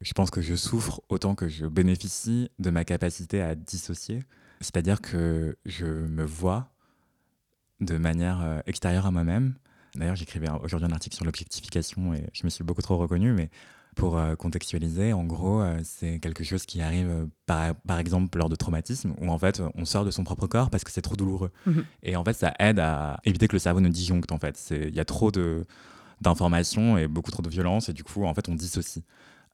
je 0.00 0.12
pense 0.12 0.30
que 0.30 0.40
je 0.40 0.54
souffre 0.54 1.00
autant 1.08 1.34
que 1.34 1.48
je 1.48 1.66
bénéficie 1.66 2.50
de 2.58 2.70
ma 2.70 2.84
capacité 2.84 3.42
à 3.42 3.54
dissocier. 3.54 4.22
C'est-à-dire 4.60 5.00
que 5.00 5.56
je 5.66 5.86
me 5.86 6.24
vois 6.24 6.70
de 7.80 7.96
manière 7.96 8.42
euh, 8.42 8.60
extérieure 8.66 9.06
à 9.06 9.10
moi-même. 9.10 9.54
D'ailleurs, 9.94 10.16
j'écrivais 10.16 10.48
aujourd'hui 10.62 10.88
un 10.88 10.92
article 10.92 11.16
sur 11.16 11.24
l'objectification 11.24 12.14
et 12.14 12.28
je 12.32 12.44
me 12.44 12.50
suis 12.50 12.64
beaucoup 12.64 12.82
trop 12.82 12.96
reconnu, 12.96 13.32
mais 13.32 13.50
pour 13.98 14.16
euh, 14.16 14.36
contextualiser, 14.36 15.12
en 15.12 15.24
gros, 15.24 15.60
euh, 15.60 15.80
c'est 15.82 16.20
quelque 16.20 16.44
chose 16.44 16.64
qui 16.64 16.80
arrive 16.80 17.10
euh, 17.10 17.26
par, 17.46 17.74
par, 17.74 17.98
exemple 17.98 18.38
lors 18.38 18.48
de 18.48 18.54
traumatisme, 18.54 19.12
où 19.20 19.28
en 19.28 19.38
fait 19.38 19.60
on 19.74 19.84
sort 19.84 20.04
de 20.04 20.12
son 20.12 20.22
propre 20.22 20.46
corps 20.46 20.70
parce 20.70 20.84
que 20.84 20.92
c'est 20.92 21.02
trop 21.02 21.16
douloureux. 21.16 21.50
Mhm. 21.66 21.84
Et 22.04 22.14
en 22.14 22.24
fait, 22.24 22.34
ça 22.34 22.54
aide 22.60 22.78
à 22.78 23.18
éviter 23.24 23.48
que 23.48 23.54
le 23.54 23.58
cerveau 23.58 23.80
ne 23.80 23.88
disjoncte. 23.88 24.30
En 24.30 24.38
fait, 24.38 24.56
il 24.70 24.94
y 24.94 25.00
a 25.00 25.04
trop 25.04 25.30
de 25.30 25.66
d'informations 26.20 26.98
et 26.98 27.06
beaucoup 27.06 27.30
trop 27.30 27.42
de 27.42 27.48
violence, 27.48 27.88
et 27.88 27.92
du 27.92 28.02
coup, 28.02 28.24
en 28.24 28.34
fait, 28.34 28.48
on 28.48 28.54
dissocie. 28.54 29.04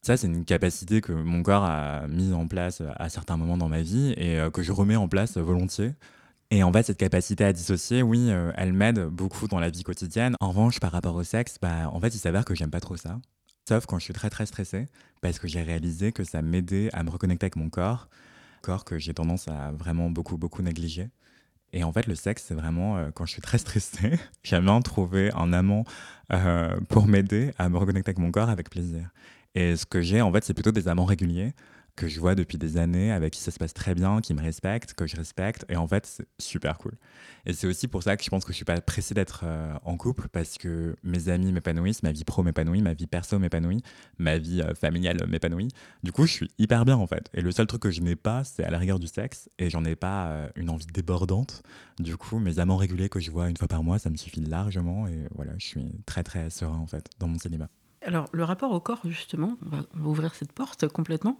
Ça, 0.02 0.16
c'est 0.16 0.26
une 0.26 0.44
capacité 0.44 1.00
que 1.00 1.12
mon 1.12 1.42
corps 1.42 1.64
a 1.64 2.06
mise 2.08 2.32
en 2.32 2.46
place 2.46 2.82
à 2.96 3.08
certains 3.08 3.36
moments 3.36 3.58
dans 3.58 3.68
ma 3.68 3.82
vie 3.82 4.12
et 4.16 4.38
que 4.52 4.62
je 4.62 4.72
remets 4.72 4.96
en 4.96 5.08
place 5.08 5.36
volontiers. 5.36 5.92
Et 6.50 6.62
en 6.62 6.72
fait, 6.72 6.84
cette 6.84 6.98
capacité 6.98 7.44
à 7.44 7.52
dissocier, 7.52 8.02
oui, 8.02 8.30
elle 8.56 8.72
m'aide 8.72 9.06
beaucoup 9.06 9.46
dans 9.46 9.60
la 9.60 9.68
vie 9.68 9.82
quotidienne. 9.82 10.36
En 10.40 10.48
revanche, 10.48 10.80
par 10.80 10.92
rapport 10.92 11.14
au 11.16 11.22
sexe, 11.22 11.58
bah, 11.60 11.90
en 11.92 12.00
fait, 12.00 12.14
il 12.14 12.18
s'avère 12.18 12.46
que 12.46 12.54
j'aime 12.54 12.70
pas 12.70 12.80
trop 12.80 12.96
ça. 12.96 13.18
Sauf 13.66 13.86
quand 13.86 13.98
je 13.98 14.04
suis 14.04 14.12
très 14.12 14.30
très 14.30 14.46
stressée, 14.46 14.88
parce 15.20 15.38
que 15.38 15.48
j'ai 15.48 15.62
réalisé 15.62 16.12
que 16.12 16.22
ça 16.22 16.42
m'aidait 16.42 16.90
à 16.92 17.02
me 17.02 17.10
reconnecter 17.10 17.44
avec 17.44 17.56
mon 17.56 17.70
corps, 17.70 18.08
corps 18.62 18.84
que 18.84 18.98
j'ai 18.98 19.14
tendance 19.14 19.48
à 19.48 19.72
vraiment 19.72 20.10
beaucoup 20.10 20.36
beaucoup 20.36 20.62
négliger. 20.62 21.08
Et 21.72 21.82
en 21.82 21.92
fait, 21.92 22.06
le 22.06 22.14
sexe, 22.14 22.44
c'est 22.46 22.54
vraiment 22.54 22.98
euh, 22.98 23.10
quand 23.12 23.26
je 23.26 23.32
suis 23.32 23.42
très 23.42 23.58
stressée, 23.58 24.18
j'aime 24.44 24.66
bien 24.66 24.80
trouver 24.80 25.32
un 25.34 25.52
amant 25.52 25.84
euh, 26.32 26.78
pour 26.88 27.06
m'aider 27.06 27.52
à 27.58 27.68
me 27.68 27.78
reconnecter 27.78 28.10
avec 28.10 28.18
mon 28.18 28.30
corps 28.30 28.48
avec 28.50 28.70
plaisir. 28.70 29.08
Et 29.54 29.76
ce 29.76 29.86
que 29.86 30.00
j'ai, 30.00 30.20
en 30.20 30.32
fait, 30.32 30.44
c'est 30.44 30.54
plutôt 30.54 30.72
des 30.72 30.86
amants 30.88 31.04
réguliers 31.04 31.54
que 31.96 32.08
je 32.08 32.18
vois 32.20 32.34
depuis 32.34 32.58
des 32.58 32.76
années, 32.76 33.12
avec 33.12 33.34
qui 33.34 33.40
ça 33.40 33.50
se 33.50 33.58
passe 33.58 33.72
très 33.72 33.94
bien, 33.94 34.20
qui 34.20 34.34
me 34.34 34.40
respectent, 34.40 34.94
que 34.94 35.06
je 35.06 35.16
respecte. 35.16 35.64
Et 35.68 35.76
en 35.76 35.86
fait, 35.86 36.06
c'est 36.06 36.26
super 36.38 36.78
cool. 36.78 36.92
Et 37.46 37.52
c'est 37.52 37.66
aussi 37.66 37.88
pour 37.88 38.02
ça 38.02 38.16
que 38.16 38.24
je 38.24 38.30
pense 38.30 38.44
que 38.44 38.52
je 38.52 38.56
suis 38.56 38.64
pas 38.64 38.80
pressé 38.80 39.14
d'être 39.14 39.42
euh, 39.44 39.74
en 39.84 39.96
couple, 39.96 40.28
parce 40.28 40.58
que 40.58 40.96
mes 41.02 41.28
amis 41.28 41.52
m'épanouissent, 41.52 42.02
ma 42.02 42.12
vie 42.12 42.24
pro 42.24 42.42
m'épanouit, 42.42 42.82
ma 42.82 42.94
vie 42.94 43.06
perso 43.06 43.38
m'épanouit, 43.38 43.82
ma 44.18 44.38
vie 44.38 44.60
euh, 44.62 44.74
familiale 44.74 45.24
m'épanouit. 45.28 45.68
Du 46.02 46.12
coup, 46.12 46.26
je 46.26 46.32
suis 46.32 46.50
hyper 46.58 46.84
bien 46.84 46.96
en 46.96 47.06
fait. 47.06 47.30
Et 47.34 47.42
le 47.42 47.52
seul 47.52 47.66
truc 47.66 47.82
que 47.82 47.90
je 47.90 48.00
n'ai 48.00 48.16
pas, 48.16 48.44
c'est 48.44 48.64
à 48.64 48.70
la 48.70 48.78
rigueur 48.78 48.98
du 48.98 49.06
sexe. 49.06 49.48
Et 49.58 49.70
j'en 49.70 49.84
ai 49.84 49.96
pas 49.96 50.26
euh, 50.26 50.48
une 50.56 50.70
envie 50.70 50.86
débordante. 50.86 51.62
Du 52.00 52.16
coup, 52.16 52.38
mes 52.38 52.58
amants 52.58 52.76
réguliers 52.76 53.08
que 53.08 53.20
je 53.20 53.30
vois 53.30 53.48
une 53.48 53.56
fois 53.56 53.68
par 53.68 53.84
mois, 53.84 53.98
ça 53.98 54.10
me 54.10 54.16
suffit 54.16 54.40
largement. 54.40 55.06
Et 55.06 55.26
voilà, 55.34 55.52
je 55.58 55.66
suis 55.66 56.02
très 56.06 56.24
très 56.24 56.50
serein 56.50 56.78
en 56.78 56.86
fait 56.86 57.08
dans 57.20 57.28
mon 57.28 57.38
célibat. 57.38 57.68
Alors, 58.06 58.28
le 58.32 58.44
rapport 58.44 58.70
au 58.72 58.80
corps, 58.80 59.00
justement, 59.06 59.56
on 59.64 59.76
va, 59.76 60.08
ouvrir 60.08 60.34
cette 60.34 60.52
porte 60.52 60.86
complètement. 60.88 61.38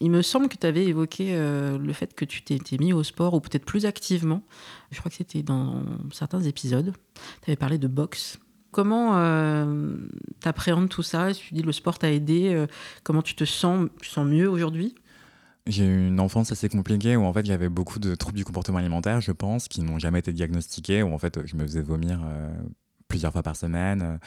Il 0.00 0.10
me 0.10 0.22
semble 0.22 0.48
que 0.48 0.56
tu 0.56 0.66
avais 0.66 0.84
évoqué 0.84 1.36
euh, 1.36 1.78
le 1.78 1.92
fait 1.92 2.14
que 2.14 2.24
tu 2.24 2.42
t'es 2.42 2.58
mis 2.78 2.92
au 2.92 3.04
sport, 3.04 3.34
ou 3.34 3.40
peut-être 3.40 3.64
plus 3.64 3.86
activement. 3.86 4.42
Je 4.90 4.98
crois 4.98 5.10
que 5.10 5.16
c'était 5.16 5.42
dans 5.42 5.82
certains 6.12 6.40
épisodes. 6.40 6.92
Tu 7.42 7.50
avais 7.50 7.56
parlé 7.56 7.78
de 7.78 7.86
boxe. 7.86 8.38
Comment 8.72 9.16
euh, 9.16 9.96
tu 10.42 10.88
tout 10.88 11.02
ça? 11.02 11.32
Tu 11.32 11.54
dis 11.54 11.62
le 11.62 11.72
sport 11.72 11.98
t'a 11.98 12.10
aidé. 12.10 12.54
Euh, 12.54 12.66
comment 13.04 13.22
tu 13.22 13.36
te 13.36 13.44
sens, 13.44 13.88
tu 14.00 14.08
sens 14.08 14.26
mieux 14.26 14.48
aujourd'hui? 14.48 14.96
J'ai 15.66 15.84
eu 15.84 16.08
une 16.08 16.18
enfance 16.18 16.50
assez 16.50 16.68
compliquée 16.68 17.16
où 17.16 17.24
en 17.24 17.32
fait 17.32 17.46
j'avais 17.46 17.68
beaucoup 17.68 18.00
de 18.00 18.14
troubles 18.16 18.38
du 18.38 18.44
comportement 18.44 18.78
alimentaire, 18.78 19.20
je 19.20 19.32
pense, 19.32 19.68
qui 19.68 19.82
n'ont 19.82 19.98
jamais 19.98 20.18
été 20.18 20.32
diagnostiqués, 20.32 21.02
où 21.02 21.12
en 21.12 21.18
fait 21.18 21.46
je 21.46 21.54
me 21.54 21.62
faisais 21.62 21.82
vomir 21.82 22.20
plusieurs 23.08 23.32
fois 23.32 23.42
par 23.42 23.56
semaine. 23.56 24.18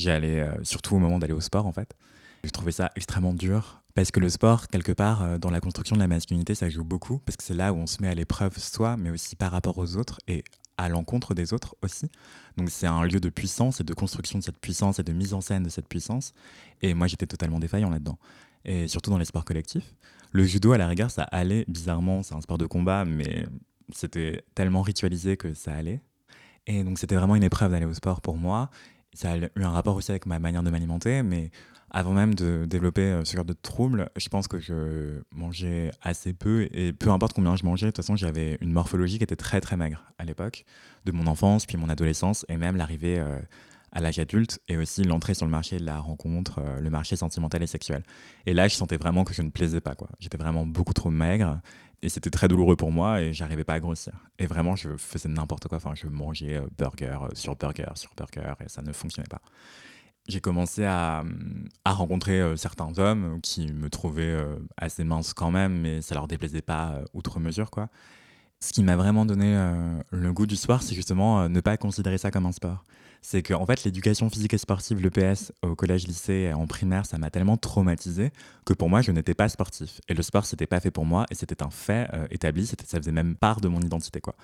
J'y 0.00 0.08
allais 0.08 0.40
euh, 0.40 0.54
surtout 0.62 0.96
au 0.96 0.98
moment 0.98 1.18
d'aller 1.18 1.34
au 1.34 1.42
sport 1.42 1.66
en 1.66 1.72
fait. 1.72 1.94
Je 2.42 2.48
trouvais 2.48 2.72
ça 2.72 2.90
extrêmement 2.96 3.34
dur 3.34 3.82
parce 3.94 4.10
que 4.10 4.18
le 4.18 4.30
sport, 4.30 4.68
quelque 4.68 4.92
part, 4.92 5.22
euh, 5.22 5.36
dans 5.36 5.50
la 5.50 5.60
construction 5.60 5.94
de 5.94 6.00
la 6.00 6.08
masculinité, 6.08 6.54
ça 6.54 6.70
joue 6.70 6.84
beaucoup 6.84 7.18
parce 7.18 7.36
que 7.36 7.44
c'est 7.44 7.52
là 7.52 7.74
où 7.74 7.76
on 7.76 7.86
se 7.86 8.00
met 8.00 8.08
à 8.08 8.14
l'épreuve 8.14 8.56
soi, 8.56 8.96
mais 8.96 9.10
aussi 9.10 9.36
par 9.36 9.52
rapport 9.52 9.76
aux 9.76 9.96
autres 9.96 10.18
et 10.26 10.42
à 10.78 10.88
l'encontre 10.88 11.34
des 11.34 11.52
autres 11.52 11.76
aussi. 11.82 12.10
Donc 12.56 12.70
c'est 12.70 12.86
un 12.86 13.04
lieu 13.04 13.20
de 13.20 13.28
puissance 13.28 13.82
et 13.82 13.84
de 13.84 13.92
construction 13.92 14.38
de 14.38 14.42
cette 14.42 14.58
puissance 14.58 14.98
et 15.00 15.02
de 15.02 15.12
mise 15.12 15.34
en 15.34 15.42
scène 15.42 15.64
de 15.64 15.68
cette 15.68 15.86
puissance. 15.86 16.32
Et 16.80 16.94
moi 16.94 17.06
j'étais 17.06 17.26
totalement 17.26 17.60
défaillant 17.60 17.90
là-dedans. 17.90 18.18
Et 18.64 18.88
surtout 18.88 19.10
dans 19.10 19.18
les 19.18 19.26
sports 19.26 19.44
collectifs. 19.44 19.94
Le 20.32 20.44
judo, 20.44 20.72
à 20.72 20.78
la 20.78 20.86
rigueur, 20.86 21.10
ça 21.10 21.24
allait 21.24 21.66
bizarrement. 21.68 22.22
C'est 22.22 22.34
un 22.34 22.40
sport 22.40 22.56
de 22.56 22.64
combat, 22.64 23.04
mais 23.04 23.46
c'était 23.94 24.44
tellement 24.54 24.80
ritualisé 24.80 25.36
que 25.36 25.52
ça 25.52 25.74
allait. 25.74 26.00
Et 26.66 26.84
donc 26.84 26.98
c'était 26.98 27.16
vraiment 27.16 27.36
une 27.36 27.42
épreuve 27.42 27.72
d'aller 27.72 27.84
au 27.84 27.94
sport 27.94 28.22
pour 28.22 28.38
moi 28.38 28.70
ça 29.12 29.32
a 29.32 29.36
eu 29.36 29.48
un 29.56 29.70
rapport 29.70 29.96
aussi 29.96 30.10
avec 30.10 30.26
ma 30.26 30.38
manière 30.38 30.62
de 30.62 30.70
m'alimenter, 30.70 31.22
mais 31.22 31.50
avant 31.90 32.12
même 32.12 32.34
de 32.34 32.66
développer 32.66 33.02
euh, 33.02 33.24
ce 33.24 33.36
genre 33.36 33.44
de 33.44 33.52
troubles, 33.52 34.08
je 34.16 34.28
pense 34.28 34.46
que 34.46 34.58
je 34.60 35.22
mangeais 35.34 35.90
assez 36.02 36.32
peu 36.32 36.68
et 36.72 36.92
peu 36.92 37.10
importe 37.10 37.32
combien 37.32 37.56
je 37.56 37.64
mangeais, 37.64 37.86
de 37.86 37.90
toute 37.90 38.04
façon 38.04 38.16
j'avais 38.16 38.58
une 38.60 38.72
morphologie 38.72 39.18
qui 39.18 39.24
était 39.24 39.36
très 39.36 39.60
très 39.60 39.76
maigre 39.76 40.04
à 40.18 40.24
l'époque, 40.24 40.64
de 41.04 41.12
mon 41.12 41.26
enfance, 41.26 41.66
puis 41.66 41.76
mon 41.76 41.88
adolescence 41.88 42.46
et 42.48 42.56
même 42.56 42.76
l'arrivée 42.76 43.18
euh, 43.18 43.40
à 43.90 44.00
l'âge 44.00 44.20
adulte 44.20 44.60
et 44.68 44.76
aussi 44.76 45.02
l'entrée 45.02 45.34
sur 45.34 45.46
le 45.46 45.50
marché 45.50 45.78
de 45.78 45.84
la 45.84 45.98
rencontre, 45.98 46.60
euh, 46.60 46.80
le 46.80 46.90
marché 46.90 47.16
sentimental 47.16 47.60
et 47.64 47.66
sexuel. 47.66 48.04
Et 48.46 48.54
là 48.54 48.68
je 48.68 48.76
sentais 48.76 48.96
vraiment 48.96 49.24
que 49.24 49.34
je 49.34 49.42
ne 49.42 49.50
plaisais 49.50 49.80
pas, 49.80 49.96
quoi. 49.96 50.08
J'étais 50.20 50.38
vraiment 50.38 50.64
beaucoup 50.64 50.94
trop 50.94 51.10
maigre 51.10 51.60
et 52.02 52.08
c'était 52.08 52.30
très 52.30 52.48
douloureux 52.48 52.76
pour 52.76 52.92
moi 52.92 53.20
et 53.20 53.32
j'arrivais 53.32 53.64
pas 53.64 53.74
à 53.74 53.80
grossir. 53.80 54.12
Et 54.38 54.46
vraiment, 54.46 54.76
je 54.76 54.96
faisais 54.96 55.28
n'importe 55.28 55.68
quoi. 55.68 55.76
Enfin, 55.76 55.94
je 55.94 56.06
mangeais 56.06 56.56
euh, 56.56 56.66
burger 56.78 57.18
euh, 57.22 57.28
sur 57.34 57.56
burger 57.56 57.86
sur 57.94 58.10
burger 58.16 58.54
et 58.64 58.68
ça 58.68 58.82
ne 58.82 58.92
fonctionnait 58.92 59.28
pas. 59.28 59.42
J'ai 60.28 60.40
commencé 60.40 60.84
à, 60.84 61.24
à 61.84 61.92
rencontrer 61.92 62.40
euh, 62.40 62.56
certains 62.56 62.98
hommes 62.98 63.40
qui 63.42 63.72
me 63.72 63.90
trouvaient 63.90 64.38
assez 64.76 65.04
mince 65.04 65.34
quand 65.34 65.50
même, 65.50 65.80
mais 65.80 66.00
ça 66.00 66.14
leur 66.14 66.26
déplaisait 66.26 66.62
pas 66.62 67.00
outre 67.12 67.40
mesure, 67.40 67.70
quoi. 67.70 67.88
Ce 68.62 68.74
qui 68.74 68.82
m'a 68.82 68.94
vraiment 68.94 69.24
donné 69.24 69.56
le 70.10 70.32
goût 70.34 70.46
du 70.46 70.54
sport, 70.54 70.82
c'est 70.82 70.94
justement 70.94 71.48
ne 71.48 71.60
pas 71.60 71.78
considérer 71.78 72.18
ça 72.18 72.30
comme 72.30 72.44
un 72.44 72.52
sport 72.52 72.84
c'est 73.22 73.42
que 73.42 73.54
en 73.54 73.66
fait 73.66 73.84
l'éducation 73.84 74.30
physique 74.30 74.54
et 74.54 74.58
sportive, 74.58 75.00
l'EPS 75.00 75.52
au 75.62 75.74
collège, 75.74 76.06
lycée 76.06 76.48
et 76.48 76.52
en 76.52 76.66
primaire, 76.66 77.06
ça 77.06 77.18
m'a 77.18 77.30
tellement 77.30 77.56
traumatisé 77.56 78.30
que 78.64 78.72
pour 78.72 78.88
moi 78.88 79.02
je 79.02 79.12
n'étais 79.12 79.34
pas 79.34 79.48
sportif 79.48 80.00
et 80.08 80.14
le 80.14 80.22
sport 80.22 80.46
c'était 80.46 80.66
pas 80.66 80.80
fait 80.80 80.90
pour 80.90 81.04
moi 81.04 81.26
et 81.30 81.34
c'était 81.34 81.62
un 81.62 81.70
fait 81.70 82.08
euh, 82.14 82.26
établi, 82.30 82.66
ça 82.66 82.76
faisait 82.98 83.12
même 83.12 83.36
part 83.36 83.60
de 83.60 83.68
mon 83.68 83.80
identité 83.80 84.20
quoi. 84.20 84.34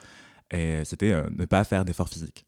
Et 0.51 0.85
c'était 0.85 1.12
euh, 1.12 1.29
ne 1.37 1.45
pas 1.45 1.65
faire 1.65 1.85
d'efforts 1.85 2.09
physiques. 2.09 2.47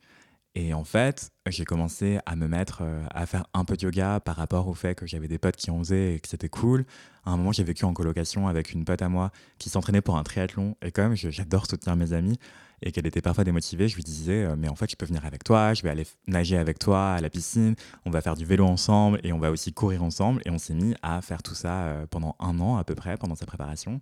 Et 0.55 0.75
en 0.75 0.85
fait, 0.85 1.31
j'ai 1.47 1.65
commencé 1.65 2.19
à 2.27 2.35
me 2.35 2.49
mettre 2.49 2.81
euh, 2.83 3.05
à 3.11 3.27
faire 3.27 3.47
un 3.55 3.65
peu 3.65 3.77
de 3.77 3.85
yoga 3.85 4.19
par 4.21 4.37
rapport 4.37 4.67
au 4.67 4.75
fait 4.75 4.95
que 4.95 5.07
j'avais 5.07 5.29
des 5.29 5.39
potes 5.39 5.57
qui 5.57 5.71
en 5.71 5.79
faisaient 5.79 6.15
et 6.15 6.21
que 6.21 6.29
c'était 6.29 6.49
cool. 6.49 6.85
À 7.25 7.31
un 7.31 7.37
moment, 7.37 7.53
j'ai 7.53 7.65
vécu 7.65 7.85
en 7.85 7.93
colocation 7.93 8.49
avec 8.49 8.73
une 8.73 8.85
pote 8.85 9.03
à 9.03 9.09
moi 9.09 9.31
qui 9.59 9.71
s'entraînait 9.71 10.01
pour 10.01 10.17
un 10.17 10.25
triathlon. 10.25 10.77
Et 10.83 10.91
comme 10.91 11.15
j'adore 11.15 11.67
soutenir 11.67 11.95
mes 11.97 12.13
amis, 12.13 12.39
et 12.83 12.93
qu'elle 12.93 13.07
était 13.07 13.23
parfois 13.23 13.45
démotivée, 13.45 13.89
je 13.89 13.97
lui 13.97 14.05
disais 14.05 14.45
euh, 14.45 14.57
mais 14.57 14.69
en 14.69 14.77
fait 14.77 14.91
je 14.91 14.97
peux 14.97 15.07
venir 15.07 15.25
avec 15.25 15.45
toi, 15.45 15.75
je 15.75 15.83
vais 15.83 15.91
aller 15.91 16.07
nager 16.27 16.57
avec 16.57 16.79
toi 16.79 17.15
à 17.15 17.21
la 17.21 17.31
piscine, 17.31 17.75
on 18.05 18.11
va 18.11 18.21
faire 18.21 18.37
du 18.37 18.45
vélo 18.45 18.67
ensemble 18.67 19.21
et 19.25 19.33
on 19.33 19.39
va 19.39 19.51
aussi 19.51 19.73
courir 19.73 20.03
ensemble 20.03 20.43
et 20.45 20.51
on 20.51 20.59
s'est 20.59 20.75
mis 20.75 20.95
à 21.03 21.21
faire 21.21 21.43
tout 21.43 21.55
ça 21.55 21.83
euh, 21.83 22.07
pendant 22.07 22.37
un 22.39 22.61
an 22.61 22.77
à 22.77 22.85
peu 22.85 22.95
près 22.95 23.17
pendant 23.17 23.35
sa 23.35 23.47
préparation. 23.47 24.01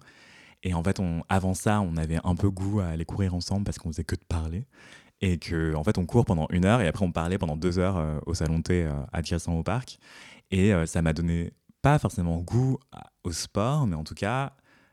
Et 0.63 0.75
en 0.75 0.83
fait, 0.83 1.01
avant 1.29 1.55
ça, 1.55 1.81
on 1.81 1.97
avait 1.97 2.19
un 2.25 2.35
peu 2.35 2.51
goût 2.51 2.81
à 2.81 2.87
aller 2.87 3.05
courir 3.05 3.35
ensemble 3.35 3.65
parce 3.65 3.79
qu'on 3.79 3.93
faisait 3.93 4.05
que 4.05 4.17
de 4.17 4.25
parler. 4.27 4.65
Et 5.21 5.39
que, 5.39 5.75
en 5.75 5.83
fait, 5.83 5.99
on 5.99 6.07
court 6.07 6.25
pendant 6.25 6.47
une 6.51 6.65
heure 6.65 6.81
et 6.81 6.89
après, 6.89 7.05
on 7.05 7.13
parlait 7.13 7.39
pendant 7.39 7.57
deux 7.57 7.79
heures 7.79 7.97
euh, 7.97 8.19
au 8.27 8.35
salon 8.35 8.63
thé 8.63 8.89
adjacent 9.13 9.49
au 9.49 9.63
parc. 9.63 9.99
Et 10.51 10.73
ça 10.87 11.03
m'a 11.03 11.13
donné 11.13 11.53
pas 11.83 11.99
forcément 11.99 12.39
goût 12.39 12.79
au 13.25 13.33
sport, 13.33 13.87
mais 13.87 13.97
en 13.97 14.05
tout 14.05 14.15
cas, 14.15 14.53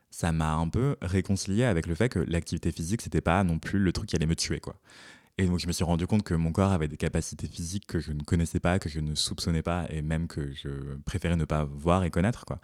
ça 0.09 0.31
m'a 0.31 0.53
un 0.53 0.67
peu 0.67 0.95
réconcilié 1.01 1.63
avec 1.63 1.87
le 1.87 1.95
fait 1.95 2.09
que 2.09 2.19
l'activité 2.19 2.71
physique, 2.71 3.01
c'était 3.01 3.21
pas 3.21 3.43
non 3.43 3.59
plus 3.59 3.79
le 3.79 3.91
truc 3.91 4.09
qui 4.09 4.15
allait 4.15 4.25
me 4.25 4.35
tuer, 4.35 4.59
quoi. 4.59 4.75
Et 5.39 5.47
donc, 5.47 5.59
je 5.59 5.65
me 5.65 5.71
suis 5.71 5.83
rendu 5.83 6.05
compte 6.05 6.23
que 6.23 6.35
mon 6.35 6.51
corps 6.51 6.71
avait 6.71 6.87
des 6.87 6.97
capacités 6.97 7.47
physiques 7.47 7.87
que 7.87 7.99
je 7.99 8.11
ne 8.11 8.21
connaissais 8.21 8.59
pas, 8.59 8.77
que 8.77 8.89
je 8.89 8.99
ne 8.99 9.15
soupçonnais 9.15 9.63
pas, 9.63 9.85
et 9.89 10.03
même 10.03 10.27
que 10.27 10.51
je 10.51 10.69
préférais 11.05 11.35
ne 11.35 11.45
pas 11.45 11.63
voir 11.63 12.03
et 12.03 12.11
connaître, 12.11 12.45
quoi. 12.45 12.59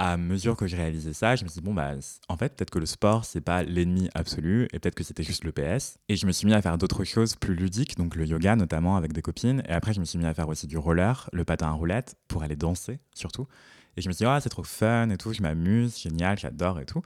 À 0.00 0.16
mesure 0.16 0.56
que 0.56 0.68
je 0.68 0.76
réalisais 0.76 1.12
ça, 1.12 1.34
je 1.34 1.42
me 1.42 1.48
suis 1.48 1.60
dit, 1.60 1.64
bon, 1.64 1.74
bah, 1.74 1.90
en 2.28 2.36
fait, 2.36 2.54
peut-être 2.54 2.70
que 2.70 2.78
le 2.78 2.86
sport, 2.86 3.24
c'est 3.24 3.40
pas 3.40 3.64
l'ennemi 3.64 4.08
absolu, 4.14 4.68
et 4.72 4.78
peut-être 4.78 4.94
que 4.94 5.02
c'était 5.02 5.24
juste 5.24 5.42
le 5.42 5.50
PS. 5.50 5.98
Et 6.08 6.14
je 6.14 6.24
me 6.24 6.30
suis 6.30 6.46
mis 6.46 6.54
à 6.54 6.62
faire 6.62 6.78
d'autres 6.78 7.02
choses 7.02 7.34
plus 7.34 7.56
ludiques, 7.56 7.96
donc 7.96 8.14
le 8.14 8.24
yoga 8.24 8.54
notamment 8.54 8.96
avec 8.96 9.12
des 9.12 9.22
copines, 9.22 9.60
et 9.68 9.72
après, 9.72 9.92
je 9.92 9.98
me 9.98 10.04
suis 10.04 10.16
mis 10.16 10.24
à 10.24 10.32
faire 10.34 10.48
aussi 10.48 10.68
du 10.68 10.78
roller, 10.78 11.28
le 11.32 11.44
patin 11.44 11.66
à 11.66 11.72
roulette, 11.72 12.14
pour 12.28 12.44
aller 12.44 12.54
danser 12.54 13.00
surtout. 13.12 13.48
Et 13.96 14.00
je 14.00 14.06
me 14.06 14.12
suis 14.12 14.22
dit, 14.22 14.26
ah, 14.26 14.40
c'est 14.40 14.50
trop 14.50 14.62
fun 14.62 15.10
et 15.10 15.16
tout, 15.16 15.32
je 15.32 15.42
m'amuse, 15.42 15.98
génial, 15.98 16.38
j'adore 16.38 16.78
et 16.78 16.86
tout. 16.86 17.02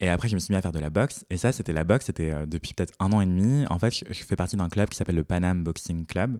Et 0.00 0.10
après, 0.10 0.28
je 0.28 0.34
me 0.34 0.38
suis 0.38 0.52
mis 0.52 0.58
à 0.58 0.60
faire 0.60 0.72
de 0.72 0.78
la 0.80 0.90
boxe. 0.90 1.24
Et 1.30 1.38
ça, 1.38 1.50
c'était 1.50 1.72
la 1.72 1.84
boxe, 1.84 2.04
c'était 2.06 2.30
euh, 2.30 2.44
depuis 2.44 2.74
peut-être 2.74 2.92
un 3.00 3.10
an 3.12 3.22
et 3.22 3.26
demi. 3.26 3.64
En 3.70 3.78
fait, 3.78 3.90
je, 3.90 4.24
fais 4.24 4.36
partie 4.36 4.56
d'un 4.56 4.68
club 4.68 4.90
qui 4.90 4.98
s'appelle 4.98 5.14
le 5.14 5.24
Panam 5.24 5.64
Boxing 5.64 6.04
Club, 6.04 6.38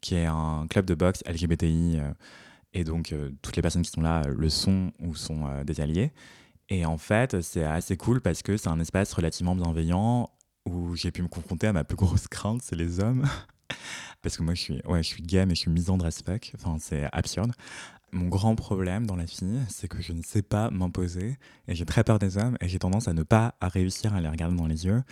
qui 0.00 0.14
est 0.14 0.24
un 0.24 0.66
club 0.70 0.86
de 0.86 0.94
boxe 0.94 1.22
LGBTI. 1.26 1.98
Euh, 1.98 2.10
et 2.72 2.84
donc, 2.84 3.12
euh, 3.12 3.30
toutes 3.42 3.56
les 3.56 3.62
personnes 3.62 3.82
qui 3.82 3.90
sont 3.90 4.02
là 4.02 4.22
le 4.26 4.48
sont 4.48 4.92
ou 5.00 5.14
sont 5.14 5.62
des 5.64 5.80
alliés. 5.80 6.12
Et 6.68 6.84
en 6.84 6.98
fait, 6.98 7.40
c'est 7.42 7.64
assez 7.64 7.96
cool 7.96 8.20
parce 8.20 8.42
que 8.42 8.56
c'est 8.56 8.68
un 8.68 8.80
espace 8.80 9.12
relativement 9.12 9.54
bienveillant 9.54 10.28
où 10.66 10.96
j'ai 10.96 11.12
pu 11.12 11.22
me 11.22 11.28
confronter 11.28 11.68
à 11.68 11.72
ma 11.72 11.84
plus 11.84 11.96
grosse 11.96 12.26
crainte, 12.28 12.60
c'est 12.62 12.76
les 12.76 13.00
hommes. 13.00 13.24
parce 14.22 14.36
que 14.36 14.42
moi, 14.42 14.54
je 14.54 14.60
suis, 14.60 14.82
ouais, 14.86 15.02
je 15.02 15.08
suis 15.08 15.22
gay, 15.22 15.46
mais 15.46 15.54
je 15.54 15.60
suis 15.60 15.70
misandre 15.70 16.04
as 16.04 16.22
fuck. 16.22 16.52
Enfin, 16.56 16.76
c'est 16.80 17.08
absurde. 17.12 17.52
Mon 18.12 18.28
grand 18.28 18.54
problème 18.54 19.06
dans 19.06 19.16
la 19.16 19.24
vie, 19.24 19.58
c'est 19.68 19.88
que 19.88 20.00
je 20.00 20.12
ne 20.12 20.22
sais 20.22 20.42
pas 20.42 20.70
m'imposer 20.70 21.38
et 21.68 21.74
j'ai 21.74 21.84
très 21.84 22.04
peur 22.04 22.18
des 22.18 22.38
hommes 22.38 22.56
et 22.60 22.68
j'ai 22.68 22.78
tendance 22.78 23.08
à 23.08 23.12
ne 23.12 23.22
pas 23.22 23.54
à 23.60 23.68
réussir 23.68 24.14
à 24.14 24.20
les 24.20 24.28
regarder 24.28 24.56
dans 24.56 24.66
les 24.66 24.86
yeux 24.86 25.02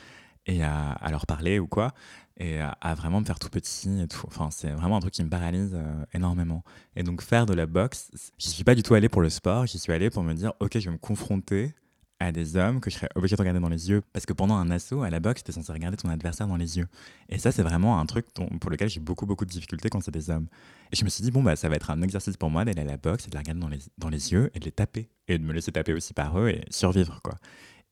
et 0.47 0.63
à, 0.63 1.09
leur 1.11 1.27
parler 1.27 1.59
ou 1.59 1.67
quoi 1.67 1.93
et 2.37 2.61
à, 2.61 2.95
vraiment 2.95 3.21
me 3.21 3.25
faire 3.25 3.39
tout 3.39 3.49
petit. 3.49 4.07
Enfin, 4.27 4.49
c'est 4.51 4.71
vraiment 4.71 4.97
un 4.97 5.01
truc 5.01 5.15
qui 5.15 5.23
me 5.23 5.29
paralyse 5.29 5.71
euh, 5.75 6.05
énormément. 6.13 6.65
Et 6.97 7.05
donc 7.05 7.23
faire 7.23 7.47
de 7.47 7.55
la 7.55 7.67
boxe, 7.67 8.11
j'y 8.39 8.49
suis 8.49 8.65
pas 8.65 8.75
du 8.75 8.83
tout 8.83 8.95
allé 8.95 9.09
pour 9.09 9.23
le 9.23 9.31
sport, 9.31 9.67
j'y 9.67 9.79
suis 9.79 9.93
allé 9.93 10.11
pour 10.11 10.25
me 10.25 10.35
dire 10.35 10.53
ok, 10.59 10.79
je 10.79 10.87
vais 10.87 10.93
me 10.93 10.99
confronter 10.99 11.75
à 12.21 12.33
des 12.33 12.57
hommes 12.57 12.81
que 12.81 12.91
je 12.91 12.97
serais 12.97 13.09
obligé 13.15 13.37
de 13.37 13.41
regarder 13.41 13.61
dans 13.61 13.69
les 13.69 13.91
yeux. 13.91 14.03
Parce 14.13 14.27
que 14.27 14.33
pendant 14.33 14.55
un 14.57 14.71
assaut, 14.71 15.03
à 15.03 15.11
la 15.11 15.21
boxe, 15.21 15.43
tu 15.43 15.51
es 15.51 15.55
censé 15.55 15.73
regarder 15.73 15.97
ton 15.97 16.09
adversaire 16.09 16.47
dans 16.47 16.57
les 16.57 16.79
yeux. 16.79 16.87
Et 17.29 17.39
ça, 17.39 17.53
c'est 17.53 17.63
vraiment 17.63 18.01
un 18.01 18.07
truc 18.07 18.27
pour 18.61 18.71
lequel 18.71 18.89
j'ai 18.89 19.01
beaucoup, 19.01 19.27
beaucoup 19.27 19.45
de 19.45 19.51
difficultés 19.51 19.89
quand 19.89 20.01
c'est 20.01 20.13
des 20.13 20.31
hommes. 20.31 20.47
Et 20.93 20.97
je 20.97 21.05
me 21.05 21.11
suis 21.11 21.23
dit, 21.23 21.31
bon, 21.31 21.43
bah, 21.43 21.57
ça 21.57 21.69
va 21.69 21.77
être 21.77 21.91
un 21.91 22.03
exercice 22.03 22.37
pour 22.37 22.51
moi 22.51 22.65
d'aller 22.65 22.83
à 22.83 22.85
la 22.85 22.97
boxe 22.97 23.27
et 23.27 23.31
de 23.31 23.35
les 23.35 23.39
regarder 23.39 23.61
dans 23.61 23.69
les, 23.69 23.79
dans 23.99 24.09
les 24.09 24.33
yeux 24.33 24.51
et 24.55 24.61
de 24.61 24.65
les 24.65 24.73
taper. 24.73 25.09
Et 25.29 25.39
de 25.39 25.45
me 25.45 25.53
laisser 25.53 25.73
taper 25.73 25.93
aussi 25.93 26.15
par 26.15 26.39
eux 26.39 26.49
et 26.49 26.65
survivre, 26.71 27.21
quoi. 27.23 27.35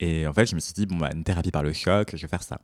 Et 0.00 0.26
en 0.26 0.32
fait, 0.32 0.46
je 0.46 0.54
me 0.54 0.60
suis 0.60 0.72
dit, 0.72 0.86
bon, 0.86 0.96
bah, 0.96 1.10
une 1.14 1.24
thérapie 1.24 1.50
par 1.50 1.62
le 1.62 1.72
choc, 1.72 2.10
je 2.14 2.22
vais 2.22 2.28
faire 2.28 2.42
ça. 2.42 2.60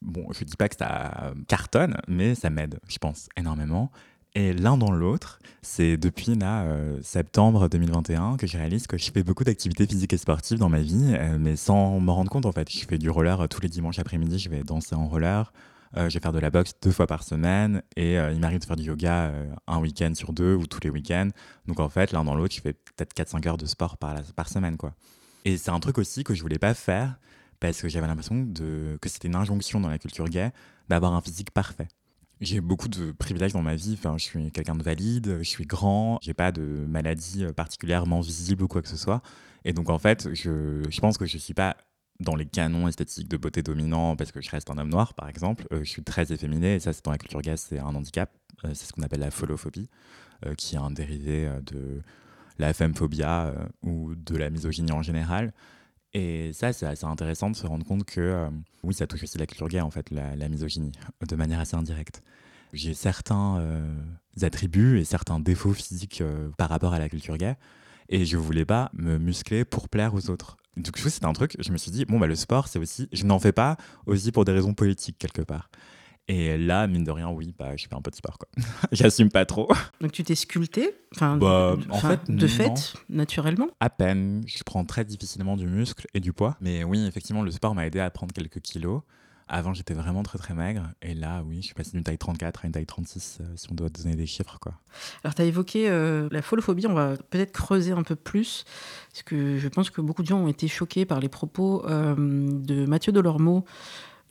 Bon, 0.00 0.26
je 0.32 0.44
dis 0.44 0.56
pas 0.56 0.68
que 0.68 0.76
ça 0.76 1.32
cartonne, 1.46 1.96
mais 2.08 2.34
ça 2.34 2.50
m'aide, 2.50 2.80
je 2.88 2.98
pense, 2.98 3.28
énormément. 3.36 3.92
Et 4.34 4.54
l'un 4.54 4.78
dans 4.78 4.90
l'autre, 4.90 5.40
c'est 5.60 5.98
depuis 5.98 6.34
là, 6.34 6.62
euh, 6.64 6.98
septembre 7.02 7.68
2021 7.68 8.38
que 8.38 8.46
je 8.46 8.56
réalise 8.56 8.86
que 8.86 8.96
je 8.96 9.10
fais 9.12 9.22
beaucoup 9.22 9.44
d'activités 9.44 9.86
physiques 9.86 10.14
et 10.14 10.16
sportives 10.16 10.58
dans 10.58 10.70
ma 10.70 10.80
vie, 10.80 11.14
euh, 11.18 11.36
mais 11.38 11.54
sans 11.54 12.00
m'en 12.00 12.14
rendre 12.14 12.30
compte 12.30 12.46
en 12.46 12.52
fait. 12.52 12.70
Je 12.70 12.86
fais 12.86 12.96
du 12.96 13.10
roller 13.10 13.42
euh, 13.42 13.46
tous 13.46 13.60
les 13.60 13.68
dimanches 13.68 13.98
après-midi, 13.98 14.38
je 14.38 14.48
vais 14.48 14.62
danser 14.62 14.94
en 14.94 15.06
roller, 15.06 15.52
je 15.94 16.04
vais 16.04 16.20
faire 16.20 16.32
de 16.32 16.38
la 16.38 16.48
boxe 16.48 16.72
deux 16.82 16.90
fois 16.90 17.06
par 17.06 17.22
semaine, 17.22 17.82
et 17.96 18.14
il 18.14 18.40
m'arrive 18.40 18.60
de 18.60 18.64
faire 18.64 18.76
du 18.76 18.84
yoga 18.84 19.30
un 19.66 19.78
week-end 19.78 20.14
sur 20.14 20.32
deux 20.32 20.54
ou 20.54 20.66
tous 20.66 20.80
les 20.82 20.88
week-ends. 20.88 21.28
Donc 21.66 21.80
en 21.80 21.90
fait, 21.90 22.12
l'un 22.12 22.24
dans 22.24 22.34
l'autre, 22.34 22.54
je 22.54 22.62
fais 22.62 22.72
peut-être 22.72 23.12
4-5 23.14 23.46
heures 23.46 23.58
de 23.58 23.66
sport 23.66 23.98
par, 23.98 24.22
par 24.34 24.48
semaine. 24.48 24.78
quoi. 24.78 24.94
Et 25.44 25.56
c'est 25.56 25.70
un 25.70 25.80
truc 25.80 25.98
aussi 25.98 26.24
que 26.24 26.34
je 26.34 26.42
voulais 26.42 26.58
pas 26.58 26.74
faire 26.74 27.18
parce 27.60 27.80
que 27.80 27.88
j'avais 27.88 28.06
l'impression 28.06 28.42
de, 28.42 28.98
que 29.00 29.08
c'était 29.08 29.28
une 29.28 29.36
injonction 29.36 29.80
dans 29.80 29.88
la 29.88 29.98
culture 29.98 30.28
gay 30.28 30.50
d'avoir 30.88 31.14
un 31.14 31.20
physique 31.20 31.50
parfait. 31.52 31.88
J'ai 32.40 32.60
beaucoup 32.60 32.88
de 32.88 33.12
privilèges 33.12 33.52
dans 33.52 33.62
ma 33.62 33.76
vie. 33.76 33.94
Enfin, 33.96 34.16
je 34.18 34.24
suis 34.24 34.50
quelqu'un 34.50 34.74
de 34.74 34.82
valide, 34.82 35.38
je 35.38 35.48
suis 35.48 35.64
grand, 35.64 36.18
j'ai 36.22 36.34
pas 36.34 36.50
de 36.50 36.62
maladie 36.62 37.44
euh, 37.44 37.52
particulièrement 37.52 38.20
visible 38.20 38.64
ou 38.64 38.68
quoi 38.68 38.82
que 38.82 38.88
ce 38.88 38.96
soit. 38.96 39.22
Et 39.64 39.72
donc, 39.72 39.90
en 39.90 39.98
fait, 39.98 40.28
je, 40.34 40.82
je 40.88 41.00
pense 41.00 41.18
que 41.18 41.24
je 41.24 41.38
suis 41.38 41.54
pas 41.54 41.76
dans 42.18 42.34
les 42.34 42.46
canons 42.46 42.88
esthétiques 42.88 43.28
de 43.28 43.36
beauté 43.36 43.62
dominant 43.62 44.16
parce 44.16 44.32
que 44.32 44.40
je 44.40 44.50
reste 44.50 44.70
un 44.70 44.78
homme 44.78 44.88
noir, 44.88 45.14
par 45.14 45.28
exemple. 45.28 45.66
Euh, 45.72 45.84
je 45.84 45.88
suis 45.88 46.02
très 46.02 46.32
efféminé 46.32 46.74
et 46.74 46.80
ça, 46.80 46.92
c'est 46.92 47.04
dans 47.04 47.12
la 47.12 47.18
culture 47.18 47.42
gay, 47.42 47.56
c'est 47.56 47.78
un 47.78 47.94
handicap. 47.94 48.28
Euh, 48.64 48.70
c'est 48.74 48.86
ce 48.86 48.92
qu'on 48.92 49.02
appelle 49.02 49.20
la 49.20 49.30
folophobie, 49.30 49.88
qui 50.56 50.74
est 50.74 50.78
un 50.78 50.90
dérivé 50.90 51.48
de 51.64 52.02
la 52.62 52.72
femmephobia 52.72 53.52
ou 53.82 54.14
de 54.14 54.36
la 54.36 54.50
misogynie 54.50 54.92
en 54.92 55.02
général. 55.02 55.52
Et 56.14 56.52
ça, 56.52 56.72
c'est 56.72 56.86
assez 56.86 57.06
intéressant 57.06 57.50
de 57.50 57.56
se 57.56 57.66
rendre 57.66 57.86
compte 57.86 58.04
que, 58.04 58.20
euh, 58.20 58.50
oui, 58.82 58.92
ça 58.92 59.06
touche 59.06 59.22
aussi 59.22 59.38
la 59.38 59.46
culture 59.46 59.68
gay, 59.68 59.80
en 59.80 59.90
fait, 59.90 60.10
la, 60.10 60.48
misogynie, 60.48 60.92
de 61.26 61.36
manière 61.36 61.60
assez 61.60 61.74
indirecte. 61.74 62.22
J'ai 62.74 62.94
certains 62.94 63.58
euh, 63.60 63.94
attributs 64.42 64.98
et 64.98 65.04
certains 65.04 65.40
défauts 65.40 65.72
physiques 65.72 66.20
euh, 66.20 66.50
par 66.58 66.68
rapport 66.68 66.92
à 66.92 66.98
la 66.98 67.08
culture 67.08 67.36
gay, 67.38 67.56
et 68.10 68.26
je 68.26 68.36
voulais 68.36 68.66
pas 68.66 68.90
me 68.92 69.18
muscler 69.18 69.64
pour 69.64 69.88
plaire 69.88 70.14
aux 70.14 70.28
autres. 70.28 70.58
Du 70.76 70.92
coup, 70.92 71.08
c'était 71.08 71.26
un 71.26 71.32
truc, 71.32 71.56
je 71.58 71.72
me 71.72 71.78
suis 71.78 71.90
dit, 71.90 72.04
bon, 72.04 72.18
bah, 72.18 72.26
le 72.26 72.34
sport, 72.34 72.68
c'est 72.68 72.78
aussi, 72.78 73.08
je 73.12 73.24
n'en 73.24 73.38
fais 73.38 73.52
pas 73.52 73.76
aussi 74.04 74.32
pour 74.32 74.44
des 74.44 74.52
raisons 74.52 74.74
politiques, 74.74 75.16
quelque 75.18 75.42
part. 75.42 75.70
Et 76.28 76.56
là, 76.56 76.86
mine 76.86 77.04
de 77.04 77.10
rien, 77.10 77.28
oui, 77.30 77.54
bah, 77.58 77.76
je 77.76 77.86
fais 77.88 77.94
un 77.94 78.00
peu 78.00 78.10
de 78.10 78.16
sport. 78.16 78.38
quoi. 78.38 78.48
J'assume 78.92 79.28
pas 79.28 79.44
trop. 79.44 79.68
Donc 80.00 80.12
tu 80.12 80.22
t'es 80.22 80.34
sculpté 80.34 80.94
enfin, 81.14 81.36
bah, 81.36 81.76
en 81.90 81.98
fait, 81.98 82.20
De 82.30 82.46
fait, 82.46 82.94
naturellement 83.08 83.68
À 83.80 83.90
peine. 83.90 84.42
Je 84.46 84.62
prends 84.62 84.84
très 84.84 85.04
difficilement 85.04 85.56
du 85.56 85.66
muscle 85.66 86.06
et 86.14 86.20
du 86.20 86.32
poids. 86.32 86.56
Mais 86.60 86.84
oui, 86.84 87.04
effectivement, 87.06 87.42
le 87.42 87.50
sport 87.50 87.74
m'a 87.74 87.86
aidé 87.86 88.00
à 88.00 88.10
prendre 88.10 88.32
quelques 88.32 88.60
kilos. 88.60 89.02
Avant, 89.48 89.74
j'étais 89.74 89.92
vraiment 89.92 90.22
très 90.22 90.38
très 90.38 90.54
maigre. 90.54 90.84
Et 91.02 91.12
là, 91.12 91.42
oui, 91.46 91.58
je 91.60 91.66
suis 91.66 91.74
passé 91.74 91.90
d'une 91.90 92.04
taille 92.04 92.16
34 92.16 92.64
à 92.64 92.66
une 92.66 92.72
taille 92.72 92.86
36, 92.86 93.38
euh, 93.40 93.44
si 93.56 93.66
on 93.70 93.74
doit 93.74 93.90
donner 93.90 94.14
des 94.14 94.24
chiffres. 94.24 94.58
Quoi. 94.58 94.72
Alors, 95.24 95.34
tu 95.34 95.42
as 95.42 95.44
évoqué 95.44 95.90
euh, 95.90 96.28
la 96.30 96.40
folophobie. 96.40 96.86
On 96.86 96.94
va 96.94 97.16
peut-être 97.28 97.52
creuser 97.52 97.92
un 97.92 98.02
peu 98.02 98.16
plus. 98.16 98.64
Parce 99.10 99.24
que 99.24 99.58
je 99.58 99.68
pense 99.68 99.90
que 99.90 100.00
beaucoup 100.00 100.22
de 100.22 100.28
gens 100.28 100.38
ont 100.38 100.48
été 100.48 100.68
choqués 100.68 101.04
par 101.04 101.20
les 101.20 101.28
propos 101.28 101.84
euh, 101.86 102.14
de 102.16 102.86
Mathieu 102.86 103.12
Delormeau 103.12 103.66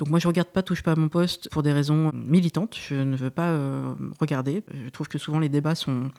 donc 0.01 0.09
moi 0.09 0.17
je 0.17 0.27
regarde 0.27 0.47
pas 0.47 0.63
Touche 0.63 0.81
pas 0.81 0.93
à 0.93 0.95
mon 0.95 1.09
poste 1.09 1.47
pour 1.51 1.61
des 1.61 1.71
raisons 1.71 2.11
militantes. 2.15 2.75
Je 2.89 2.95
ne 2.95 3.15
veux 3.15 3.29
pas 3.29 3.49
euh, 3.49 3.93
regarder. 4.19 4.63
Je 4.73 4.89
trouve 4.89 5.07
que 5.07 5.19
souvent 5.19 5.37
les 5.37 5.47
débats 5.47 5.75
sont 5.75 6.09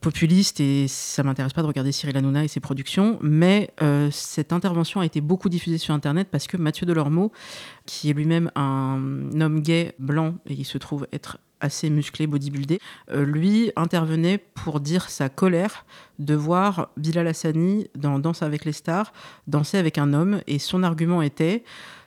populistes 0.00 0.60
et 0.60 0.86
ça 0.86 1.24
m'intéresse 1.24 1.54
pas 1.54 1.62
de 1.62 1.66
regarder 1.66 1.90
Cyril 1.90 2.16
Hanouna 2.16 2.44
et 2.44 2.48
ses 2.48 2.60
productions. 2.60 3.18
Mais 3.20 3.70
euh, 3.82 4.10
cette 4.12 4.52
intervention 4.52 5.00
a 5.00 5.06
été 5.06 5.20
beaucoup 5.20 5.48
diffusée 5.48 5.76
sur 5.76 5.92
Internet 5.92 6.28
parce 6.30 6.46
que 6.46 6.56
Mathieu 6.56 6.86
Delormeau, 6.86 7.32
qui 7.84 8.10
est 8.10 8.12
lui-même 8.12 8.48
un 8.54 9.00
homme 9.40 9.60
gay 9.60 9.96
blanc 9.98 10.36
et 10.46 10.52
il 10.52 10.64
se 10.64 10.78
trouve 10.78 11.08
être 11.12 11.38
assez 11.58 11.90
musclé, 11.90 12.28
bodybuildé, 12.28 12.78
euh, 13.10 13.24
lui 13.24 13.72
intervenait 13.74 14.38
pour 14.38 14.78
dire 14.78 15.10
sa 15.10 15.28
colère 15.28 15.84
de 16.20 16.36
voir 16.36 16.90
Bilal 16.96 17.26
Hassani 17.26 17.88
dans 17.96 18.20
Danse 18.20 18.42
avec 18.42 18.64
les 18.64 18.72
stars 18.72 19.12
danser 19.48 19.78
avec 19.78 19.98
un 19.98 20.12
homme 20.12 20.42
et 20.46 20.60
son 20.60 20.84
argument 20.84 21.22
était 21.22 21.64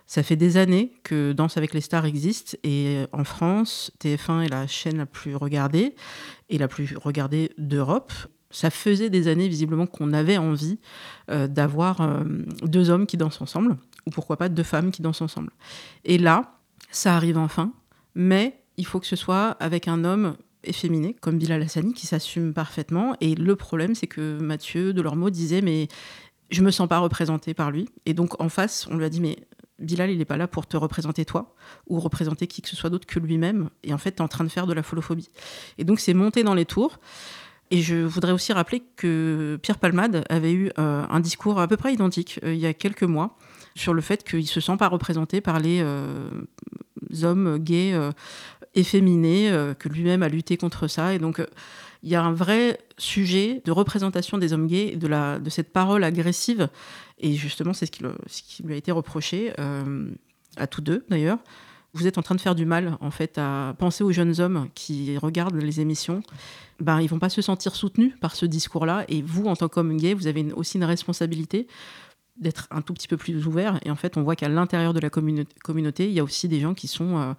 ça 0.07 0.21
fait 0.23 0.35
des 0.35 0.57
années 0.57 0.93
que 1.03 1.33
Danse 1.33 1.57
avec 1.57 1.73
les 1.73 1.81
stars 1.81 2.05
existe 2.05 2.59
et 2.63 3.05
en 3.11 3.23
France, 3.23 3.91
TF1 3.99 4.43
est 4.43 4.49
la 4.49 4.67
chaîne 4.67 4.97
la 4.97 5.05
plus 5.05 5.35
regardée 5.35 5.95
et 6.49 6.57
la 6.57 6.67
plus 6.67 6.95
regardée 6.95 7.51
d'Europe. 7.57 8.13
Ça 8.51 8.69
faisait 8.69 9.09
des 9.09 9.27
années 9.27 9.47
visiblement 9.47 9.87
qu'on 9.87 10.13
avait 10.13 10.37
envie 10.37 10.79
euh, 11.31 11.47
d'avoir 11.47 12.01
euh, 12.01 12.23
deux 12.61 12.89
hommes 12.89 13.07
qui 13.07 13.17
dansent 13.17 13.41
ensemble 13.41 13.77
ou 14.05 14.11
pourquoi 14.11 14.37
pas 14.37 14.47
deux 14.47 14.63
femmes 14.63 14.91
qui 14.91 15.01
dansent 15.01 15.21
ensemble. 15.21 15.51
Et 16.03 16.19
là, 16.19 16.59
ça 16.91 17.15
arrive 17.15 17.37
enfin, 17.37 17.73
mais 18.13 18.61
il 18.77 18.85
faut 18.85 18.99
que 18.99 19.07
ce 19.07 19.15
soit 19.15 19.51
avec 19.59 19.87
un 19.87 20.03
homme 20.03 20.35
efféminé 20.63 21.15
comme 21.19 21.37
Bilal 21.37 21.61
Hassani 21.61 21.93
qui 21.93 22.07
s'assume 22.07 22.53
parfaitement. 22.53 23.15
Et 23.21 23.35
le 23.35 23.55
problème, 23.55 23.95
c'est 23.95 24.07
que 24.07 24.39
Mathieu 24.39 24.93
Delormeau 24.93 25.29
disait 25.29 25.61
mais 25.61 25.87
je 26.51 26.61
me 26.61 26.71
sens 26.71 26.87
pas 26.87 26.99
représenté 26.99 27.53
par 27.53 27.71
lui. 27.71 27.89
Et 28.05 28.13
donc 28.13 28.39
en 28.39 28.49
face, 28.49 28.87
on 28.89 28.97
lui 28.97 29.05
a 29.05 29.09
dit 29.09 29.21
mais 29.21 29.37
Bilal, 29.79 30.09
il 30.09 30.17
n'est 30.17 30.25
pas 30.25 30.37
là 30.37 30.47
pour 30.47 30.67
te 30.67 30.77
représenter 30.77 31.25
toi 31.25 31.53
ou 31.87 31.99
représenter 31.99 32.47
qui 32.47 32.61
que 32.61 32.69
ce 32.69 32.75
soit 32.75 32.89
d'autre 32.89 33.05
que 33.05 33.19
lui-même. 33.19 33.69
Et 33.83 33.93
en 33.93 33.97
fait, 33.97 34.11
tu 34.11 34.17
es 34.17 34.21
en 34.21 34.27
train 34.27 34.43
de 34.43 34.49
faire 34.49 34.67
de 34.67 34.73
la 34.73 34.83
folophobie. 34.83 35.29
Et 35.77 35.83
donc, 35.83 35.99
c'est 35.99 36.13
monté 36.13 36.43
dans 36.43 36.53
les 36.53 36.65
tours. 36.65 36.99
Et 37.71 37.81
je 37.81 37.95
voudrais 37.95 38.31
aussi 38.31 38.53
rappeler 38.53 38.83
que 38.95 39.57
Pierre 39.61 39.79
Palmade 39.79 40.23
avait 40.29 40.53
eu 40.53 40.71
euh, 40.77 41.05
un 41.09 41.19
discours 41.19 41.59
à 41.59 41.67
peu 41.67 41.77
près 41.77 41.93
identique 41.93 42.39
euh, 42.43 42.53
il 42.53 42.59
y 42.59 42.67
a 42.67 42.73
quelques 42.73 43.03
mois 43.03 43.37
sur 43.75 43.93
le 43.93 44.01
fait 44.01 44.23
qu'il 44.23 44.39
ne 44.39 44.45
se 44.45 44.61
sent 44.61 44.77
pas 44.77 44.87
représenté 44.87 45.41
par 45.41 45.59
les 45.59 45.81
euh, 45.81 46.29
hommes 47.23 47.57
gays 47.57 47.99
efféminés, 48.75 49.51
que 49.79 49.89
lui-même 49.89 50.23
a 50.23 50.29
lutté 50.29 50.57
contre 50.57 50.87
ça. 50.87 51.13
Et 51.13 51.19
donc, 51.19 51.41
il 52.05 52.11
y 52.11 52.15
a 52.15 52.23
un 52.23 52.31
vrai 52.31 52.77
sujet 52.99 53.63
de 53.65 53.71
représentation 53.71 54.37
des 54.37 54.53
hommes 54.53 54.67
gays, 54.67 54.95
de, 54.95 55.07
la, 55.07 55.39
de 55.39 55.49
cette 55.49 55.73
parole 55.73 56.03
agressive. 56.03 56.69
Et 57.17 57.33
justement, 57.33 57.73
c'est 57.73 57.87
ce, 57.87 57.91
qui 57.91 58.63
lui 58.63 58.73
a 58.75 58.77
été 58.77 58.91
reproché, 58.91 59.53
euh, 59.59 60.11
à 60.55 60.67
tous 60.67 60.81
deux 60.81 61.03
d'ailleurs. 61.09 61.39
Vous 61.93 62.05
êtes 62.05 62.19
en 62.19 62.21
train 62.21 62.35
de 62.35 62.41
faire 62.41 62.53
du 62.53 62.65
mal, 62.65 62.97
en 63.01 63.09
fait, 63.09 63.37
à 63.39 63.73
penser 63.79 64.03
aux 64.03 64.11
jeunes 64.11 64.39
hommes 64.39 64.69
qui 64.75 65.17
regardent 65.17 65.55
les 65.55 65.79
émissions. 65.79 66.21
Ben, 66.79 67.01
ils 67.01 67.07
vont 67.07 67.19
pas 67.19 67.29
se 67.29 67.41
sentir 67.41 67.73
soutenus 67.73 68.13
par 68.19 68.35
ce 68.35 68.45
discours-là. 68.45 69.05
Et 69.07 69.23
vous, 69.23 69.45
en 69.45 69.55
tant 69.55 69.67
qu'homme 69.67 69.97
gay, 69.97 70.13
vous 70.13 70.27
avez 70.27 70.51
aussi 70.53 70.77
une 70.77 70.83
responsabilité 70.83 71.67
d'être 72.37 72.67
un 72.69 72.81
tout 72.81 72.93
petit 72.93 73.07
peu 73.07 73.17
plus 73.17 73.47
ouvert. 73.47 73.79
Et 73.83 73.89
en 73.89 73.95
fait, 73.95 74.15
on 74.17 74.23
voit 74.23 74.35
qu'à 74.35 74.49
l'intérieur 74.49 74.93
de 74.93 74.99
la 74.99 75.09
communauté, 75.09 76.05
il 76.07 76.13
y 76.13 76.19
a 76.19 76.23
aussi 76.23 76.47
des 76.49 76.59
gens 76.59 76.75
qui 76.75 76.87
sont 76.87 77.17
euh, 77.17 77.33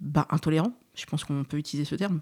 bah, 0.00 0.26
intolérants. 0.30 0.72
Je 0.94 1.04
pense 1.04 1.24
qu'on 1.24 1.44
peut 1.44 1.58
utiliser 1.58 1.84
ce 1.84 1.96
terme. 1.96 2.20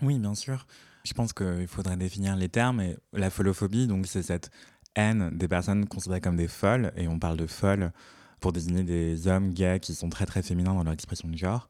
Oui, 0.00 0.18
bien 0.18 0.34
sûr. 0.34 0.66
Je 1.04 1.12
pense 1.12 1.32
qu'il 1.32 1.66
faudrait 1.68 1.96
définir 1.96 2.36
les 2.36 2.48
termes. 2.48 2.80
Et 2.80 2.96
la 3.12 3.30
folophobie, 3.30 3.86
donc 3.86 4.06
c'est 4.06 4.22
cette 4.22 4.50
haine 4.96 5.30
des 5.32 5.48
personnes 5.48 5.86
considérées 5.86 6.20
comme 6.20 6.36
des 6.36 6.48
folles, 6.48 6.92
et 6.96 7.08
on 7.08 7.18
parle 7.18 7.36
de 7.36 7.46
folles 7.46 7.92
pour 8.40 8.52
désigner 8.52 8.84
des 8.84 9.26
hommes 9.26 9.52
gays 9.52 9.80
qui 9.80 9.94
sont 9.94 10.08
très 10.08 10.26
très 10.26 10.42
féminins 10.42 10.74
dans 10.74 10.84
leur 10.84 10.92
expression 10.92 11.28
de 11.28 11.36
genre. 11.36 11.68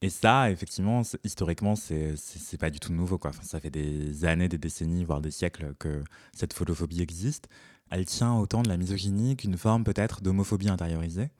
Et 0.00 0.10
ça, 0.10 0.50
effectivement, 0.50 1.02
historiquement, 1.24 1.74
c'est 1.74 2.14
pas 2.58 2.70
du 2.70 2.78
tout 2.78 2.92
nouveau. 2.92 3.18
Quoi. 3.18 3.32
Ça 3.42 3.58
fait 3.58 3.70
des 3.70 4.24
années, 4.24 4.48
des 4.48 4.58
décennies, 4.58 5.04
voire 5.04 5.20
des 5.20 5.32
siècles 5.32 5.74
que 5.78 6.04
cette 6.32 6.52
folophobie 6.52 7.02
existe. 7.02 7.48
Elle 7.90 8.04
tient 8.04 8.34
autant 8.34 8.62
de 8.62 8.68
la 8.68 8.76
misogynie 8.76 9.36
qu'une 9.36 9.56
forme 9.56 9.82
peut-être 9.82 10.20
d'homophobie 10.20 10.68
intériorisée. 10.68 11.30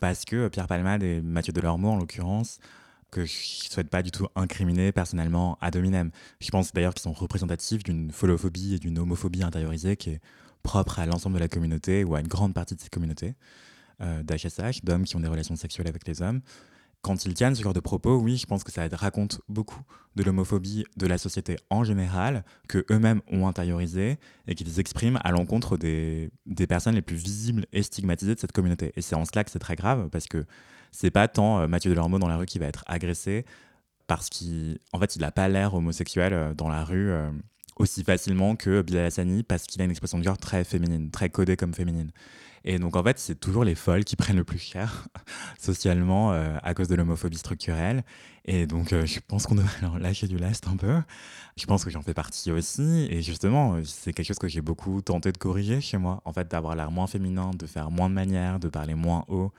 Parce 0.00 0.24
que 0.24 0.48
Pierre 0.48 0.66
Palmade 0.66 1.02
et 1.02 1.20
Mathieu 1.20 1.52
Delormeau, 1.52 1.90
en 1.90 1.96
l'occurrence, 1.96 2.58
que 3.10 3.24
je 3.24 3.32
ne 3.32 3.70
souhaite 3.70 3.88
pas 3.88 4.02
du 4.02 4.10
tout 4.10 4.26
incriminer 4.36 4.92
personnellement 4.92 5.58
à 5.60 5.70
dominem. 5.70 6.10
Je 6.40 6.50
pense 6.50 6.72
d'ailleurs 6.72 6.94
qu'ils 6.94 7.02
sont 7.02 7.12
représentatifs 7.12 7.82
d'une 7.82 8.10
folophobie 8.10 8.74
et 8.74 8.78
d'une 8.78 8.98
homophobie 8.98 9.42
intériorisée 9.42 9.96
qui 9.96 10.10
est 10.10 10.20
propre 10.62 10.98
à 10.98 11.06
l'ensemble 11.06 11.36
de 11.36 11.40
la 11.40 11.48
communauté 11.48 12.04
ou 12.04 12.14
à 12.14 12.20
une 12.20 12.28
grande 12.28 12.54
partie 12.54 12.74
de 12.74 12.80
cette 12.80 12.90
communauté 12.90 13.34
euh, 14.02 14.22
d'HSH, 14.22 14.84
d'hommes 14.84 15.04
qui 15.04 15.16
ont 15.16 15.20
des 15.20 15.28
relations 15.28 15.56
sexuelles 15.56 15.88
avec 15.88 16.06
les 16.06 16.22
hommes. 16.22 16.40
Quand 17.00 17.24
ils 17.24 17.32
tiennent 17.32 17.54
ce 17.54 17.62
genre 17.62 17.72
de 17.72 17.80
propos, 17.80 18.16
oui, 18.16 18.36
je 18.36 18.46
pense 18.46 18.64
que 18.64 18.72
ça 18.72 18.86
raconte 18.92 19.40
beaucoup 19.48 19.80
de 20.16 20.24
l'homophobie 20.24 20.84
de 20.96 21.06
la 21.06 21.16
société 21.16 21.56
en 21.70 21.84
général, 21.84 22.44
que 22.68 22.84
eux-mêmes 22.90 23.22
ont 23.28 23.46
intériorisé 23.46 24.18
et 24.48 24.56
qu'ils 24.56 24.80
expriment 24.80 25.20
à 25.22 25.30
l'encontre 25.30 25.76
des, 25.76 26.30
des 26.46 26.66
personnes 26.66 26.96
les 26.96 27.02
plus 27.02 27.16
visibles 27.16 27.66
et 27.72 27.84
stigmatisées 27.84 28.34
de 28.34 28.40
cette 28.40 28.52
communauté. 28.52 28.92
Et 28.96 29.00
c'est 29.00 29.14
en 29.14 29.24
cela 29.24 29.44
que 29.44 29.50
c'est 29.50 29.60
très 29.60 29.76
grave, 29.76 30.08
parce 30.10 30.26
que 30.26 30.44
c'est 30.92 31.10
pas 31.10 31.28
tant 31.28 31.60
euh, 31.60 31.68
Mathieu 31.68 31.90
Delormeau 31.90 32.18
dans 32.18 32.28
la 32.28 32.36
rue 32.36 32.46
qui 32.46 32.58
va 32.58 32.66
être 32.66 32.84
agressé 32.86 33.44
parce 34.06 34.30
qu'en 34.30 34.98
fait, 34.98 35.16
il 35.16 35.20
n'a 35.20 35.30
pas 35.30 35.48
l'air 35.48 35.74
homosexuel 35.74 36.32
euh, 36.32 36.54
dans 36.54 36.68
la 36.68 36.84
rue 36.84 37.10
euh, 37.10 37.30
aussi 37.76 38.04
facilement 38.04 38.56
que 38.56 38.82
Bilal 38.82 39.06
Hassani 39.06 39.42
parce 39.42 39.64
qu'il 39.64 39.80
a 39.82 39.84
une 39.84 39.90
expression 39.90 40.18
de 40.18 40.24
genre 40.24 40.38
très 40.38 40.64
féminine, 40.64 41.10
très 41.10 41.30
codée 41.30 41.56
comme 41.56 41.74
féminine. 41.74 42.10
Et 42.64 42.78
donc 42.78 42.96
en 42.96 43.04
fait, 43.04 43.18
c'est 43.18 43.38
toujours 43.38 43.64
les 43.64 43.74
folles 43.74 44.04
qui 44.04 44.16
prennent 44.16 44.36
le 44.36 44.44
plus 44.44 44.58
cher 44.58 45.06
socialement 45.58 46.32
à 46.32 46.74
cause 46.74 46.88
de 46.88 46.96
l'homophobie 46.96 47.38
structurelle. 47.38 48.02
Et 48.44 48.66
donc 48.66 48.92
je 48.92 49.20
pense 49.26 49.46
qu'on 49.46 49.54
devrait 49.54 49.70
leur 49.82 49.98
lâcher 49.98 50.26
du 50.26 50.38
lest 50.38 50.66
un 50.66 50.76
peu. 50.76 51.00
Je 51.56 51.66
pense 51.66 51.84
que 51.84 51.90
j'en 51.90 52.02
fais 52.02 52.14
partie 52.14 52.50
aussi. 52.50 53.06
Et 53.10 53.22
justement, 53.22 53.76
c'est 53.84 54.12
quelque 54.12 54.26
chose 54.26 54.38
que 54.38 54.48
j'ai 54.48 54.60
beaucoup 54.60 55.00
tenté 55.02 55.30
de 55.30 55.38
corriger 55.38 55.80
chez 55.80 55.98
moi. 55.98 56.20
En 56.24 56.32
fait, 56.32 56.50
d'avoir 56.50 56.74
l'air 56.74 56.90
moins 56.90 57.06
féminin, 57.06 57.52
de 57.56 57.66
faire 57.66 57.90
moins 57.90 58.08
de 58.08 58.14
manières, 58.14 58.58
de 58.58 58.68
parler 58.68 58.94
moins 58.94 59.24
haut 59.28 59.52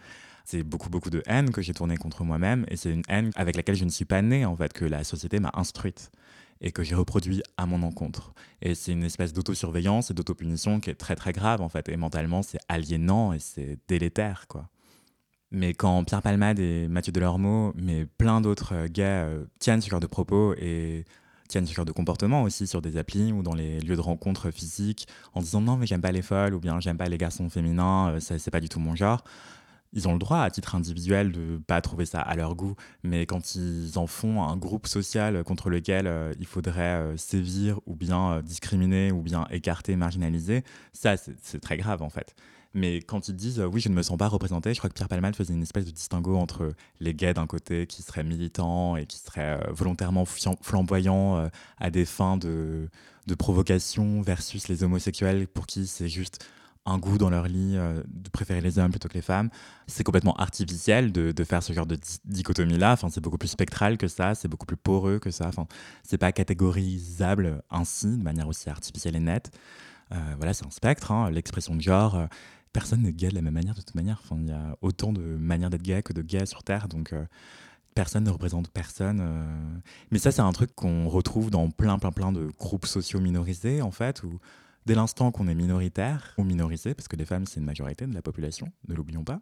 c'est 0.49 0.63
beaucoup 0.63 0.89
beaucoup 0.89 1.11
de 1.11 1.21
haine 1.27 1.51
que 1.51 1.61
j'ai 1.61 1.73
tournée 1.73 1.97
contre 1.97 2.23
moi-même 2.23 2.65
et 2.69 2.75
c'est 2.75 2.91
une 2.91 3.03
haine 3.07 3.29
avec 3.35 3.55
laquelle 3.55 3.75
je 3.75 3.85
ne 3.85 3.89
suis 3.89 4.05
pas 4.05 4.23
née 4.23 4.45
en 4.45 4.55
fait 4.55 4.73
que 4.73 4.83
la 4.83 5.03
société 5.03 5.39
m'a 5.39 5.51
instruite 5.53 6.09
et 6.59 6.71
que 6.71 6.83
j'ai 6.83 6.95
reproduit 6.95 7.43
à 7.55 7.67
mon 7.67 7.83
encontre. 7.83 8.33
Et 8.63 8.73
c'est 8.73 8.91
une 8.91 9.03
espèce 9.03 9.31
d'autosurveillance 9.31 10.09
et 10.09 10.13
d'autopunition 10.15 10.79
qui 10.79 10.89
est 10.89 10.95
très 10.95 11.15
très 11.15 11.33
grave 11.33 11.61
en 11.61 11.69
fait. 11.69 11.87
Et 11.87 11.97
mentalement, 11.97 12.41
c'est 12.41 12.57
aliénant 12.67 13.31
et 13.31 13.39
c'est 13.39 13.77
délétère 13.87 14.47
quoi. 14.47 14.69
Mais 15.51 15.75
quand 15.75 16.03
Pierre 16.03 16.23
Palmade 16.23 16.59
et 16.59 16.87
Mathieu 16.87 17.11
Delormeau, 17.11 17.73
mais 17.75 18.05
plein 18.05 18.41
d'autres 18.41 18.87
gars 18.87 19.25
euh, 19.25 19.45
tiennent 19.59 19.81
ce 19.81 19.89
genre 19.89 19.99
de 19.99 20.07
propos 20.07 20.55
et 20.57 21.05
tiennent 21.47 21.67
ce 21.67 21.73
genre 21.73 21.85
de 21.85 21.91
comportement 21.91 22.41
aussi 22.41 22.65
sur 22.65 22.81
des 22.81 22.97
applis 22.97 23.31
ou 23.31 23.43
dans 23.43 23.55
les 23.55 23.79
lieux 23.81 23.95
de 23.95 24.01
rencontre 24.01 24.49
physiques 24.51 25.07
en 25.33 25.41
disant 25.41 25.61
non 25.61 25.77
mais 25.77 25.87
j'aime 25.87 26.01
pas 26.01 26.11
les 26.11 26.21
folles 26.21 26.53
ou 26.53 26.59
bien 26.59 26.79
j'aime 26.79 26.97
pas 26.97 27.09
les 27.09 27.17
garçons 27.17 27.49
féminins, 27.49 28.13
euh, 28.15 28.19
c'est 28.19 28.51
pas 28.51 28.59
du 28.59 28.69
tout 28.69 28.79
mon 28.79 28.95
genre 28.95 29.23
ils 29.93 30.07
ont 30.07 30.13
le 30.13 30.19
droit 30.19 30.39
à 30.39 30.49
titre 30.49 30.75
individuel 30.75 31.31
de 31.31 31.59
pas 31.65 31.81
trouver 31.81 32.05
ça 32.05 32.21
à 32.21 32.35
leur 32.35 32.55
goût, 32.55 32.75
mais 33.03 33.25
quand 33.25 33.55
ils 33.55 33.97
en 33.97 34.07
font 34.07 34.43
un 34.43 34.55
groupe 34.55 34.87
social 34.87 35.43
contre 35.43 35.69
lequel 35.69 36.07
euh, 36.07 36.31
il 36.39 36.45
faudrait 36.45 36.81
euh, 36.81 37.17
sévir 37.17 37.79
ou 37.85 37.95
bien 37.95 38.33
euh, 38.33 38.41
discriminer 38.41 39.11
ou 39.11 39.21
bien 39.21 39.47
écarter, 39.49 39.95
marginaliser, 39.95 40.63
ça 40.93 41.15
c'est 41.17 41.59
très 41.59 41.77
grave 41.77 42.01
en 42.03 42.09
fait. 42.09 42.35
Mais 42.75 42.97
quand 42.97 43.29
ils 43.29 43.35
disent 43.35 43.59
oui, 43.59 43.81
je 43.81 43.89
ne 43.89 43.95
me 43.95 44.03
sens 44.03 44.17
pas 44.17 44.27
représenté, 44.27 44.75
je 44.75 44.79
crois 44.79 44.91
que 44.91 44.95
Pierre 44.95 45.07
Palmade 45.07 45.35
faisait 45.35 45.55
une 45.55 45.63
espèce 45.63 45.85
de 45.85 45.91
distinguo 45.91 46.37
entre 46.37 46.73
les 46.99 47.15
gays 47.15 47.33
d'un 47.33 47.47
côté 47.47 47.87
qui 47.87 48.03
seraient 48.03 48.23
militants 48.23 48.95
et 48.95 49.07
qui 49.07 49.17
seraient 49.17 49.59
volontairement 49.71 50.23
flamboyants 50.25 51.49
à 51.79 51.89
des 51.89 52.05
fins 52.05 52.37
de, 52.37 52.87
de 53.25 53.33
provocation 53.33 54.21
versus 54.21 54.67
les 54.67 54.83
homosexuels 54.83 55.47
pour 55.47 55.65
qui 55.65 55.87
c'est 55.87 56.09
juste 56.09 56.45
un 56.89 56.97
goût 56.97 57.17
dans 57.17 57.29
leur 57.29 57.47
lit 57.47 57.77
euh, 57.77 58.03
de 58.07 58.29
préférer 58.29 58.61
les 58.61 58.79
hommes 58.79 58.91
plutôt 58.91 59.07
que 59.07 59.13
les 59.13 59.21
femmes. 59.21 59.49
C'est 59.87 60.03
complètement 60.03 60.35
artificiel 60.35 61.11
de, 61.11 61.43
faire 61.43 61.63
ce 61.63 61.73
genre 61.73 61.85
de 61.85 61.97
dichotomie-là. 62.25 62.93
Enfin, 62.93 63.09
c'est 63.09 63.21
beaucoup 63.21 63.37
plus 63.37 63.49
spectral 63.49 63.97
que 63.97 64.07
ça, 64.07 64.35
c'est 64.35 64.47
beaucoup 64.47 64.65
plus 64.65 64.77
poreux 64.77 65.19
que 65.19 65.31
ça. 65.31 65.47
Enfin, 65.47 65.67
c'est 66.03 66.17
pas 66.17 66.31
catégorisable 66.31 67.61
ainsi, 67.69 68.17
de 68.17 68.23
manière 68.23 68.47
aussi 68.47 68.69
artificielle 68.69 69.15
et 69.15 69.19
nette. 69.19 69.51
Euh, 70.11 70.17
voilà, 70.37 70.53
c'est 70.53 70.65
un 70.65 70.71
spectre. 70.71 71.11
Hein. 71.11 71.29
L'expression 71.31 71.75
de 71.75 71.81
genre, 71.81 72.15
euh, 72.15 72.25
personne 72.73 73.03
n'est 73.03 73.13
gay 73.13 73.29
de 73.29 73.35
la 73.35 73.41
même 73.41 73.53
manière 73.53 73.75
de 73.75 73.81
toute 73.81 73.95
manière. 73.95 74.21
Enfin, 74.23 74.37
il 74.41 74.47
y 74.47 74.51
a 74.51 74.77
autant 74.81 75.13
de 75.13 75.21
manières 75.21 75.69
d'être 75.69 75.83
gay 75.83 76.01
que 76.01 76.13
de 76.13 76.21
gays 76.21 76.45
sur 76.45 76.63
Terre, 76.63 76.87
donc 76.87 77.13
personne 77.95 78.23
ne 78.23 78.29
représente 78.29 78.69
personne. 78.69 79.23
Mais 80.11 80.19
ça, 80.19 80.31
c'est 80.31 80.41
un 80.41 80.51
truc 80.51 80.73
qu'on 80.75 81.07
retrouve 81.09 81.51
dans 81.51 81.69
plein, 81.69 81.99
plein, 81.99 82.11
plein 82.11 82.31
de 82.31 82.49
groupes 82.57 82.85
sociaux 82.85 83.19
minorisés, 83.19 83.81
en 83.81 83.91
fait, 83.91 84.23
où 84.23 84.39
Dès 84.89 84.95
l'instant 84.95 85.31
qu'on 85.31 85.47
est 85.47 85.53
minoritaire 85.53 86.33
ou 86.39 86.43
minorisé, 86.43 86.95
parce 86.95 87.07
que 87.07 87.15
les 87.15 87.23
femmes, 87.23 87.45
c'est 87.45 87.59
une 87.59 87.65
majorité 87.67 88.07
de 88.07 88.13
la 88.15 88.23
population, 88.23 88.71
ne 88.87 88.95
l'oublions 88.95 89.23
pas, 89.23 89.39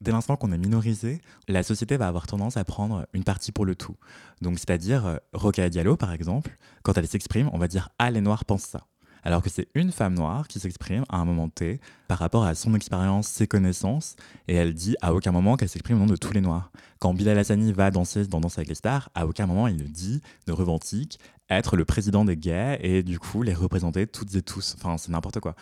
dès 0.00 0.12
l'instant 0.12 0.36
qu'on 0.36 0.52
est 0.52 0.58
minorisé, 0.58 1.20
la 1.48 1.64
société 1.64 1.96
va 1.96 2.06
avoir 2.06 2.28
tendance 2.28 2.56
à 2.56 2.64
prendre 2.64 3.04
une 3.12 3.24
partie 3.24 3.50
pour 3.50 3.64
le 3.64 3.74
tout. 3.74 3.96
Donc, 4.42 4.60
c'est-à-dire, 4.60 5.04
euh, 5.04 5.16
Roca 5.32 5.68
Diallo, 5.70 5.96
par 5.96 6.12
exemple, 6.12 6.56
quand 6.84 6.96
elle 6.96 7.08
s'exprime, 7.08 7.50
on 7.52 7.58
va 7.58 7.66
dire 7.66 7.88
Ah, 7.98 8.12
les 8.12 8.20
Noirs 8.20 8.44
pensent 8.44 8.62
ça 8.62 8.86
alors 9.26 9.42
que 9.42 9.50
c'est 9.50 9.66
une 9.74 9.90
femme 9.90 10.14
noire 10.14 10.46
qui 10.46 10.60
s'exprime 10.60 11.04
à 11.08 11.16
un 11.16 11.24
moment 11.24 11.48
T 11.48 11.80
par 12.06 12.18
rapport 12.18 12.44
à 12.44 12.54
son 12.54 12.76
expérience, 12.76 13.26
ses 13.26 13.48
connaissances, 13.48 14.14
et 14.46 14.54
elle 14.54 14.72
dit 14.72 14.94
à 15.02 15.12
aucun 15.12 15.32
moment 15.32 15.56
qu'elle 15.56 15.68
s'exprime 15.68 15.96
au 15.96 16.00
nom 16.00 16.06
de 16.06 16.14
tous 16.14 16.32
les 16.32 16.40
noirs. 16.40 16.70
Quand 17.00 17.12
Bilal 17.12 17.36
Hassani 17.36 17.72
va 17.72 17.90
danser 17.90 18.24
dans 18.28 18.38
Danse 18.38 18.56
avec 18.56 18.68
les 18.68 18.76
stars, 18.76 19.10
à 19.16 19.26
aucun 19.26 19.46
moment 19.46 19.66
il 19.66 19.78
ne 19.78 19.82
dit, 19.82 20.22
ne 20.46 20.52
revendique 20.52 21.18
être 21.50 21.76
le 21.76 21.84
président 21.84 22.24
des 22.24 22.36
gays 22.36 22.78
et 22.82 23.02
du 23.02 23.18
coup 23.18 23.42
les 23.42 23.54
représenter 23.54 24.06
toutes 24.06 24.34
et 24.34 24.42
tous. 24.42 24.74
Enfin, 24.78 24.98
c'est 24.98 25.10
n'importe 25.10 25.40
quoi. 25.40 25.54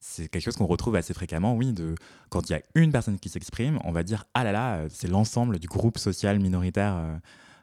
C'est 0.00 0.28
quelque 0.28 0.42
chose 0.42 0.56
qu'on 0.56 0.66
retrouve 0.66 0.96
assez 0.96 1.12
fréquemment, 1.12 1.54
oui, 1.54 1.72
de 1.72 1.94
quand 2.30 2.48
il 2.48 2.52
y 2.52 2.56
a 2.56 2.62
une 2.74 2.90
personne 2.90 3.18
qui 3.18 3.28
s'exprime, 3.28 3.78
on 3.84 3.92
va 3.92 4.02
dire 4.02 4.24
ah 4.34 4.44
là 4.44 4.52
là, 4.52 4.86
c'est 4.88 5.08
l'ensemble 5.08 5.58
du 5.58 5.68
groupe 5.68 5.98
social 5.98 6.38
minoritaire 6.38 6.94
euh, 6.96 7.16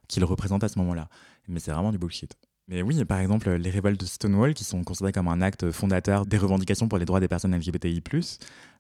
qui 0.08 0.20
le 0.20 0.26
représente 0.26 0.64
à 0.64 0.70
ce 0.70 0.78
moment-là. 0.80 1.10
Mais 1.48 1.60
c'est 1.60 1.72
vraiment 1.72 1.92
du 1.92 1.98
bullshit. 1.98 2.36
Mais 2.70 2.82
oui, 2.82 3.06
par 3.06 3.20
exemple, 3.20 3.50
les 3.50 3.70
révoltes 3.70 3.98
de 3.98 4.06
Stonewall, 4.06 4.54
qui 4.54 4.66
sont 4.66 4.84
considérées 4.84 5.14
comme 5.14 5.30
un 5.30 5.42
acte 5.42 5.72
fondateur 5.72 6.26
des 6.26 6.38
revendications 6.38 6.90
pour 6.90 6.98
les 6.98 7.06
droits 7.06 7.22
des 7.22 7.30
personnes 7.30 7.56
LGBTI+, 7.56 8.04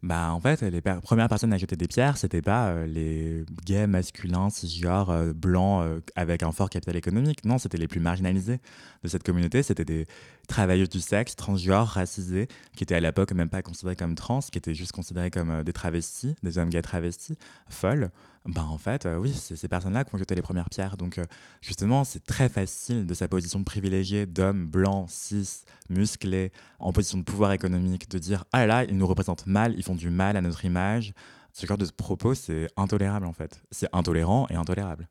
bah 0.03 0.33
en 0.33 0.41
fait, 0.41 0.61
les 0.61 0.81
premières 0.81 1.29
personnes 1.29 1.53
à 1.53 1.57
jeter 1.57 1.77
des 1.77 1.87
pierres, 1.87 2.17
c'était 2.17 2.41
pas 2.41 2.67
euh, 2.67 2.85
les 2.85 3.45
gays 3.65 3.87
masculins, 3.87 4.49
cisgenres, 4.49 5.09
euh, 5.09 5.31
blancs, 5.31 5.83
euh, 5.85 6.01
avec 6.17 6.43
un 6.43 6.51
fort 6.51 6.69
capital 6.69 6.97
économique. 6.97 7.45
Non, 7.45 7.57
c'était 7.57 7.77
les 7.77 7.87
plus 7.87 8.01
marginalisés 8.01 8.59
de 9.03 9.07
cette 9.07 9.23
communauté. 9.23 9.63
C'était 9.63 9.85
des 9.85 10.05
travailleuses 10.49 10.89
du 10.89 10.99
sexe, 10.99 11.37
transgenres, 11.37 11.87
racisés, 11.87 12.49
qui 12.75 12.83
étaient 12.83 12.95
à 12.95 12.99
l'époque 12.99 13.31
même 13.31 13.49
pas 13.49 13.61
considérés 13.61 13.95
comme 13.95 14.15
trans, 14.15 14.41
qui 14.41 14.57
étaient 14.57 14.75
juste 14.75 14.91
considérés 14.91 15.31
comme 15.31 15.63
des 15.63 15.73
travestis, 15.73 16.35
des 16.43 16.57
hommes 16.57 16.69
gays 16.69 16.81
travestis, 16.81 17.37
folles 17.69 18.11
ben 18.47 18.63
en 18.63 18.77
fait, 18.77 19.05
euh, 19.05 19.17
oui, 19.17 19.33
c'est 19.33 19.55
ces 19.55 19.67
personnes-là 19.67 20.05
qui 20.05 20.15
ont 20.15 20.17
jeté 20.17 20.33
les 20.33 20.41
premières 20.41 20.69
pierres. 20.69 20.95
Donc, 20.95 21.17
euh, 21.17 21.25
justement, 21.61 22.03
c'est 22.03 22.23
très 22.23 22.47
facile 22.47 23.05
de 23.05 23.13
sa 23.13 23.27
position 23.27 23.63
privilégiée 23.63 24.25
d'homme 24.25 24.65
blanc, 24.65 25.05
cis, 25.09 25.63
musclé, 25.89 26.51
en 26.79 26.93
position 26.93 27.17
de 27.17 27.23
pouvoir 27.23 27.51
économique, 27.51 28.09
de 28.09 28.19
dire 28.19 28.45
Ah 28.53 28.65
là, 28.65 28.85
ils 28.85 28.97
nous 28.97 29.07
représentent 29.07 29.47
mal, 29.47 29.73
ils 29.77 29.83
font 29.83 29.95
du 29.95 30.09
mal 30.09 30.37
à 30.37 30.41
notre 30.41 30.63
image. 30.63 31.13
Ce 31.51 31.65
genre 31.65 31.77
de 31.77 31.85
propos, 31.85 32.35
c'est 32.35 32.67
intolérable 32.77 33.25
en 33.25 33.33
fait. 33.33 33.61
C'est 33.71 33.89
intolérant 33.93 34.47
et 34.49 34.55
intolérable. 34.55 35.09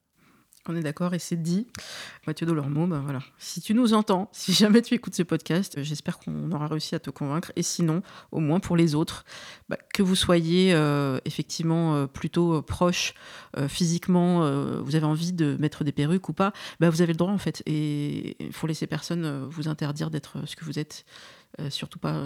On 0.69 0.77
est 0.77 0.83
d'accord 0.83 1.15
et 1.15 1.19
c'est 1.19 1.41
dit. 1.41 1.67
Mathieu 2.27 2.47
Delormeau, 2.47 2.87
ben 2.87 3.01
voilà. 3.01 3.21
Si 3.39 3.61
tu 3.61 3.75
nous 3.75 3.95
entends, 3.95 4.29
si 4.33 4.53
jamais 4.53 4.83
tu 4.83 4.95
écoutes 4.95 5.15
ce 5.15 5.23
podcast, 5.23 5.83
j'espère 5.83 6.19
qu'on 6.19 6.51
aura 6.51 6.67
réussi 6.67 6.95
à 6.95 6.99
te 6.99 7.11
convaincre. 7.11 7.53
Et 7.57 7.63
sinon, 7.63 8.03
au 8.33 8.41
moins 8.41 8.61
pour 8.61 8.77
les 8.77 8.95
autres, 8.95 9.25
bah, 9.69 9.77
que 9.95 10.03
vous 10.03 10.17
soyez 10.17 10.73
euh, 10.75 11.19
effectivement 11.25 11.95
euh, 11.95 12.07
plutôt 12.07 12.55
euh, 12.55 12.63
proche 12.63 13.15
physiquement, 13.69 14.41
vous 14.83 14.97
avez 14.97 15.07
envie 15.07 15.33
de 15.33 15.57
mettre 15.59 15.83
des 15.83 15.93
perruques 15.93 16.29
ou 16.29 16.35
pas, 16.35 16.53
bah, 16.79 16.91
vous 16.91 17.01
avez 17.01 17.15
le 17.15 17.17
droit 17.17 17.33
en 17.33 17.39
fait. 17.39 17.63
Et 17.65 18.37
il 18.45 18.53
faut 18.53 18.67
laisser 18.67 18.87
personne 18.87 19.47
vous 19.49 19.67
interdire 19.69 20.11
d'être 20.11 20.47
ce 20.47 20.57
que 20.57 20.65
vous 20.65 20.79
êtes. 20.79 21.07
surtout 21.71 21.99
pas 21.99 22.23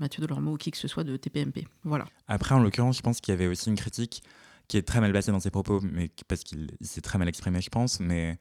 Mathieu 0.00 0.22
Delormeau 0.22 0.52
ou 0.52 0.56
qui 0.56 0.70
que 0.70 0.78
ce 0.78 0.88
soit 0.88 1.04
de 1.04 1.18
TPMP. 1.18 1.68
Voilà. 1.84 2.06
Après, 2.28 2.54
en 2.54 2.60
l'occurrence, 2.60 2.96
je 2.96 3.02
pense 3.02 3.20
qu'il 3.20 3.32
y 3.32 3.34
avait 3.34 3.46
aussi 3.46 3.68
une 3.68 3.76
critique 3.76 4.22
qui 4.70 4.76
est 4.76 4.82
très 4.82 5.00
mal 5.00 5.10
placé 5.10 5.32
dans 5.32 5.40
ses 5.40 5.50
propos, 5.50 5.80
mais 5.82 6.10
parce 6.28 6.44
qu'il 6.44 6.70
s'est 6.80 7.00
très 7.00 7.18
mal 7.18 7.28
exprimé, 7.28 7.60
je 7.60 7.70
pense, 7.70 7.98
mais 7.98 8.38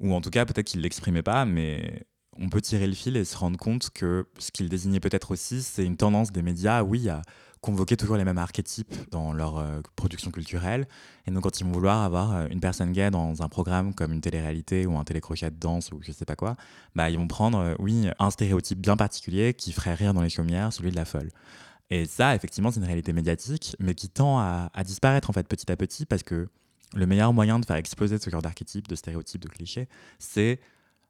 ou 0.00 0.14
en 0.14 0.20
tout 0.20 0.30
cas 0.30 0.46
peut-être 0.46 0.68
qu'il 0.68 0.80
l'exprimait 0.82 1.24
pas, 1.24 1.44
mais 1.44 2.06
on 2.38 2.48
peut 2.48 2.60
tirer 2.60 2.86
le 2.86 2.94
fil 2.94 3.16
et 3.16 3.24
se 3.24 3.36
rendre 3.36 3.58
compte 3.58 3.90
que 3.90 4.28
ce 4.38 4.52
qu'il 4.52 4.68
désignait 4.68 5.00
peut-être 5.00 5.32
aussi, 5.32 5.62
c'est 5.62 5.84
une 5.84 5.96
tendance 5.96 6.30
des 6.30 6.42
médias, 6.42 6.84
oui, 6.84 7.08
à 7.08 7.22
convoquer 7.60 7.96
toujours 7.96 8.16
les 8.16 8.24
mêmes 8.24 8.38
archétypes 8.38 8.94
dans 9.10 9.32
leur 9.32 9.58
euh, 9.58 9.80
production 9.96 10.30
culturelle. 10.30 10.86
Et 11.26 11.32
donc, 11.32 11.42
quand 11.42 11.58
ils 11.58 11.64
vont 11.64 11.72
vouloir 11.72 12.02
avoir 12.02 12.36
euh, 12.36 12.46
une 12.50 12.60
personne 12.60 12.92
gay 12.92 13.10
dans 13.10 13.42
un 13.42 13.48
programme 13.48 13.94
comme 13.94 14.12
une 14.12 14.20
télé-réalité 14.20 14.86
ou 14.86 14.96
un 14.96 15.04
télécrochet 15.04 15.50
de 15.50 15.56
danse 15.56 15.90
ou 15.90 16.00
je 16.02 16.12
sais 16.12 16.26
pas 16.26 16.36
quoi, 16.36 16.56
bah, 16.94 17.10
ils 17.10 17.18
vont 17.18 17.26
prendre, 17.26 17.58
euh, 17.58 17.74
oui, 17.78 18.08
un 18.18 18.30
stéréotype 18.30 18.78
bien 18.78 18.96
particulier 18.96 19.54
qui 19.54 19.72
ferait 19.72 19.94
rire 19.94 20.14
dans 20.14 20.22
les 20.22 20.28
chaumières, 20.28 20.72
celui 20.72 20.90
de 20.90 20.96
la 20.96 21.06
folle. 21.06 21.30
Et 21.90 22.06
ça, 22.06 22.34
effectivement, 22.34 22.70
c'est 22.70 22.80
une 22.80 22.86
réalité 22.86 23.12
médiatique, 23.12 23.76
mais 23.78 23.94
qui 23.94 24.08
tend 24.08 24.38
à, 24.38 24.70
disparaître 24.84 25.30
en 25.30 25.32
fait 25.32 25.46
petit 25.46 25.70
à 25.70 25.76
petit 25.76 26.06
parce 26.06 26.22
que 26.22 26.48
le 26.94 27.06
meilleur 27.06 27.32
moyen 27.32 27.58
de 27.58 27.64
faire 27.64 27.76
exploser 27.76 28.18
ce 28.18 28.30
genre 28.30 28.42
d'archétype, 28.42 28.88
de 28.88 28.94
stéréotypes, 28.94 29.42
de 29.42 29.48
clichés, 29.48 29.88
c'est 30.18 30.60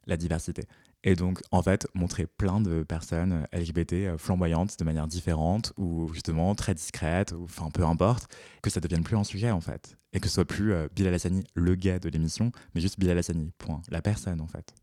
la 0.07 0.17
diversité. 0.17 0.65
Et 1.07 1.17
donc, 1.17 1.43
en 1.51 1.63
fait, 1.63 1.87
montrer 1.95 2.27
plein 2.27 2.61
de 2.61 2.83
personnes 2.83 3.47
LGBT 3.53 3.93
euh, 3.93 4.19
flamboyantes 4.19 4.79
de 4.79 4.85
manière 4.85 5.07
différente 5.07 5.75
ou 5.77 6.11
justement 6.15 6.55
très 6.55 6.75
discrètes, 6.75 7.33
ou 7.33 7.45
enfin 7.45 7.71
peu 7.71 7.85
importe, 7.85 8.27
que 8.63 8.71
ça 8.71 8.81
devienne 8.81 9.05
plus 9.05 9.17
un 9.17 9.25
sujet 9.25 9.51
en 9.51 9.61
fait. 9.61 9.99
Et 10.15 10.21
que 10.21 10.29
ce 10.29 10.35
soit 10.35 10.47
plus 10.47 10.73
euh, 10.73 10.89
Bilal 10.95 11.15
le 11.55 11.75
gay 11.75 12.01
de 12.01 12.09
l'émission, 12.09 12.53
mais 12.75 12.81
juste 12.81 12.99
Bilal 12.99 13.19
Hassani, 13.19 13.53
point. 13.59 13.83
La 13.91 14.01
personne 14.01 14.41
en 14.41 14.47
fait. 14.47 14.75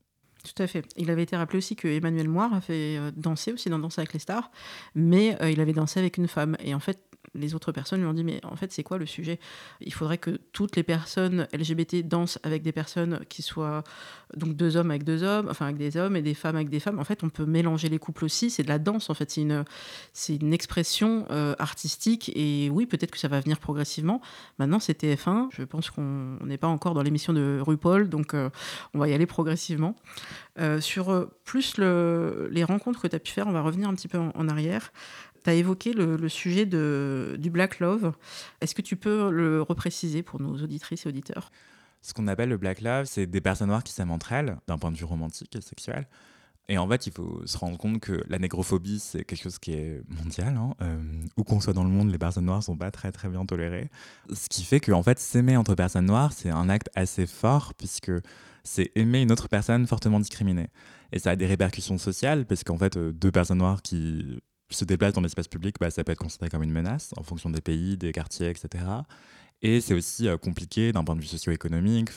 Tout 0.44 0.64
à 0.64 0.68
fait. 0.68 0.86
Il 0.98 1.12
avait 1.12 1.24
été 1.24 1.36
rappelé 1.36 1.58
aussi 1.58 1.76
que 1.76 1.88
Emmanuel 1.88 2.28
Moire 2.28 2.54
a 2.54 2.62
fait 2.62 2.98
euh, 2.98 3.12
danser 3.16 3.54
aussi 3.54 3.70
dans 3.70 3.78
Danse 3.78 4.00
avec 4.00 4.14
les 4.14 4.20
stars, 4.20 4.50
mais 4.96 5.38
euh, 5.42 5.52
il 5.52 5.62
avait 5.62 5.74
dansé 5.74 6.00
avec 6.00 6.18
une 6.18 6.28
femme. 6.28 6.58
Et 6.64 6.74
en 6.74 6.80
fait, 6.80 7.00
les 7.34 7.56
autres 7.56 7.72
personnes 7.72 8.02
lui 8.02 8.08
ont 8.08 8.14
dit 8.14 8.24
mais 8.24 8.40
en 8.44 8.56
fait 8.56 8.72
c'est 8.72 8.84
quoi 8.84 8.98
le 8.98 9.06
sujet? 9.06 9.40
Il 9.80 9.94
faudrait 9.94 10.18
que 10.18 10.40
toutes 10.52 10.76
les 10.76 10.84
personnes 10.84 11.48
LGBT 11.54 12.08
dansent 12.08 12.40
avec 12.44 12.62
des 12.62 12.72
personnes 12.72 13.22
qui 13.30 13.42
soient 13.42 13.84
donc 14.36 14.56
deux 14.56 14.78
hommes 14.78 14.92
avec 14.92 15.04
deux 15.04 15.24
hommes, 15.24 15.48
enfin 15.50 15.66
avec 15.66 15.78
des 15.78 15.98
hommes 15.98 16.16
et 16.16 16.22
des 16.22 16.34
femmes 16.34 16.56
avec 16.56 16.70
des 16.70 16.80
femmes. 16.80 17.00
En 17.00 17.04
fait, 17.04 17.24
on 17.24 17.30
peut 17.30 17.46
mélanger 17.46 17.90
les 17.90 18.00
couples 18.00 18.26
aussi. 18.26 18.50
C'est 18.50 18.64
de 18.64 18.68
la 18.68 18.80
danse 18.80 19.10
en 19.10 19.14
fait. 19.14 19.30
C'est 19.32 19.42
une 19.42 19.64
c'est 20.14 20.36
une 20.36 20.54
expression 20.54 21.26
euh, 21.32 21.56
artistique 21.60 22.32
et 22.36 22.70
oui 22.70 22.86
peut-être 22.86 23.12
que 23.12 23.20
ça 23.20 23.28
va 23.28 23.40
venir 23.40 23.60
progressivement. 23.60 24.22
Maintenant 24.60 24.80
c'est 24.80 25.02
TF1. 25.02 25.50
Je 25.52 25.64
pense 25.64 25.90
qu'on 25.90 26.38
n'est 26.44 26.58
pas 26.58 26.68
encore 26.68 26.94
dans 26.94 27.04
l'émission 27.04 27.34
de 27.34 27.60
RuPaul 27.62 28.10
donc 28.10 28.34
euh, 28.34 28.50
on 28.94 29.00
va 29.00 29.08
y 29.08 29.14
aller 29.14 29.26
progressivement. 29.26 29.96
Euh, 30.60 30.82
sur 30.82 31.30
plus 31.46 31.78
le, 31.78 32.50
les 32.52 32.66
rencontres 32.66 33.02
que 33.02 33.08
tu 33.08 33.16
as 33.16 33.20
pu 33.20 33.32
faire, 33.32 33.48
on 33.48 33.54
va 33.54 33.62
revenir 33.62 33.88
un 33.88 33.96
petit 33.96 34.10
peu 34.10 34.18
en, 34.18 34.32
en 34.36 34.50
arrière. 34.50 34.92
Tu 35.44 35.50
as 35.50 35.54
évoqué 35.54 35.94
le, 35.94 36.30
sujet 36.30 36.66
de, 36.66 37.36
du 37.40 37.50
Black 37.50 37.80
Love. 37.80 38.14
Est-ce 38.62 38.76
que 38.76 38.82
tu 38.82 38.96
peux 38.96 39.32
le 39.32 39.62
repréciser 39.62 40.24
pour 40.24 40.42
nos 40.42 40.56
auditrices 40.56 41.06
et 41.06 41.10
auditeurs? 41.10 41.52
Ce 42.02 42.14
qu'on 42.14 42.28
appelle 42.28 42.50
le 42.50 42.58
Black 42.58 42.82
Love, 42.82 43.06
c'est 43.06 43.28
des 43.28 43.42
personnes 43.42 43.68
noires 43.68 43.84
qui 43.84 43.94
s'aiment 43.94 44.12
entre 44.12 44.32
elles, 44.34 44.58
d'un 44.68 44.78
point 44.78 44.92
de 44.92 44.98
vue 44.98 45.06
romantique 45.06 45.56
et 45.56 45.62
sexuel. 45.62 46.08
Et 46.68 46.78
en 46.78 46.88
fait, 46.88 47.06
il 47.06 47.12
faut 47.12 47.42
se 47.46 47.58
rendre 47.58 47.78
compte 47.78 48.00
que 48.00 48.24
la 48.30 48.40
négrophobie, 48.40 49.00
c'est 49.00 49.26
quelque 49.26 49.44
chose 49.44 49.60
qui 49.60 49.74
est 49.74 50.02
mondial. 50.08 50.56
Hein. 50.56 50.74
Euh, 50.82 50.98
où 51.38 51.44
qu'on 51.44 51.60
soit 51.60 51.74
dans 51.74 51.84
le 51.84 51.90
monde, 51.90 52.10
les 52.12 52.18
personnes 52.18 52.46
noires 52.46 52.64
sont 52.64 52.78
pas 52.78 52.92
très 52.92 53.12
très 53.12 53.30
bien 53.30 53.46
tolérées. 53.46 53.90
Ce 54.32 54.48
qui 54.48 54.64
fait 54.64 54.80
que 54.80 54.92
en 54.92 55.04
fait, 55.04 55.20
s'aimer 55.20 55.58
entre 55.58 55.76
personnes 55.76 56.06
noires, 56.06 56.34
c'est 56.34 56.50
un 56.50 56.70
acte 56.70 56.90
assez 56.96 57.28
fort 57.28 57.74
puisque 57.74 58.12
c'est 58.64 58.92
aimer 58.96 59.22
une 59.22 59.32
autre 59.32 59.50
personne 59.50 59.86
fortement 59.86 60.20
discriminée. 60.20 60.70
Et 61.12 61.20
ça 61.20 61.32
a 61.32 61.36
des 61.36 61.46
répercussions 61.46 61.98
sociales 61.98 62.46
parce 62.46 62.64
qu'en 62.64 62.78
fait, 62.78 62.96
euh, 62.96 63.12
deux 63.12 63.32
personnes 63.32 63.58
noires 63.58 63.82
qui 63.82 64.42
se 64.76 64.86
déplace 64.86 65.14
dans 65.14 65.22
l'espace 65.22 65.48
public, 65.48 65.76
bah, 65.80 65.90
ça 65.90 66.04
peut 66.04 66.12
être 66.12 66.20
considéré 66.20 66.50
comme 66.50 66.64
une 66.64 66.72
menace 66.72 67.14
en 67.18 67.24
fonction 67.24 67.50
des 67.50 67.62
pays, 67.62 67.98
des 67.98 68.12
quartiers, 68.12 68.50
etc. 68.50 68.84
Et 69.62 69.82
c'est 69.82 69.94
aussi 69.94 70.28
euh, 70.28 70.38
compliqué 70.38 70.92
d'un 70.92 71.04
point 71.04 71.16
de 71.16 71.22
vue 71.22 71.28
socio-économique. 71.28 72.10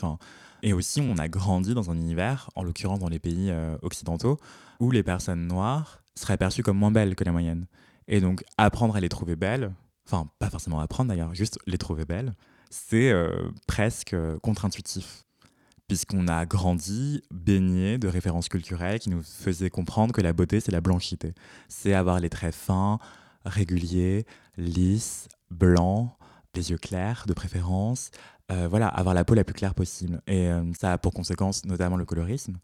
Et 0.62 0.72
aussi, 0.72 1.00
on 1.00 1.18
a 1.18 1.28
grandi 1.28 1.74
dans 1.74 1.90
un 1.90 1.96
univers, 1.96 2.50
en 2.54 2.62
l'occurrence 2.62 2.98
dans 2.98 3.08
les 3.08 3.18
pays 3.18 3.50
euh, 3.50 3.76
occidentaux, 3.82 4.38
où 4.80 4.90
les 4.90 5.02
personnes 5.02 5.46
noires 5.46 6.00
seraient 6.14 6.38
perçues 6.38 6.62
comme 6.62 6.78
moins 6.78 6.90
belles 6.90 7.14
que 7.14 7.24
la 7.24 7.32
moyenne. 7.32 7.66
Et 8.08 8.20
donc, 8.20 8.44
apprendre 8.56 8.96
à 8.96 9.00
les 9.00 9.08
trouver 9.08 9.36
belles, 9.36 9.72
enfin, 10.06 10.28
pas 10.38 10.50
forcément 10.50 10.80
apprendre 10.80 11.08
d'ailleurs, 11.08 11.34
juste 11.34 11.58
les 11.66 11.78
trouver 11.78 12.04
belles, 12.04 12.34
c'est 12.70 13.10
euh, 13.10 13.50
presque 13.66 14.16
contre-intuitif 14.42 15.24
puisqu'on 15.88 16.28
a 16.28 16.46
grandi 16.46 17.22
baigné 17.30 17.98
de 17.98 18.08
références 18.08 18.48
culturelles 18.48 18.98
qui 18.98 19.10
nous 19.10 19.22
faisaient 19.22 19.70
comprendre 19.70 20.12
que 20.12 20.20
la 20.20 20.32
beauté, 20.32 20.60
c'est 20.60 20.72
la 20.72 20.80
blanchité. 20.80 21.34
C'est 21.68 21.92
avoir 21.92 22.20
les 22.20 22.30
traits 22.30 22.54
fins, 22.54 22.98
réguliers, 23.44 24.24
lisses, 24.56 25.28
blancs, 25.50 26.10
les 26.54 26.70
yeux 26.70 26.78
clairs 26.78 27.24
de 27.26 27.34
préférence. 27.34 28.10
Euh, 28.50 28.68
voilà, 28.68 28.88
avoir 28.88 29.14
la 29.14 29.24
peau 29.24 29.34
la 29.34 29.44
plus 29.44 29.54
claire 29.54 29.74
possible. 29.74 30.20
Et 30.26 30.48
euh, 30.48 30.62
ça 30.78 30.92
a 30.92 30.98
pour 30.98 31.12
conséquence 31.12 31.64
notamment 31.64 31.96
le 31.96 32.04
colorisme, 32.04 32.58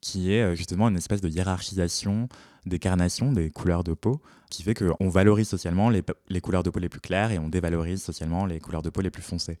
qui 0.00 0.32
est 0.32 0.42
euh, 0.42 0.54
justement 0.54 0.88
une 0.88 0.96
espèce 0.96 1.20
de 1.20 1.28
hiérarchisation 1.28 2.28
des 2.66 2.78
carnations, 2.78 3.32
des 3.32 3.50
couleurs 3.50 3.84
de 3.84 3.94
peau, 3.94 4.20
qui 4.50 4.62
fait 4.62 4.74
qu'on 4.74 5.08
valorise 5.08 5.48
socialement 5.48 5.88
les, 5.88 6.02
les, 6.28 6.40
couleurs 6.40 6.62
de 6.62 6.70
peau 6.70 6.78
les 6.78 6.88
plus 6.88 7.00
claires 7.00 7.30
et 7.30 7.38
on 7.38 7.48
dévalorise 7.48 8.02
socialement 8.02 8.44
les 8.44 8.60
couleurs 8.60 8.82
de 8.82 8.90
peau 8.90 9.00
les 9.00 9.10
plus 9.10 9.22
foncées. 9.22 9.58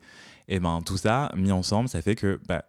Et 0.48 0.60
ben 0.60 0.82
tout 0.84 0.96
ça, 0.96 1.30
mis 1.36 1.52
ensemble, 1.52 1.88
ça 1.88 2.02
fait 2.02 2.16
que 2.16 2.40
bah, 2.46 2.64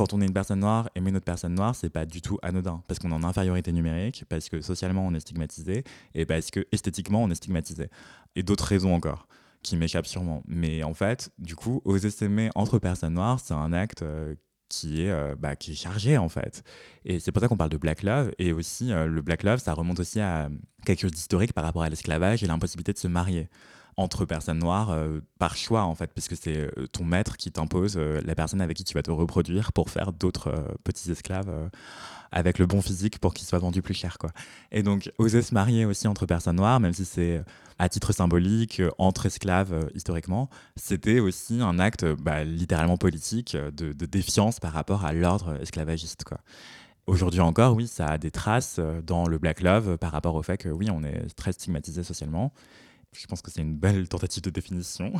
quand 0.00 0.14
on 0.14 0.22
est 0.22 0.26
une 0.26 0.32
personne 0.32 0.60
noire, 0.60 0.88
aimer 0.94 1.10
notre 1.10 1.26
personne 1.26 1.54
noire, 1.54 1.74
c'est 1.74 1.90
pas 1.90 2.06
du 2.06 2.22
tout 2.22 2.38
anodin. 2.40 2.82
Parce 2.88 2.98
qu'on 2.98 3.10
est 3.10 3.14
en 3.14 3.22
infériorité 3.22 3.70
numérique, 3.70 4.24
parce 4.30 4.48
que 4.48 4.62
socialement 4.62 5.06
on 5.06 5.12
est 5.12 5.20
stigmatisé, 5.20 5.84
et 6.14 6.24
parce 6.24 6.50
que 6.50 6.66
esthétiquement 6.72 7.22
on 7.22 7.28
est 7.28 7.34
stigmatisé. 7.34 7.90
Et 8.34 8.42
d'autres 8.42 8.64
raisons 8.64 8.94
encore, 8.94 9.28
qui 9.62 9.76
m'échappent 9.76 10.06
sûrement. 10.06 10.42
Mais 10.46 10.82
en 10.84 10.94
fait, 10.94 11.30
du 11.38 11.54
coup, 11.54 11.82
oser 11.84 12.08
s'aimer 12.08 12.48
entre 12.54 12.78
personnes 12.78 13.12
noires, 13.12 13.40
c'est 13.40 13.52
un 13.52 13.74
acte 13.74 14.00
euh, 14.00 14.34
qui 14.70 15.02
est, 15.02 15.10
euh, 15.10 15.36
bah, 15.38 15.54
qui 15.54 15.72
est 15.72 15.74
chargé 15.74 16.16
en 16.16 16.30
fait. 16.30 16.62
Et 17.04 17.20
c'est 17.20 17.30
pour 17.30 17.42
ça 17.42 17.48
qu'on 17.48 17.58
parle 17.58 17.68
de 17.68 17.76
Black 17.76 18.02
Love. 18.02 18.32
Et 18.38 18.54
aussi, 18.54 18.94
euh, 18.94 19.04
le 19.04 19.20
Black 19.20 19.42
Love, 19.42 19.58
ça 19.58 19.74
remonte 19.74 20.00
aussi 20.00 20.18
à 20.18 20.48
quelque 20.86 21.00
chose 21.00 21.12
d'historique 21.12 21.52
par 21.52 21.62
rapport 21.62 21.82
à 21.82 21.90
l'esclavage 21.90 22.42
et 22.42 22.46
l'impossibilité 22.46 22.94
de 22.94 22.98
se 22.98 23.08
marier 23.08 23.50
entre 24.00 24.24
personnes 24.24 24.58
noires 24.58 24.90
euh, 24.90 25.20
par 25.38 25.56
choix 25.56 25.82
en 25.82 25.94
fait, 25.94 26.10
puisque 26.12 26.34
c'est 26.34 26.56
euh, 26.56 26.86
ton 26.90 27.04
maître 27.04 27.36
qui 27.36 27.52
t'impose 27.52 27.96
euh, 27.96 28.20
la 28.24 28.34
personne 28.34 28.60
avec 28.62 28.76
qui 28.76 28.84
tu 28.84 28.94
vas 28.94 29.02
te 29.02 29.10
reproduire 29.10 29.72
pour 29.72 29.90
faire 29.90 30.12
d'autres 30.12 30.52
petits 30.84 31.10
esclaves 31.10 31.70
avec 32.32 32.58
le 32.58 32.66
bon 32.66 32.80
physique 32.80 33.18
pour 33.18 33.34
qu'ils 33.34 33.46
soient 33.46 33.58
vendus 33.58 33.82
plus 33.82 33.94
cher 33.94 34.16
quoi. 34.18 34.30
Et 34.72 34.82
donc 34.82 35.12
oser 35.18 35.42
se 35.42 35.52
marier 35.52 35.84
aussi 35.84 36.08
entre 36.08 36.26
personnes 36.26 36.56
noires, 36.56 36.80
même 36.80 36.94
si 36.94 37.04
c'est 37.04 37.42
à 37.78 37.88
titre 37.88 38.12
symbolique 38.12 38.82
entre 38.98 39.26
esclaves 39.26 39.88
historiquement, 39.94 40.48
c'était 40.76 41.20
aussi 41.20 41.60
un 41.60 41.78
acte 41.78 42.04
bah, 42.04 42.44
littéralement 42.44 42.96
politique 42.96 43.56
de, 43.56 43.92
de, 43.92 44.06
défiance 44.06 44.60
par 44.60 44.72
rapport 44.72 45.04
à 45.04 45.12
l'ordre 45.12 45.60
esclavagiste 45.60 46.24
quoi. 46.24 46.38
Aujourd'hui 47.06 47.40
encore, 47.40 47.74
oui, 47.74 47.88
ça 47.88 48.06
a 48.06 48.18
des 48.18 48.30
traces 48.30 48.78
dans 49.04 49.26
le 49.26 49.38
Black 49.38 49.60
Love 49.60 49.98
par 49.98 50.12
rapport 50.12 50.36
au 50.36 50.42
fait 50.42 50.58
que 50.58 50.68
oui, 50.68 50.88
on 50.90 51.02
est 51.02 51.34
très 51.34 51.52
stigmatisé 51.52 52.04
socialement 52.04 52.52
je 53.12 53.26
pense 53.26 53.42
que 53.42 53.50
c'est 53.50 53.60
une 53.60 53.76
belle 53.76 54.08
tentative 54.08 54.42
de 54.42 54.50
définition. 54.50 55.12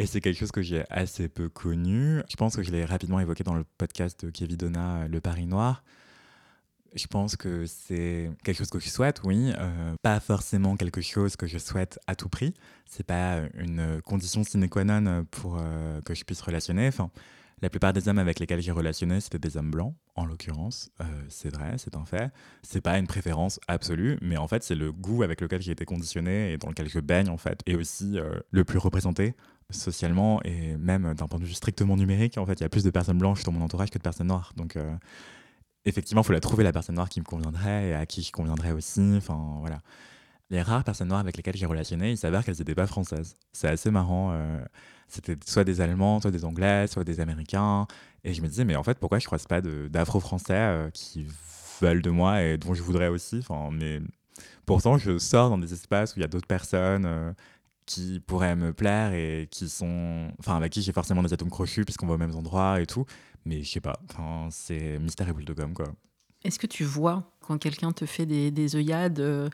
Et 0.00 0.06
c'est 0.06 0.20
quelque 0.20 0.38
chose 0.38 0.52
que 0.52 0.62
j'ai 0.62 0.84
assez 0.90 1.28
peu 1.28 1.48
connu. 1.48 2.22
Je 2.28 2.36
pense 2.36 2.54
que 2.54 2.62
je 2.62 2.70
l'ai 2.70 2.84
rapidement 2.84 3.18
évoqué 3.18 3.42
dans 3.42 3.54
le 3.54 3.64
podcast 3.78 4.24
de 4.24 4.30
Kevin 4.30 4.56
Donna, 4.56 5.08
Le 5.08 5.20
Paris 5.20 5.46
Noir. 5.46 5.82
Je 6.94 7.06
pense 7.08 7.34
que 7.34 7.66
c'est 7.66 8.30
quelque 8.44 8.56
chose 8.56 8.70
que 8.70 8.78
je 8.78 8.88
souhaite, 8.88 9.20
oui. 9.24 9.52
Euh, 9.58 9.94
pas 10.02 10.20
forcément 10.20 10.76
quelque 10.76 11.00
chose 11.00 11.34
que 11.34 11.48
je 11.48 11.58
souhaite 11.58 11.98
à 12.06 12.14
tout 12.14 12.28
prix. 12.28 12.54
C'est 12.86 13.04
pas 13.04 13.40
une 13.54 14.00
condition 14.02 14.44
sine 14.44 14.68
qua 14.68 14.84
non 14.84 15.24
pour 15.24 15.58
euh, 15.58 16.00
que 16.02 16.14
je 16.14 16.24
puisse 16.24 16.40
relationner. 16.40 16.86
Enfin, 16.86 17.10
la 17.62 17.70
plupart 17.70 17.92
des 17.92 18.08
hommes 18.08 18.18
avec 18.18 18.38
lesquels 18.38 18.60
j'ai 18.60 18.72
relationné, 18.72 19.20
c'était 19.20 19.38
des 19.38 19.56
hommes 19.56 19.70
blancs, 19.70 19.94
en 20.14 20.24
l'occurrence. 20.24 20.90
Euh, 21.00 21.04
c'est 21.28 21.52
vrai, 21.52 21.74
c'est 21.78 21.96
un 21.96 22.04
fait. 22.04 22.30
C'est 22.62 22.80
pas 22.80 22.98
une 22.98 23.06
préférence 23.06 23.58
absolue, 23.66 24.18
mais 24.22 24.36
en 24.36 24.46
fait, 24.46 24.62
c'est 24.62 24.74
le 24.74 24.92
goût 24.92 25.22
avec 25.22 25.40
lequel 25.40 25.60
j'ai 25.60 25.72
été 25.72 25.84
conditionné 25.84 26.52
et 26.52 26.58
dans 26.58 26.68
lequel 26.68 26.88
je 26.88 27.00
baigne, 27.00 27.28
en 27.28 27.36
fait, 27.36 27.60
et 27.66 27.74
aussi 27.74 28.18
euh, 28.18 28.38
le 28.50 28.64
plus 28.64 28.78
représenté 28.78 29.34
socialement 29.70 30.40
et 30.44 30.76
même 30.76 31.12
d'un 31.14 31.26
point 31.26 31.38
de 31.38 31.44
vue 31.44 31.52
strictement 31.52 31.96
numérique. 31.96 32.38
En 32.38 32.46
fait, 32.46 32.54
il 32.54 32.62
y 32.62 32.66
a 32.66 32.68
plus 32.68 32.84
de 32.84 32.90
personnes 32.90 33.18
blanches 33.18 33.42
dans 33.42 33.52
mon 33.52 33.62
entourage 33.62 33.90
que 33.90 33.98
de 33.98 34.02
personnes 34.02 34.28
noires. 34.28 34.52
Donc, 34.56 34.76
euh, 34.76 34.94
effectivement, 35.84 36.22
il 36.22 36.24
faut 36.24 36.32
la 36.32 36.40
trouver, 36.40 36.64
la 36.64 36.72
personne 36.72 36.94
noire 36.94 37.08
qui 37.08 37.20
me 37.20 37.26
conviendrait 37.26 37.88
et 37.88 37.94
à 37.94 38.06
qui 38.06 38.22
je 38.22 38.32
conviendrais 38.32 38.72
aussi. 38.72 39.14
Enfin, 39.16 39.56
voilà. 39.60 39.80
Les 40.50 40.62
rares 40.62 40.84
personnes 40.84 41.08
noires 41.08 41.20
avec 41.20 41.36
lesquelles 41.36 41.56
j'ai 41.56 41.66
relationné, 41.66 42.12
il 42.12 42.16
s'avère 42.16 42.42
qu'elles 42.42 42.56
n'étaient 42.58 42.74
pas 42.74 42.86
françaises. 42.86 43.36
C'est 43.52 43.68
assez 43.68 43.90
marrant 43.90 44.32
c'était 45.08 45.36
soit 45.46 45.64
des 45.64 45.80
Allemands, 45.80 46.20
soit 46.20 46.30
des 46.30 46.44
Anglais, 46.44 46.86
soit 46.86 47.04
des 47.04 47.20
Américains. 47.20 47.86
Et 48.24 48.34
je 48.34 48.42
me 48.42 48.48
disais, 48.48 48.64
mais 48.64 48.76
en 48.76 48.82
fait, 48.82 48.98
pourquoi 48.98 49.18
je 49.18 49.24
ne 49.24 49.28
croise 49.28 49.46
pas 49.46 49.60
d'Afro-Français 49.60 50.54
euh, 50.54 50.90
qui 50.90 51.26
veulent 51.80 52.02
de 52.02 52.10
moi 52.10 52.42
et 52.42 52.58
dont 52.58 52.74
je 52.74 52.82
voudrais 52.82 53.08
aussi? 53.08 53.44
Mais 53.72 54.00
Pourtant, 54.66 54.98
je 54.98 55.18
sors 55.18 55.48
dans 55.50 55.58
des 55.58 55.72
espaces 55.72 56.14
où 56.14 56.18
il 56.18 56.22
y 56.22 56.24
a 56.24 56.28
d'autres 56.28 56.46
personnes 56.46 57.06
euh, 57.06 57.32
qui 57.86 58.20
pourraient 58.20 58.56
me 58.56 58.72
plaire 58.72 59.12
et 59.14 59.48
qui 59.50 59.68
sont. 59.68 60.30
Enfin, 60.38 60.56
avec 60.56 60.72
qui 60.72 60.82
j'ai 60.82 60.92
forcément 60.92 61.22
des 61.22 61.32
atomes 61.32 61.50
crochus 61.50 61.84
puisqu'on 61.84 62.06
va 62.06 62.14
aux 62.14 62.18
mêmes 62.18 62.36
endroits 62.36 62.80
et 62.80 62.86
tout. 62.86 63.06
Mais 63.46 63.62
je 63.62 63.70
sais 63.70 63.80
pas, 63.80 63.98
c'est 64.50 64.98
mystère 64.98 65.28
et 65.28 65.32
boule 65.32 65.46
de 65.46 65.54
gomme, 65.54 65.72
quoi. 65.74 65.86
Est-ce 66.44 66.58
que 66.58 66.66
tu 66.66 66.84
vois 66.84 67.32
quand 67.40 67.58
quelqu'un 67.58 67.92
te 67.92 68.06
fait 68.06 68.26
des, 68.26 68.50
des 68.50 68.76
œillades 68.76 69.20
euh, 69.20 69.48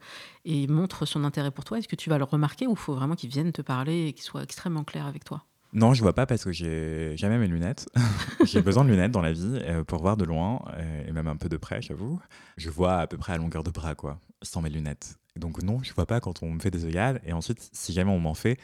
et 0.45 0.67
montre 0.67 1.07
son 1.07 1.25
intérêt 1.25 1.51
pour 1.51 1.65
toi, 1.65 1.79
est-ce 1.79 1.89
que 1.89 1.97
tu 1.97 2.11
vas 2.11 2.19
le 2.19 2.25
remarquer 2.25 2.67
ou 2.67 2.73
il 2.73 2.77
faut 2.77 2.95
vraiment 2.95 3.15
qu'il 3.15 3.31
vienne 3.31 3.53
te 3.53 3.63
parler 3.63 4.09
et 4.09 4.13
qu'il 4.13 4.25
soit 4.25 4.43
extrêmement 4.43 4.85
clair 4.85 5.07
avec 5.07 5.25
toi? 5.25 5.45
Non, 5.73 5.95
je 5.95 6.03
vois 6.03 6.13
pas 6.13 6.27
parce 6.27 6.45
que 6.45 6.53
j'ai 6.53 7.17
jamais 7.17 7.39
mes 7.39 7.49
lunettes. 7.49 7.89
j'ai 8.45 8.63
besoin 8.63 8.85
de 8.85 8.91
lunettes 8.91 9.13
dans 9.13 9.23
la 9.23 9.33
vie 9.33 9.59
euh, 9.63 9.83
pour 9.83 10.01
voir 10.03 10.17
de 10.17 10.25
loin 10.25 10.63
euh, 10.77 11.09
et 11.09 11.13
même 11.13 11.27
un 11.27 11.37
peu 11.37 11.49
de 11.49 11.57
près, 11.57 11.83
j'avoue. 11.83 12.21
Je 12.57 12.71
vois 12.71 12.99
à 12.99 13.07
peu 13.07 13.17
près 13.17 13.33
à 13.33 13.39
longueur 13.39 13.65
de 13.65 13.71
bras, 13.71 13.95
quoi, 13.95 14.21
sans 14.43 14.61
mes 14.61 14.71
lunettes. 14.71 15.17
Donc 15.37 15.63
non, 15.63 15.83
je 15.83 15.93
vois 15.95 16.07
pas 16.07 16.21
quand 16.21 16.43
on 16.43 16.51
me 16.51 16.61
fait 16.61 16.71
des 16.71 16.85
œillades. 16.85 17.21
Et 17.25 17.33
ensuite, 17.33 17.71
si 17.73 17.93
jamais 17.93 18.13
on 18.13 18.21
m'en 18.21 18.35
fait, 18.35 18.59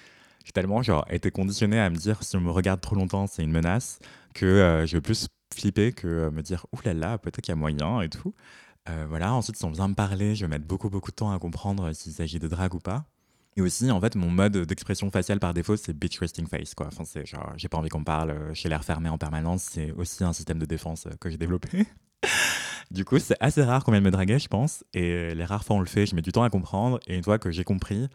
j'ai 0.44 0.52
tellement 0.52 0.82
genre 0.82 1.04
été 1.10 1.30
conditionné 1.30 1.80
à 1.80 1.90
me 1.90 1.96
dire 1.96 2.22
si 2.22 2.36
on 2.36 2.40
me 2.40 2.50
regarde 2.50 2.80
trop 2.80 2.94
longtemps, 2.94 3.26
c'est 3.26 3.42
une 3.42 3.50
menace, 3.50 3.98
que 4.34 4.84
je 4.86 4.96
vais 4.96 5.00
plus 5.00 5.26
flipper 5.54 5.92
que 5.92 6.30
me 6.30 6.42
dire 6.42 6.66
oulala, 6.72 7.18
peut-être 7.18 7.40
qu'il 7.40 7.52
y 7.52 7.52
a 7.52 7.56
moyen 7.56 8.00
et 8.00 8.08
tout. 8.08 8.34
Euh, 8.88 9.06
voilà, 9.08 9.34
ensuite, 9.34 9.56
si 9.56 9.64
on 9.64 9.70
vient 9.70 9.88
me 9.88 9.94
parler, 9.94 10.34
je 10.34 10.44
vais 10.44 10.48
mettre 10.48 10.64
beaucoup, 10.64 10.88
beaucoup 10.88 11.10
de 11.10 11.16
temps 11.16 11.32
à 11.32 11.38
comprendre 11.38 11.92
s'il 11.92 12.12
s'agit 12.12 12.38
de 12.38 12.48
drague 12.48 12.74
ou 12.74 12.78
pas. 12.78 13.04
Et 13.56 13.62
aussi, 13.62 13.90
en 13.90 14.00
fait, 14.00 14.14
mon 14.14 14.30
mode 14.30 14.56
d'expression 14.56 15.10
faciale 15.10 15.40
par 15.40 15.52
défaut, 15.52 15.76
c'est 15.76 15.92
bitch 15.92 16.18
resting 16.18 16.46
face, 16.46 16.74
quoi. 16.74 16.86
Enfin, 16.86 17.04
c'est 17.04 17.26
genre, 17.26 17.52
j'ai 17.56 17.68
pas 17.68 17.78
envie 17.78 17.88
qu'on 17.88 18.04
parle, 18.04 18.30
euh, 18.30 18.54
j'ai 18.54 18.68
l'air 18.68 18.84
fermé 18.84 19.08
en 19.08 19.18
permanence. 19.18 19.62
C'est 19.62 19.92
aussi 19.92 20.24
un 20.24 20.32
système 20.32 20.58
de 20.58 20.66
défense 20.66 21.06
euh, 21.06 21.10
que 21.20 21.28
j'ai 21.28 21.36
développé. 21.36 21.84
du 22.90 23.04
coup, 23.04 23.18
c'est 23.18 23.36
assez 23.40 23.62
rare 23.62 23.84
qu'on 23.84 23.92
vienne 23.92 24.04
me 24.04 24.10
draguer, 24.10 24.38
je 24.38 24.48
pense. 24.48 24.84
Et 24.94 25.34
les 25.34 25.44
rares 25.44 25.64
fois 25.64 25.76
on 25.76 25.80
le 25.80 25.86
fait, 25.86 26.06
je 26.06 26.14
mets 26.14 26.22
du 26.22 26.32
temps 26.32 26.44
à 26.44 26.50
comprendre. 26.50 27.00
Et 27.06 27.16
une 27.16 27.24
fois 27.24 27.38
que 27.38 27.50
j'ai 27.50 27.64
compris, 27.64 28.08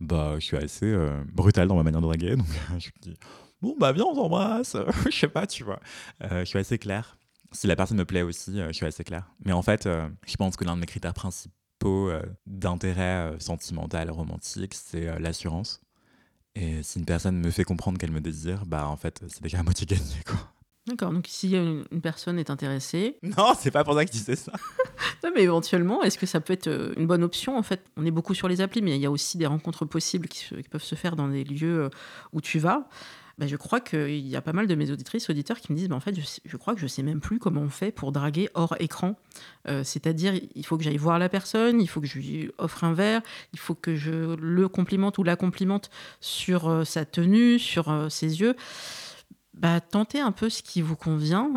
bah, 0.00 0.34
je 0.38 0.44
suis 0.44 0.56
assez 0.56 0.94
brutal 1.32 1.68
dans 1.68 1.76
ma 1.76 1.82
manière 1.82 2.00
de 2.00 2.06
draguer. 2.06 2.36
Donc, 2.36 2.46
je 2.78 2.88
me 2.88 3.00
dis, 3.00 3.16
bon, 3.64 3.76
bah, 3.78 3.92
viens, 3.92 4.04
on 4.04 4.14
s'embrasse. 4.14 4.76
je 5.10 5.16
sais 5.16 5.28
pas, 5.28 5.46
tu 5.46 5.64
vois. 5.64 5.80
je 6.20 6.44
suis 6.44 6.58
assez 6.58 6.78
clair 6.78 7.16
si 7.54 7.66
la 7.66 7.76
personne 7.76 7.96
me 7.96 8.04
plaît 8.04 8.22
aussi, 8.22 8.60
euh, 8.60 8.68
je 8.68 8.72
suis 8.72 8.86
assez 8.86 9.04
clair. 9.04 9.30
Mais 9.44 9.52
en 9.52 9.62
fait, 9.62 9.86
euh, 9.86 10.08
je 10.26 10.36
pense 10.36 10.56
que 10.56 10.64
l'un 10.64 10.74
de 10.74 10.80
mes 10.80 10.86
critères 10.86 11.14
principaux 11.14 12.10
euh, 12.10 12.22
d'intérêt 12.46 13.34
sentimental, 13.38 14.10
romantique, 14.10 14.74
c'est 14.74 15.18
l'assurance. 15.18 15.80
Et 16.56 16.82
si 16.82 16.98
une 16.98 17.04
personne 17.04 17.38
me 17.38 17.50
fait 17.50 17.64
comprendre 17.64 17.98
qu'elle 17.98 18.12
me 18.12 18.20
désire, 18.20 18.64
bah 18.66 18.86
en 18.88 18.96
fait, 18.96 19.24
c'est 19.28 19.42
déjà 19.42 19.60
à 19.60 19.62
moitié 19.62 19.86
gagné, 19.86 20.22
quoi. 20.26 20.36
D'accord, 20.86 21.12
donc 21.12 21.24
si 21.28 21.52
une, 21.52 21.84
une 21.90 22.00
personne 22.02 22.38
est 22.38 22.50
intéressée. 22.50 23.18
Non, 23.22 23.54
c'est 23.58 23.70
pas 23.70 23.84
pour 23.84 23.94
ça 23.94 24.04
que 24.04 24.10
tu 24.10 24.18
sais 24.18 24.36
ça. 24.36 24.52
non, 25.24 25.30
mais 25.34 25.42
éventuellement, 25.42 26.02
est-ce 26.02 26.18
que 26.18 26.26
ça 26.26 26.40
peut 26.40 26.52
être 26.52 26.66
euh, 26.66 26.92
une 26.96 27.06
bonne 27.06 27.24
option 27.24 27.56
En 27.56 27.62
fait, 27.62 27.82
on 27.96 28.04
est 28.04 28.10
beaucoup 28.10 28.34
sur 28.34 28.48
les 28.48 28.60
applis, 28.60 28.82
mais 28.82 28.94
il 28.94 29.00
y 29.00 29.06
a 29.06 29.10
aussi 29.10 29.38
des 29.38 29.46
rencontres 29.46 29.86
possibles 29.86 30.28
qui, 30.28 30.44
qui 30.44 30.68
peuvent 30.68 30.82
se 30.82 30.94
faire 30.94 31.16
dans 31.16 31.28
des 31.28 31.42
lieux 31.42 31.84
euh, 31.84 31.90
où 32.32 32.42
tu 32.42 32.58
vas. 32.58 32.86
Bah, 33.38 33.46
je 33.48 33.56
crois 33.56 33.80
qu'il 33.80 34.26
y 34.26 34.36
a 34.36 34.42
pas 34.42 34.52
mal 34.52 34.66
de 34.66 34.74
mes 34.74 34.90
auditrices, 34.90 35.28
auditeurs 35.28 35.60
qui 35.60 35.72
me 35.72 35.76
disent 35.76 35.88
bah, 35.88 35.96
en 35.96 36.00
fait, 36.00 36.14
je, 36.44 36.56
crois 36.56 36.74
que 36.74 36.80
je 36.80 36.86
sais 36.86 37.02
même 37.02 37.20
plus 37.20 37.38
comment 37.38 37.62
on 37.62 37.68
fait 37.68 37.90
pour 37.90 38.12
draguer 38.12 38.48
hors 38.54 38.76
écran. 38.78 39.16
Euh, 39.68 39.82
C'est-à-dire, 39.82 40.34
il 40.54 40.64
faut 40.64 40.76
que 40.76 40.84
j'aille 40.84 40.96
voir 40.96 41.18
la 41.18 41.28
personne, 41.28 41.80
il 41.80 41.88
faut 41.88 42.00
que 42.00 42.06
je 42.06 42.18
lui 42.18 42.50
offre 42.58 42.84
un 42.84 42.92
verre, 42.92 43.22
il 43.52 43.58
faut 43.58 43.74
que 43.74 43.96
je 43.96 44.36
le 44.36 44.68
complimente 44.68 45.18
ou 45.18 45.24
la 45.24 45.36
complimente 45.36 45.90
sur 46.20 46.68
euh, 46.68 46.84
sa 46.84 47.04
tenue, 47.04 47.58
sur 47.58 47.90
euh, 47.90 48.08
ses 48.08 48.40
yeux 48.40 48.54
bah, 49.54 49.80
tentez 49.80 50.18
un 50.18 50.32
peu 50.32 50.50
ce 50.50 50.64
qui 50.64 50.82
vous 50.82 50.96
convient. 50.96 51.48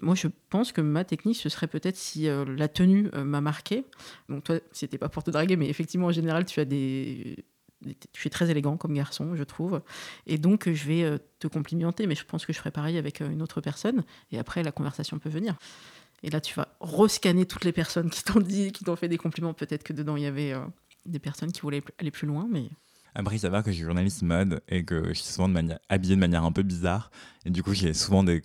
Moi, 0.00 0.14
je 0.14 0.28
pense 0.48 0.72
que 0.72 0.80
ma 0.80 1.04
technique, 1.04 1.36
ce 1.36 1.50
serait 1.50 1.66
peut-être 1.66 1.96
si 1.96 2.26
la 2.26 2.68
tenue 2.68 3.10
m'a 3.12 3.42
marqué. 3.42 3.84
Donc, 4.30 4.44
toi, 4.44 4.56
c'était 4.72 4.96
pas 4.96 5.10
pour 5.10 5.22
te 5.22 5.30
draguer, 5.30 5.56
mais 5.56 5.68
effectivement, 5.68 6.06
en 6.06 6.12
général, 6.12 6.46
tu 6.46 6.58
as 6.58 6.64
des. 6.64 7.44
Tu 8.12 8.26
es 8.26 8.30
très 8.30 8.50
élégant 8.50 8.76
comme 8.76 8.94
garçon, 8.94 9.34
je 9.34 9.44
trouve. 9.44 9.82
Et 10.26 10.38
donc, 10.38 10.70
je 10.70 10.86
vais 10.86 11.02
euh, 11.04 11.18
te 11.38 11.46
complimenter, 11.46 12.06
mais 12.06 12.14
je 12.14 12.24
pense 12.24 12.46
que 12.46 12.52
je 12.52 12.58
ferai 12.58 12.70
pareil 12.70 12.98
avec 12.98 13.20
euh, 13.20 13.30
une 13.30 13.42
autre 13.42 13.60
personne. 13.60 14.04
Et 14.30 14.38
après, 14.38 14.62
la 14.62 14.72
conversation 14.72 15.18
peut 15.18 15.28
venir. 15.28 15.56
Et 16.22 16.30
là, 16.30 16.40
tu 16.40 16.54
vas 16.54 16.68
rescanner 16.80 17.46
toutes 17.46 17.64
les 17.64 17.72
personnes 17.72 18.10
qui 18.10 18.24
t'ont 18.24 18.40
dit, 18.40 18.72
qui 18.72 18.84
t'ont 18.84 18.96
fait 18.96 19.08
des 19.08 19.18
compliments. 19.18 19.54
Peut-être 19.54 19.82
que 19.82 19.92
dedans, 19.92 20.16
il 20.16 20.22
y 20.22 20.26
avait 20.26 20.52
euh, 20.52 20.60
des 21.04 21.18
personnes 21.18 21.52
qui 21.52 21.60
voulaient 21.60 21.82
aller 21.98 22.10
plus 22.10 22.26
loin, 22.26 22.48
mais 22.50 22.70
Après, 23.14 23.38
ça 23.38 23.48
va 23.50 23.62
que 23.62 23.70
je 23.70 23.76
suis 23.76 23.84
journaliste 23.84 24.22
mode 24.22 24.62
et 24.68 24.84
que 24.84 25.08
je 25.08 25.14
suis 25.14 25.32
souvent 25.32 25.48
de 25.48 25.54
manière, 25.54 25.78
habillé 25.88 26.14
de 26.14 26.20
manière 26.20 26.44
un 26.44 26.52
peu 26.52 26.62
bizarre. 26.62 27.10
Et 27.44 27.50
du 27.50 27.62
coup, 27.62 27.74
j'ai 27.74 27.94
souvent 27.94 28.24
des, 28.24 28.42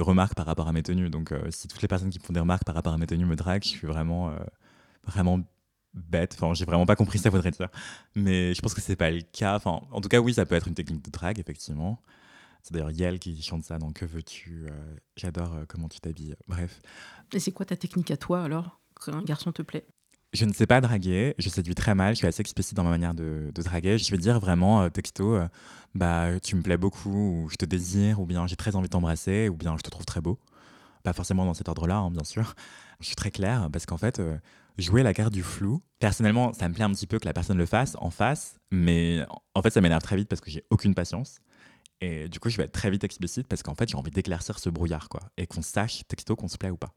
remarques 0.00 0.34
par 0.34 0.46
rapport 0.46 0.68
à 0.68 0.72
mes 0.72 0.82
tenues. 0.82 1.10
Donc, 1.10 1.32
si 1.50 1.68
toutes 1.68 1.82
les 1.82 1.88
personnes 1.88 2.10
qui 2.10 2.18
font 2.18 2.32
des 2.32 2.40
remarques 2.40 2.64
par 2.64 2.74
rapport 2.74 2.92
à 2.92 2.98
mes 2.98 3.06
tenues 3.06 3.26
me 3.26 3.36
draguent, 3.36 3.64
je 3.64 3.68
suis 3.68 3.86
vraiment, 3.86 4.32
vraiment 5.04 5.40
bête. 5.94 6.34
Enfin, 6.34 6.54
j'ai 6.54 6.64
vraiment 6.64 6.86
pas 6.86 6.96
compris 6.96 7.18
ça, 7.18 7.30
faudrait 7.30 7.50
dire. 7.50 7.68
Mais 8.14 8.54
je 8.54 8.60
pense 8.60 8.74
que 8.74 8.80
c'est 8.80 8.96
pas 8.96 9.10
le 9.10 9.22
cas. 9.22 9.56
Enfin, 9.56 9.80
en 9.90 10.00
tout 10.00 10.08
cas, 10.08 10.20
oui, 10.20 10.34
ça 10.34 10.44
peut 10.46 10.54
être 10.54 10.68
une 10.68 10.74
technique 10.74 11.04
de 11.04 11.10
drague, 11.10 11.38
effectivement. 11.38 12.00
C'est 12.62 12.72
d'ailleurs 12.72 12.90
Yael 12.90 13.18
qui 13.18 13.40
chante 13.42 13.62
ça 13.64 13.78
dans 13.78 13.92
Que 13.92 14.06
veux-tu 14.06 14.66
euh, 14.68 14.96
J'adore 15.16 15.52
euh, 15.54 15.64
comment 15.68 15.88
tu 15.88 16.00
t'habilles. 16.00 16.34
Bref. 16.48 16.80
Et 17.32 17.38
c'est 17.38 17.52
quoi 17.52 17.66
ta 17.66 17.76
technique 17.76 18.10
à 18.10 18.16
toi 18.16 18.42
alors 18.42 18.80
quand 18.94 19.12
un 19.12 19.22
garçon 19.22 19.52
te 19.52 19.62
plaît? 19.62 19.86
Je 20.32 20.46
ne 20.46 20.52
sais 20.52 20.66
pas 20.66 20.80
draguer, 20.80 21.34
je 21.38 21.48
séduis 21.48 21.74
très 21.74 21.94
mal, 21.94 22.14
je 22.14 22.18
suis 22.18 22.26
assez 22.26 22.40
explicite 22.40 22.74
dans 22.74 22.82
ma 22.82 22.90
manière 22.90 23.14
de, 23.14 23.52
de 23.54 23.62
draguer. 23.62 23.98
Je 23.98 24.10
vais 24.10 24.18
dire 24.18 24.40
vraiment 24.40 24.82
euh, 24.82 24.88
texto, 24.88 25.38
bah 25.94 26.40
tu 26.40 26.56
me 26.56 26.62
plais 26.62 26.76
beaucoup, 26.76 27.44
ou 27.44 27.48
je 27.50 27.56
te 27.56 27.64
désire, 27.64 28.18
ou 28.18 28.26
bien 28.26 28.46
j'ai 28.46 28.56
très 28.56 28.74
envie 28.74 28.88
de 28.88 28.92
t'embrasser, 28.92 29.48
ou 29.48 29.56
bien 29.56 29.76
je 29.76 29.82
te 29.82 29.90
trouve 29.90 30.06
très 30.06 30.20
beau. 30.20 30.40
Pas 31.04 31.12
forcément 31.12 31.44
dans 31.44 31.54
cet 31.54 31.68
ordre-là, 31.68 31.98
hein, 31.98 32.10
bien 32.10 32.24
sûr. 32.24 32.54
Je 33.00 33.06
suis 33.06 33.16
très 33.16 33.30
claire 33.30 33.68
parce 33.70 33.84
qu'en 33.84 33.98
fait, 33.98 34.20
jouer 34.78 35.02
la 35.02 35.14
carte 35.14 35.32
du 35.32 35.42
flou, 35.42 35.82
personnellement, 35.98 36.52
ça 36.52 36.68
me 36.68 36.74
plaît 36.74 36.84
un 36.84 36.90
petit 36.90 37.06
peu 37.06 37.18
que 37.18 37.26
la 37.26 37.32
personne 37.32 37.58
le 37.58 37.66
fasse 37.66 37.96
en 38.00 38.10
face, 38.10 38.58
mais 38.70 39.24
en 39.54 39.62
fait, 39.62 39.70
ça 39.70 39.80
m'énerve 39.80 40.02
très 40.02 40.16
vite 40.16 40.28
parce 40.28 40.40
que 40.40 40.50
j'ai 40.50 40.64
aucune 40.70 40.94
patience. 40.94 41.40
Et 42.00 42.28
du 42.28 42.40
coup, 42.40 42.50
je 42.50 42.56
vais 42.56 42.64
être 42.64 42.72
très 42.72 42.90
vite 42.90 43.04
explicite 43.04 43.46
parce 43.46 43.62
qu'en 43.62 43.74
fait, 43.74 43.88
j'ai 43.88 43.96
envie 43.96 44.10
d'éclaircir 44.10 44.58
ce 44.58 44.68
brouillard, 44.68 45.08
quoi. 45.08 45.20
Et 45.36 45.46
qu'on 45.46 45.62
sache, 45.62 46.02
texto, 46.08 46.36
qu'on 46.36 46.48
se 46.48 46.58
plaît 46.58 46.70
ou 46.70 46.76
pas. 46.76 46.92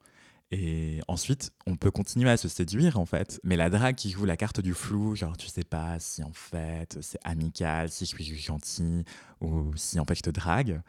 Et 0.49 1.01
ensuite, 1.07 1.51
on 1.65 1.75
peut 1.75 1.91
continuer 1.91 2.29
à 2.29 2.37
se 2.37 2.47
séduire, 2.47 2.99
en 2.99 3.05
fait. 3.05 3.39
Mais 3.43 3.57
la 3.57 3.69
drague 3.69 3.95
qui 3.95 4.09
joue 4.09 4.25
la 4.25 4.37
carte 4.37 4.61
du 4.61 4.73
flou, 4.73 5.15
genre, 5.15 5.37
tu 5.37 5.47
sais 5.47 5.63
pas 5.63 5.99
si 5.99 6.23
en 6.23 6.31
fait 6.31 6.97
c'est 7.01 7.19
amical, 7.23 7.89
si 7.89 8.05
je 8.05 8.15
suis 8.15 8.37
gentil, 8.37 9.03
ou 9.41 9.71
si 9.75 9.99
en 9.99 10.05
fait 10.05 10.15
je 10.15 10.23
te 10.23 10.29
drague, 10.29 10.81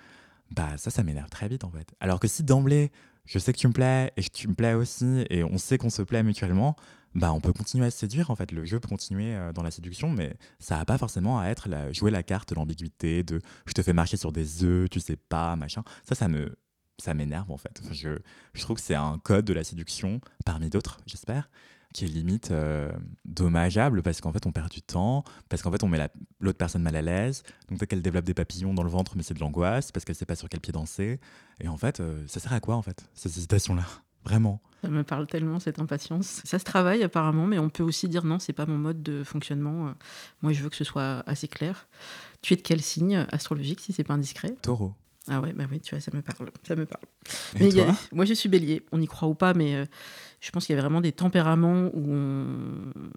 bah 0.51 0.77
ça, 0.79 0.91
ça 0.91 1.03
m'énerve 1.03 1.29
très 1.29 1.49
vite, 1.49 1.65
en 1.65 1.71
fait. 1.71 1.95
Alors 2.01 2.21
que 2.21 2.29
si 2.29 2.45
d'emblée, 2.45 2.93
je 3.29 3.39
sais 3.39 3.53
que 3.53 3.59
tu 3.59 3.69
me 3.69 3.73
plais 3.73 4.11
et 4.17 4.23
que 4.23 4.31
tu 4.33 4.49
me 4.49 4.55
plais 4.55 4.73
aussi, 4.73 5.27
et 5.29 5.45
on 5.45 5.59
sait 5.59 5.79
qu'on 5.79 5.91
se 5.91 6.03
plaît 6.03 6.23
mutuellement, 6.23 6.77
bah 7.15 7.33
on 7.33 7.41
peut 7.41 7.53
continuer 7.53 7.87
à 7.87 7.91
se 7.91 7.99
séduire 7.99 8.31
en 8.31 8.37
fait. 8.37 8.53
Le 8.53 8.65
jeu 8.65 8.81
peut 8.81 8.89
continuer 8.89 9.35
euh, 9.35 9.53
dans 9.53 9.63
la 9.63 9.71
séduction, 9.71 10.11
mais 10.11 10.35
ça 10.59 10.77
n'a 10.79 10.85
pas 10.85 10.99
forcément 10.99 11.39
à 11.39 11.47
être 11.49 11.69
la, 11.69 11.93
jouer 11.93 12.11
la 12.11 12.23
carte 12.23 12.49
de 12.49 12.55
l'ambiguïté, 12.55 13.23
de 13.23 13.41
je 13.67 13.73
te 13.75 13.83
fais 13.83 13.93
marcher 13.93 14.17
sur 14.17 14.33
des 14.33 14.65
œufs, 14.65 14.89
tu 14.91 14.99
sais 14.99 15.17
pas, 15.17 15.57
machin. 15.57 15.85
Ça, 16.05 16.15
ça 16.15 16.27
me 16.29 16.57
ça 16.99 17.15
m'énerve 17.15 17.51
en 17.51 17.59
fait. 17.59 17.81
Je, 17.93 18.19
je 18.55 18.63
trouve 18.63 18.77
que 18.77 18.83
c'est 18.83 18.95
un 18.95 19.19
code 19.19 19.45
de 19.45 19.53
la 19.53 19.63
séduction, 19.63 20.21
parmi 20.45 20.71
d'autres, 20.71 20.99
j'espère, 21.07 21.51
qui 21.99 22.05
est 22.05 22.09
limite 22.09 22.51
euh, 22.51 22.91
dommageable 23.25 24.03
parce 24.03 24.21
qu'en 24.21 24.33
fait 24.33 24.47
on 24.47 24.53
perd 24.53 24.71
du 24.71 24.83
temps, 24.83 25.25
parce 25.49 25.63
qu'en 25.63 25.71
fait 25.71 25.83
on 25.83 25.89
met 25.89 25.99
la- 25.99 26.11
l'autre 26.41 26.59
personne 26.59 26.83
mal 26.83 26.97
à 26.97 27.03
l'aise, 27.03 27.43
donc 27.69 27.79
peut-être 27.79 27.91
qu'elle 27.91 28.03
développe 28.03 28.25
des 28.25 28.35
papillons 28.35 28.75
dans 28.75 28.83
le 28.83 28.91
ventre 28.91 29.13
mais 29.17 29.23
c'est 29.23 29.35
de 29.35 29.41
l'angoisse, 29.41 29.93
parce 29.93 30.05
qu'elle 30.05 30.15
sait 30.17 30.27
pas 30.27 30.37
sur 30.37 30.49
quel 30.49 30.61
pied 30.61 30.73
danser. 30.73 31.21
Et 31.61 31.69
en 31.69 31.77
fait, 31.77 32.01
euh, 32.01 32.25
ça 32.27 32.41
sert 32.41 32.53
à 32.53 32.61
quoi 32.61 32.77
en 32.77 32.83
fait, 32.83 33.05
ces 33.15 33.29
hésitations-là 33.39 33.85
Vraiment? 34.25 34.61
Ça 34.83 34.89
me 34.91 35.03
parle 35.05 35.27
tellement 35.27 35.59
cette 35.59 35.79
impatience. 35.81 36.41
Ça 36.45 36.59
se 36.59 36.65
travaille 36.65 37.03
apparemment, 37.03 37.47
mais 37.47 37.59
on 37.59 37.69
peut 37.71 37.83
aussi 37.83 38.09
dire 38.09 38.25
non, 38.25 38.39
c'est 38.39 38.53
pas 38.53 38.67
mon 38.67 38.77
mode 38.79 39.03
de 39.03 39.25
fonctionnement. 39.25 39.89
Euh, 39.89 39.93
Moi, 40.43 40.53
je 40.53 40.63
veux 40.63 40.69
que 40.71 40.77
ce 40.77 40.85
soit 40.85 41.23
assez 41.27 41.49
clair. 41.49 41.89
Tu 42.43 42.53
es 42.53 42.57
de 42.57 42.63
quel 42.63 42.81
signe 42.83 43.27
astrologique, 43.33 43.81
si 43.81 43.93
c'est 43.93 44.05
pas 44.05 44.15
indiscret? 44.15 44.55
Taureau. 44.63 44.95
Ah 45.31 45.41
ouais, 45.41 45.53
bah 45.53 45.65
oui, 45.71 45.81
tu 45.81 45.95
vois, 45.95 46.01
ça 46.01 46.11
me 46.15 46.23
parle. 46.23 46.51
Ça 46.67 46.75
me 46.77 46.87
parle. 46.87 47.03
Et 47.61 47.65
Mais 47.73 47.81
a- 47.81 47.95
moi, 48.13 48.25
je 48.25 48.35
suis 48.35 48.49
bélier. 48.49 48.85
On 48.93 49.01
y 49.01 49.07
croit 49.07 49.29
ou 49.29 49.35
pas, 49.35 49.53
mais 49.55 49.75
euh, 49.75 49.85
je 50.41 50.51
pense 50.51 50.67
qu'il 50.67 50.75
y 50.75 50.79
a 50.79 50.81
vraiment 50.83 51.01
des 51.01 51.13
tempéraments 51.13 51.91
où 51.93 52.13
on 52.13 52.47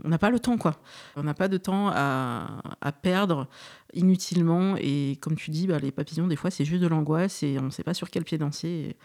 on 0.03 0.09
n'a 0.09 0.18
pas 0.18 0.30
le 0.30 0.39
temps, 0.39 0.57
quoi. 0.57 0.80
On 1.16 1.24
n'a 1.24 1.34
pas 1.34 1.47
de 1.47 1.57
temps 1.57 1.89
à, 1.93 2.62
à 2.82 2.91
perdre 2.91 3.47
inutilement. 3.93 4.76
Et 4.78 5.18
comme 5.22 5.36
tu 5.36 5.51
dis, 5.51 5.68
bah, 5.68 5.80
les 5.80 5.91
papillons, 5.91 6.28
des 6.28 6.36
fois, 6.36 6.51
c'est 6.51 6.66
juste 6.66 6.82
de 6.82 6.88
l'angoisse 6.88 7.43
et 7.43 7.57
on 7.59 7.64
ne 7.66 7.70
sait 7.70 7.84
pas 7.84 7.93
sur 7.93 8.09
quel 8.09 8.24
pied 8.24 8.38
danser. 8.38 8.68
Et- 8.68 8.95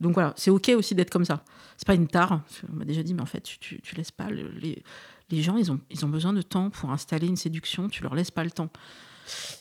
Donc 0.00 0.14
voilà, 0.14 0.32
c'est 0.36 0.50
OK 0.50 0.70
aussi 0.76 0.94
d'être 0.94 1.10
comme 1.10 1.24
ça. 1.24 1.44
C'est 1.76 1.86
pas 1.86 1.94
une 1.94 2.08
tare. 2.08 2.42
On 2.72 2.76
m'a 2.76 2.84
déjà 2.84 3.02
dit, 3.02 3.14
mais 3.14 3.22
en 3.22 3.26
fait, 3.26 3.40
tu, 3.42 3.58
tu, 3.58 3.80
tu 3.80 3.94
laisses 3.94 4.10
pas 4.12 4.28
le- 4.30 4.50
les, 4.60 4.82
les 5.30 5.42
gens, 5.42 5.56
ils 5.56 5.72
ont, 5.72 5.80
ils 5.90 6.04
ont 6.04 6.08
besoin 6.08 6.32
de 6.32 6.42
temps 6.42 6.70
pour 6.70 6.90
installer 6.90 7.26
une 7.26 7.36
séduction. 7.36 7.88
Tu 7.88 8.02
leur 8.02 8.14
laisses 8.14 8.30
pas 8.30 8.44
le 8.44 8.50
temps. 8.50 8.70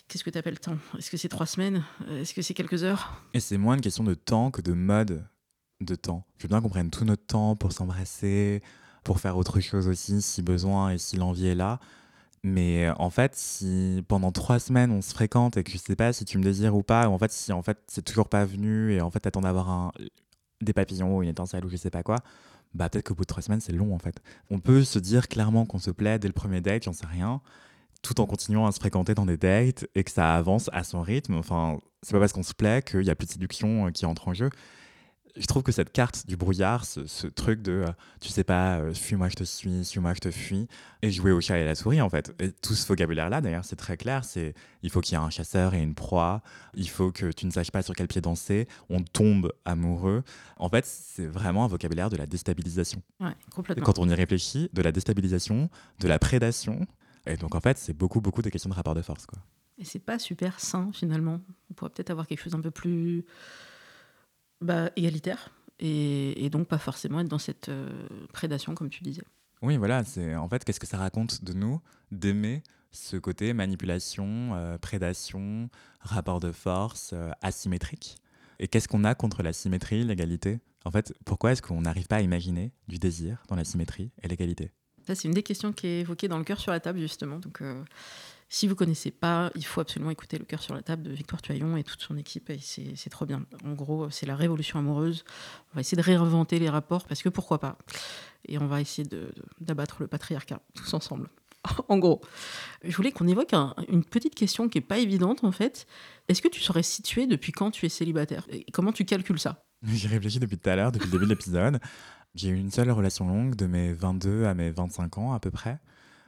Qu'est-ce 0.07 0.23
que 0.23 0.29
tu 0.29 0.37
appelles 0.37 0.59
temps? 0.59 0.77
Est-ce 0.97 1.09
que 1.09 1.17
c'est 1.17 1.29
trois 1.29 1.45
semaines? 1.45 1.83
Est-ce 2.09 2.33
que 2.33 2.41
c'est 2.41 2.53
quelques 2.53 2.83
heures? 2.83 3.23
Et 3.33 3.39
c'est 3.39 3.57
moins 3.57 3.75
une 3.75 3.81
question 3.81 4.03
de 4.03 4.13
temps 4.13 4.51
que 4.51 4.61
de 4.61 4.73
mode 4.73 5.25
de 5.81 5.95
temps. 5.95 6.25
Je 6.37 6.43
veux 6.43 6.49
bien 6.49 6.61
qu'on 6.61 6.69
prenne 6.69 6.89
tout 6.89 7.05
notre 7.05 7.25
temps 7.25 7.55
pour 7.55 7.71
s'embrasser, 7.71 8.61
pour 9.03 9.19
faire 9.19 9.37
autre 9.37 9.59
chose 9.59 9.87
aussi 9.87 10.21
si 10.21 10.41
besoin 10.41 10.91
et 10.91 10.97
si 10.97 11.17
l'envie 11.17 11.47
est 11.47 11.55
là. 11.55 11.79
Mais 12.43 12.87
euh, 12.87 12.93
en 12.97 13.09
fait, 13.09 13.35
si 13.35 14.03
pendant 14.07 14.31
trois 14.31 14.59
semaines 14.59 14.91
on 14.91 15.01
se 15.01 15.13
fréquente 15.13 15.55
et 15.55 15.63
que 15.63 15.71
je 15.71 15.77
sais 15.77 15.95
pas 15.95 16.11
si 16.11 16.25
tu 16.25 16.37
me 16.37 16.43
désires 16.43 16.75
ou 16.75 16.83
pas, 16.83 17.07
ou 17.07 17.13
en 17.13 17.17
fait 17.17 17.31
si 17.31 17.53
en 17.53 17.61
fait 17.61 17.77
c'est 17.87 18.03
toujours 18.03 18.27
pas 18.27 18.43
venu 18.43 18.93
et 18.93 19.01
en 19.01 19.09
fait 19.09 19.21
t'attends 19.21 19.41
d'avoir 19.41 19.69
un, 19.69 19.91
des 20.61 20.73
papillons 20.73 21.17
ou 21.17 21.23
une 21.23 21.29
étincelle 21.29 21.65
ou 21.65 21.69
je 21.69 21.77
sais 21.77 21.89
pas 21.89 22.03
quoi, 22.03 22.17
bah 22.73 22.89
peut-être 22.89 23.07
qu'au 23.07 23.15
bout 23.15 23.23
de 23.23 23.27
trois 23.27 23.41
semaines 23.41 23.61
c'est 23.61 23.71
long 23.71 23.95
en 23.95 23.99
fait. 23.99 24.21
On 24.49 24.59
peut 24.59 24.83
se 24.83 24.99
dire 24.99 25.29
clairement 25.29 25.65
qu'on 25.65 25.79
se 25.79 25.91
plaît 25.91 26.19
dès 26.19 26.27
le 26.27 26.33
premier 26.33 26.59
date, 26.59 26.83
j'en 26.83 26.93
sais 26.93 27.05
rien, 27.05 27.41
tout 28.03 28.19
en 28.21 28.27
continuant 28.27 28.67
à 28.67 28.71
se 28.71 28.79
fréquenter 28.79 29.15
dans 29.15 29.25
des 29.25 29.37
dates 29.37 29.87
et 29.95 30.03
que 30.03 30.11
ça 30.11 30.35
avance 30.35 30.69
à 30.73 30.83
son 30.83 31.01
rythme. 31.01 31.35
Enfin, 31.35 31.79
c'est 32.03 32.11
pas 32.11 32.19
parce 32.19 32.33
qu'on 32.33 32.43
se 32.43 32.53
plaît 32.53 32.83
qu'il 32.83 33.03
y 33.03 33.09
a 33.09 33.15
plus 33.15 33.25
de 33.25 33.31
séduction 33.31 33.87
euh, 33.87 33.89
qui 33.89 34.05
entre 34.05 34.27
en 34.27 34.33
jeu. 34.33 34.49
Je 35.35 35.47
trouve 35.47 35.63
que 35.63 35.71
cette 35.71 35.91
carte 35.91 36.27
du 36.27 36.37
brouillard, 36.37 36.85
ce, 36.85 37.07
ce 37.07 37.25
truc 37.25 37.63
de 37.63 37.71
euh, 37.71 37.91
tu 38.21 38.29
sais 38.29 38.43
pas, 38.43 38.77
euh, 38.77 38.93
fuis-moi, 38.93 39.29
je 39.29 39.35
te 39.35 39.43
suis, 39.43 39.83
suis-moi, 39.83 40.13
je 40.13 40.19
te 40.19 40.29
fuis, 40.29 40.67
et 41.01 41.09
jouer 41.09 41.31
au 41.31 41.41
chat 41.41 41.57
et 41.57 41.63
à 41.63 41.65
la 41.65 41.73
souris 41.73 42.01
en 42.01 42.09
fait. 42.09 42.35
Et 42.39 42.51
tout 42.51 42.75
ce 42.75 42.85
vocabulaire-là, 42.87 43.41
d'ailleurs, 43.41 43.65
c'est 43.65 43.77
très 43.77 43.97
clair 43.97 44.25
c'est 44.25 44.53
il 44.83 44.91
faut 44.91 45.01
qu'il 45.01 45.17
y 45.17 45.21
ait 45.21 45.23
un 45.23 45.31
chasseur 45.31 45.73
et 45.73 45.81
une 45.81 45.95
proie, 45.95 46.43
il 46.75 46.87
faut 46.89 47.11
que 47.11 47.31
tu 47.31 47.47
ne 47.47 47.51
saches 47.51 47.71
pas 47.71 47.81
sur 47.81 47.95
quel 47.95 48.07
pied 48.07 48.21
danser, 48.21 48.67
on 48.89 49.01
tombe 49.01 49.51
amoureux. 49.65 50.23
En 50.57 50.69
fait, 50.69 50.85
c'est 50.85 51.25
vraiment 51.25 51.63
un 51.63 51.67
vocabulaire 51.67 52.09
de 52.09 52.17
la 52.17 52.27
déstabilisation. 52.27 53.01
Ouais, 53.19 53.31
complètement. 53.55 53.85
quand 53.85 53.97
on 53.97 54.07
y 54.09 54.13
réfléchit, 54.13 54.69
de 54.73 54.81
la 54.81 54.91
déstabilisation, 54.91 55.69
de 55.99 56.07
la 56.07 56.19
prédation. 56.19 56.85
Et 57.25 57.37
donc 57.37 57.55
en 57.55 57.61
fait, 57.61 57.77
c'est 57.77 57.93
beaucoup, 57.93 58.21
beaucoup 58.21 58.41
des 58.41 58.51
questions 58.51 58.69
de 58.69 58.75
rapport 58.75 58.95
de 58.95 59.01
force. 59.01 59.25
Quoi. 59.25 59.39
Et 59.77 59.85
c'est 59.85 59.99
pas 59.99 60.19
super 60.19 60.59
sain 60.59 60.91
finalement. 60.93 61.41
On 61.69 61.73
pourrait 61.73 61.91
peut-être 61.91 62.11
avoir 62.11 62.27
quelque 62.27 62.41
chose 62.41 62.53
d'un 62.53 62.61
peu 62.61 62.71
plus 62.71 63.25
bah, 64.61 64.89
égalitaire 64.95 65.51
et, 65.79 66.45
et 66.45 66.49
donc 66.49 66.67
pas 66.67 66.77
forcément 66.77 67.19
être 67.19 67.27
dans 67.27 67.39
cette 67.39 67.69
euh, 67.69 68.07
prédation 68.31 68.75
comme 68.75 68.89
tu 68.89 69.03
disais. 69.03 69.23
Oui, 69.61 69.77
voilà, 69.77 70.03
c'est 70.03 70.35
en 70.35 70.49
fait, 70.49 70.65
qu'est-ce 70.65 70.79
que 70.79 70.87
ça 70.87 70.97
raconte 70.97 71.43
de 71.43 71.53
nous 71.53 71.79
d'aimer 72.11 72.63
ce 72.91 73.15
côté 73.15 73.53
manipulation, 73.53 74.53
euh, 74.55 74.77
prédation, 74.77 75.69
rapport 76.01 76.41
de 76.41 76.51
force, 76.51 77.11
euh, 77.13 77.31
asymétrique? 77.41 78.17
Et 78.59 78.67
qu'est-ce 78.67 78.87
qu'on 78.87 79.05
a 79.05 79.15
contre 79.15 79.41
la 79.41 79.53
symétrie, 79.53 80.03
l'égalité? 80.03 80.59
En 80.85 80.91
fait, 80.91 81.13
pourquoi 81.25 81.53
est-ce 81.53 81.61
qu'on 81.61 81.81
n'arrive 81.81 82.07
pas 82.07 82.17
à 82.17 82.21
imaginer 82.21 82.73
du 82.87 82.99
désir 82.99 83.41
dans 83.47 83.55
la 83.55 83.63
symétrie 83.63 84.11
et 84.21 84.27
l'égalité? 84.27 84.73
Ça 85.05 85.15
c'est 85.15 85.27
une 85.27 85.33
des 85.33 85.43
questions 85.43 85.73
qui 85.73 85.87
est 85.87 85.99
évoquée 86.01 86.27
dans 86.27 86.37
le 86.37 86.43
cœur 86.43 86.59
sur 86.59 86.71
la 86.71 86.79
table 86.79 86.99
justement. 86.99 87.39
Donc 87.39 87.61
euh, 87.61 87.83
si 88.49 88.67
vous 88.67 88.75
connaissez 88.75 89.11
pas, 89.11 89.51
il 89.55 89.65
faut 89.65 89.81
absolument 89.81 90.11
écouter 90.11 90.37
le 90.37 90.45
cœur 90.45 90.61
sur 90.61 90.75
la 90.75 90.81
table 90.81 91.03
de 91.03 91.11
Victoire 91.11 91.41
Tuaillon 91.41 91.75
et 91.75 91.83
toute 91.83 92.01
son 92.01 92.17
équipe. 92.17 92.51
C'est 92.61 93.09
trop 93.09 93.25
bien. 93.25 93.45
En 93.65 93.73
gros, 93.73 94.09
c'est 94.11 94.25
la 94.25 94.35
révolution 94.35 94.77
amoureuse. 94.79 95.25
On 95.71 95.75
va 95.75 95.81
essayer 95.81 95.97
de 95.97 96.03
réinventer 96.03 96.59
les 96.59 96.69
rapports 96.69 97.05
parce 97.05 97.23
que 97.23 97.29
pourquoi 97.29 97.59
pas? 97.59 97.77
Et 98.47 98.59
on 98.59 98.67
va 98.67 98.79
essayer 98.79 99.07
d'abattre 99.59 99.97
le 100.01 100.07
patriarcat 100.07 100.59
tous 100.75 100.93
ensemble. 100.93 101.29
en 101.87 101.97
gros. 101.97 102.21
Je 102.83 102.95
voulais 102.95 103.11
qu'on 103.11 103.27
évoque 103.27 103.53
une 103.87 104.03
petite 104.03 104.35
question 104.35 104.69
qui 104.69 104.77
n'est 104.77 104.85
pas 104.85 104.99
évidente 104.99 105.43
en 105.43 105.51
fait. 105.51 105.87
Est-ce 106.27 106.41
que 106.41 106.47
tu 106.47 106.61
saurais 106.61 106.83
situer 106.83 107.27
depuis 107.27 107.51
quand 107.51 107.71
tu 107.71 107.85
es 107.85 107.89
célibataire? 107.89 108.45
Et 108.49 108.65
comment 108.71 108.91
tu 108.91 109.05
calcules 109.05 109.39
ça? 109.39 109.63
J'y 109.85 110.07
réfléchi 110.07 110.39
depuis 110.39 110.57
tout 110.57 110.69
à 110.69 110.75
l'heure, 110.75 110.91
depuis 110.91 111.07
le 111.07 111.11
début 111.11 111.25
de 111.25 111.29
l'épisode. 111.31 111.79
J'ai 112.35 112.49
eu 112.49 112.55
une 112.55 112.71
seule 112.71 112.89
relation 112.89 113.27
longue 113.27 113.55
de 113.55 113.67
mes 113.67 113.93
22 113.93 114.45
à 114.45 114.55
mes 114.55 114.71
25 114.71 115.19
ans 115.19 115.33
à 115.33 115.39
peu 115.39 115.51
près. 115.51 115.79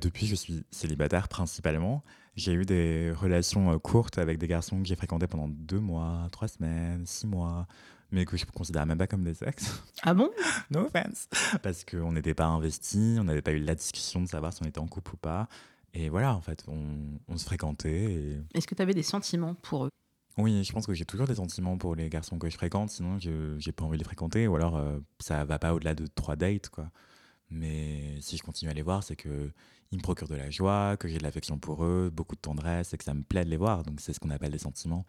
Depuis, 0.02 0.28
je 0.28 0.36
suis 0.36 0.64
célibataire 0.70 1.28
principalement. 1.28 2.04
J'ai 2.36 2.54
eu 2.54 2.66
des 2.66 3.12
relations 3.12 3.72
euh, 3.72 3.80
courtes 3.80 4.20
avec 4.20 4.38
des 4.38 4.48
garçons 4.48 4.82
que 4.82 4.88
j'ai 4.88 4.96
fréquentés 4.96 5.26
pendant 5.26 5.48
deux 5.48 5.80
mois, 5.80 6.28
trois 6.32 6.48
semaines, 6.48 7.06
six 7.08 7.26
mois, 7.26 7.66
mais 8.12 8.26
que 8.26 8.38
je 8.38 8.46
ne 8.46 8.52
considère 8.52 8.86
même 8.86 8.98
pas 8.98 9.08
comme 9.08 9.24
des 9.24 9.44
ex. 9.44 9.82
Ah 10.04 10.14
bon? 10.14 10.30
No 10.70 10.82
offense. 10.82 11.28
Parce 11.64 11.84
qu'on 11.84 12.12
n'était 12.12 12.36
pas 12.36 12.46
investis, 12.46 13.18
on 13.20 13.24
n'avait 13.24 13.42
pas 13.42 13.54
eu 13.54 13.60
la 13.60 13.74
discussion 13.74 14.22
de 14.22 14.28
savoir 14.28 14.54
si 14.54 14.62
on 14.64 14.68
était 14.68 14.80
en 14.80 14.88
couple 14.88 15.16
ou 15.16 15.18
pas. 15.18 15.48
Et 15.94 16.10
voilà, 16.10 16.36
en 16.36 16.42
fait, 16.42 16.66
on, 16.68 17.38
se 17.38 17.46
fréquentait. 17.46 18.38
Est-ce 18.54 18.68
que 18.68 18.76
tu 18.76 18.82
avais 18.82 18.94
des 18.94 19.02
sentiments 19.02 19.56
pour 19.56 19.86
eux? 19.86 19.90
Oui, 20.38 20.64
je 20.64 20.74
pense 20.74 20.86
que 20.86 20.94
j'ai 20.94 21.06
toujours 21.06 21.28
des 21.28 21.36
sentiments 21.36 21.78
pour 21.78 21.96
les 21.96 22.10
garçons 22.10 22.38
que 22.38 22.50
je 22.50 22.56
fréquente, 22.56 22.90
sinon 22.90 23.20
je 23.20 23.56
n'ai 23.56 23.72
pas 23.72 23.86
envie 23.86 23.98
de 23.98 24.04
les 24.04 24.06
fréquenter, 24.06 24.48
ou 24.48 24.56
alors 24.56 24.76
euh, 24.76 25.00
ça 25.20 25.46
va 25.46 25.60
pas 25.60 25.74
au-delà 25.74 25.96
de 25.96 26.08
trois 26.08 26.36
dates, 26.36 26.70
quoi. 26.70 26.92
Mais 27.50 28.20
si 28.22 28.38
je 28.38 28.44
continue 28.44 28.70
à 28.72 28.74
les 28.74 28.82
voir, 28.82 29.04
c'est 29.04 29.16
que 29.16 29.52
ils 29.92 29.98
me 29.98 30.02
procurent 30.02 30.28
de 30.28 30.36
la 30.36 30.50
joie, 30.50 30.98
que 30.98 31.08
j'ai 31.08 31.20
de 31.20 31.24
l'affection 31.24 31.58
pour 31.58 31.86
eux, 31.86 32.10
beaucoup 32.12 32.36
de 32.36 32.42
tendresse 32.42 32.94
et 32.94 32.98
que 32.98 33.04
ça 33.04 33.14
me 33.14 33.24
plaît 33.24 33.46
de 33.46 33.50
les 33.50 33.58
voir. 33.58 33.84
Donc 33.84 34.02
c'est 34.02 34.14
ce 34.14 34.20
qu'on 34.20 34.32
appelle 34.32 34.52
des 34.52 34.58
sentiments. 34.58 35.06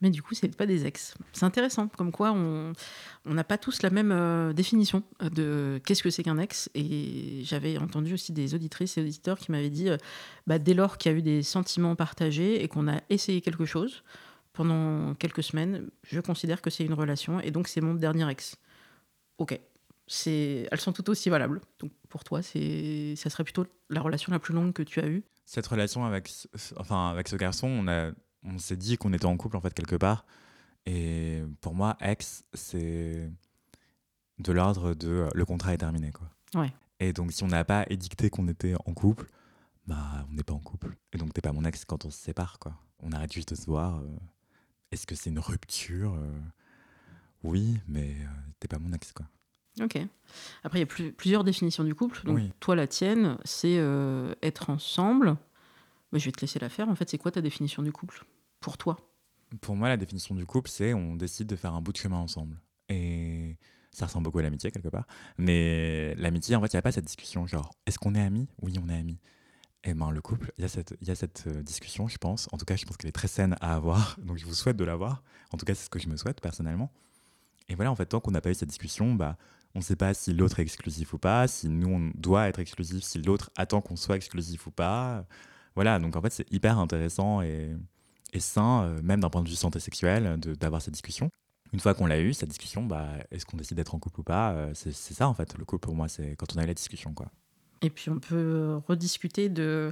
Mais 0.00 0.10
du 0.10 0.20
coup, 0.20 0.34
c'est 0.34 0.56
pas 0.56 0.66
des 0.66 0.84
ex. 0.84 1.14
C'est 1.32 1.44
intéressant, 1.44 1.86
comme 1.86 2.10
quoi 2.10 2.32
on 2.32 2.74
n'a 3.24 3.44
pas 3.44 3.56
tous 3.58 3.82
la 3.82 3.90
même 3.90 4.10
euh, 4.10 4.52
définition 4.52 5.04
de 5.20 5.80
qu'est-ce 5.86 6.02
que 6.02 6.10
c'est 6.10 6.24
qu'un 6.24 6.38
ex. 6.38 6.70
Et 6.74 7.42
j'avais 7.44 7.78
entendu 7.78 8.14
aussi 8.14 8.32
des 8.32 8.54
auditrices 8.54 8.98
et 8.98 9.02
auditeurs 9.02 9.38
qui 9.38 9.52
m'avaient 9.52 9.70
dit, 9.70 9.90
euh, 9.90 9.96
bah, 10.48 10.58
dès 10.58 10.74
lors 10.74 10.98
qu'il 10.98 11.12
y 11.12 11.14
a 11.14 11.18
eu 11.18 11.22
des 11.22 11.42
sentiments 11.44 11.94
partagés 11.94 12.64
et 12.64 12.68
qu'on 12.68 12.88
a 12.88 13.00
essayé 13.10 13.40
quelque 13.40 13.64
chose 13.64 14.02
pendant 14.52 15.14
quelques 15.14 15.42
semaines, 15.42 15.90
je 16.02 16.20
considère 16.20 16.60
que 16.60 16.70
c'est 16.70 16.84
une 16.84 16.94
relation 16.94 17.40
et 17.40 17.50
donc 17.50 17.68
c'est 17.68 17.80
mon 17.80 17.94
dernier 17.94 18.28
ex. 18.30 18.56
Ok, 19.38 19.58
elles 20.26 20.80
sont 20.80 20.92
toutes 20.92 21.08
aussi 21.08 21.30
valables. 21.30 21.60
Donc 21.78 21.92
pour 22.08 22.24
toi, 22.24 22.42
c'est, 22.42 23.14
ça 23.16 23.30
serait 23.30 23.44
plutôt 23.44 23.66
la 23.88 24.00
relation 24.00 24.32
la 24.32 24.38
plus 24.38 24.54
longue 24.54 24.72
que 24.72 24.82
tu 24.82 25.00
as 25.00 25.06
eue. 25.06 25.24
Cette 25.44 25.66
relation 25.66 26.04
avec, 26.04 26.30
enfin 26.76 27.10
avec 27.10 27.28
ce 27.28 27.36
garçon, 27.36 27.66
on 27.66 27.88
a, 27.88 28.12
on 28.44 28.58
s'est 28.58 28.76
dit 28.76 28.96
qu'on 28.96 29.12
était 29.12 29.26
en 29.26 29.36
couple 29.36 29.56
en 29.56 29.60
fait 29.60 29.74
quelque 29.74 29.96
part. 29.96 30.24
Et 30.86 31.42
pour 31.60 31.74
moi, 31.74 31.96
ex, 32.00 32.44
c'est 32.52 33.30
de 34.38 34.52
l'ordre 34.52 34.94
de 34.94 35.28
le 35.32 35.44
contrat 35.44 35.74
est 35.74 35.78
terminé 35.78 36.10
quoi. 36.10 36.28
Ouais. 36.54 36.72
Et 37.00 37.12
donc 37.12 37.32
si 37.32 37.42
on 37.44 37.48
n'a 37.48 37.64
pas 37.64 37.84
édicté 37.88 38.30
qu'on 38.30 38.48
était 38.48 38.74
en 38.84 38.92
couple, 38.92 39.26
bah 39.86 40.26
on 40.30 40.34
n'est 40.34 40.42
pas 40.42 40.54
en 40.54 40.60
couple. 40.60 40.96
Et 41.12 41.18
donc 41.18 41.32
t'es 41.32 41.40
pas 41.40 41.52
mon 41.52 41.64
ex 41.64 41.84
quand 41.84 42.04
on 42.04 42.10
se 42.10 42.18
sépare 42.18 42.58
quoi. 42.58 42.74
On 43.00 43.12
arrête 43.12 43.32
juste 43.32 43.50
de 43.50 43.54
se 43.56 43.66
voir. 43.66 43.98
Euh. 43.98 44.06
Est-ce 44.92 45.06
que 45.06 45.14
c'est 45.14 45.30
une 45.30 45.40
rupture 45.40 46.14
euh? 46.14 46.40
Oui, 47.42 47.78
mais 47.88 48.14
t'es 48.60 48.68
pas 48.68 48.78
mon 48.78 48.92
ex 48.92 49.12
quoi. 49.12 49.26
Ok. 49.80 49.98
Après, 50.62 50.80
il 50.80 50.82
y 50.82 50.84
a 50.84 51.12
plusieurs 51.12 51.44
définitions 51.44 51.82
du 51.82 51.94
couple. 51.94 52.22
Donc, 52.24 52.38
toi, 52.60 52.76
la 52.76 52.86
tienne, 52.86 53.38
c'est 53.44 53.78
euh, 53.78 54.34
être 54.42 54.70
ensemble. 54.70 55.36
Mais 56.12 56.18
je 56.18 56.26
vais 56.26 56.32
te 56.32 56.42
laisser 56.42 56.58
la 56.58 56.68
faire. 56.68 56.88
En 56.88 56.94
fait, 56.94 57.08
c'est 57.08 57.18
quoi 57.18 57.30
ta 57.30 57.40
définition 57.40 57.82
du 57.82 57.90
couple? 57.90 58.24
Pour 58.60 58.76
toi? 58.76 58.98
Pour 59.62 59.74
moi, 59.76 59.88
la 59.88 59.96
définition 59.96 60.34
du 60.34 60.44
couple, 60.44 60.68
c'est 60.68 60.92
on 60.92 61.16
décide 61.16 61.46
de 61.46 61.56
faire 61.56 61.72
un 61.74 61.80
bout 61.80 61.92
de 61.92 61.96
chemin 61.96 62.18
ensemble. 62.18 62.60
Et 62.90 63.56
ça 63.92 64.06
ressemble 64.06 64.24
beaucoup 64.24 64.40
à 64.40 64.42
l'amitié, 64.42 64.70
quelque 64.70 64.88
part. 64.88 65.06
Mais 65.38 66.14
l'amitié, 66.16 66.54
en 66.54 66.60
fait, 66.60 66.72
il 66.72 66.76
n'y 66.76 66.78
a 66.78 66.82
pas 66.82 66.92
cette 66.92 67.06
discussion 67.06 67.46
genre, 67.46 67.74
est-ce 67.86 67.98
qu'on 67.98 68.14
est 68.14 68.20
amis? 68.20 68.48
Oui, 68.60 68.74
on 68.82 68.90
est 68.90 68.96
amis. 68.96 69.18
Et 69.84 69.90
eh 69.90 69.94
ben, 69.94 70.12
le 70.12 70.20
couple, 70.20 70.52
il 70.58 70.62
y 70.62 70.64
a 70.64 70.68
cette, 70.68 70.96
y 71.02 71.10
a 71.10 71.16
cette 71.16 71.44
euh, 71.48 71.60
discussion, 71.60 72.06
je 72.06 72.16
pense. 72.16 72.48
En 72.52 72.56
tout 72.56 72.64
cas, 72.64 72.76
je 72.76 72.84
pense 72.84 72.96
qu'elle 72.96 73.08
est 73.08 73.12
très 73.12 73.26
saine 73.26 73.56
à 73.60 73.74
avoir. 73.74 74.16
Donc, 74.24 74.36
je 74.38 74.46
vous 74.46 74.54
souhaite 74.54 74.76
de 74.76 74.84
l'avoir. 74.84 75.24
En 75.50 75.56
tout 75.56 75.66
cas, 75.66 75.74
c'est 75.74 75.86
ce 75.86 75.90
que 75.90 75.98
je 75.98 76.08
me 76.08 76.16
souhaite 76.16 76.40
personnellement. 76.40 76.92
Et 77.68 77.74
voilà, 77.74 77.90
en 77.90 77.96
fait, 77.96 78.06
tant 78.06 78.20
qu'on 78.20 78.30
n'a 78.30 78.40
pas 78.40 78.50
eu 78.50 78.54
cette 78.54 78.68
discussion, 78.68 79.14
bah, 79.14 79.36
on 79.74 79.78
ne 79.78 79.84
sait 79.84 79.96
pas 79.96 80.14
si 80.14 80.32
l'autre 80.32 80.60
est 80.60 80.62
exclusif 80.62 81.12
ou 81.14 81.18
pas, 81.18 81.48
si 81.48 81.68
nous 81.68 81.88
on 81.88 82.12
doit 82.14 82.48
être 82.48 82.58
exclusif, 82.58 83.02
si 83.02 83.20
l'autre 83.22 83.50
attend 83.56 83.80
qu'on 83.80 83.96
soit 83.96 84.16
exclusif 84.16 84.66
ou 84.66 84.70
pas. 84.70 85.24
Voilà, 85.74 85.98
donc 85.98 86.14
en 86.16 86.20
fait 86.20 86.32
c'est 86.32 86.52
hyper 86.52 86.78
intéressant 86.78 87.40
et, 87.40 87.74
sain, 88.38 88.84
euh, 88.84 89.02
même 89.02 89.20
d'un 89.20 89.30
point 89.30 89.42
de 89.42 89.48
vue 89.48 89.54
santé 89.54 89.80
sexuelle, 89.80 90.38
d'avoir 90.38 90.82
cette 90.82 90.94
discussion. 90.94 91.30
Une 91.72 91.80
fois 91.80 91.94
qu'on 91.94 92.06
l'a 92.06 92.20
eu, 92.20 92.34
cette 92.34 92.50
discussion, 92.50 92.82
bah, 92.84 93.08
est-ce 93.30 93.46
qu'on 93.46 93.56
décide 93.56 93.76
d'être 93.78 93.94
en 93.94 93.98
couple 93.98 94.20
ou 94.20 94.24
pas 94.24 94.52
euh, 94.52 94.72
C'est 94.74 94.92
ça 94.92 95.28
en 95.28 95.34
fait, 95.34 95.56
le 95.56 95.64
couple 95.64 95.86
pour 95.86 95.94
moi, 95.94 96.08
c'est 96.08 96.36
quand 96.36 96.54
on 96.54 96.58
a 96.58 96.64
eu 96.64 96.66
la 96.66 96.74
discussion. 96.74 97.14
quoi. 97.14 97.30
Et 97.82 97.90
puis 97.90 98.10
on 98.10 98.18
peut 98.18 98.80
rediscuter 98.86 99.48
de 99.48 99.90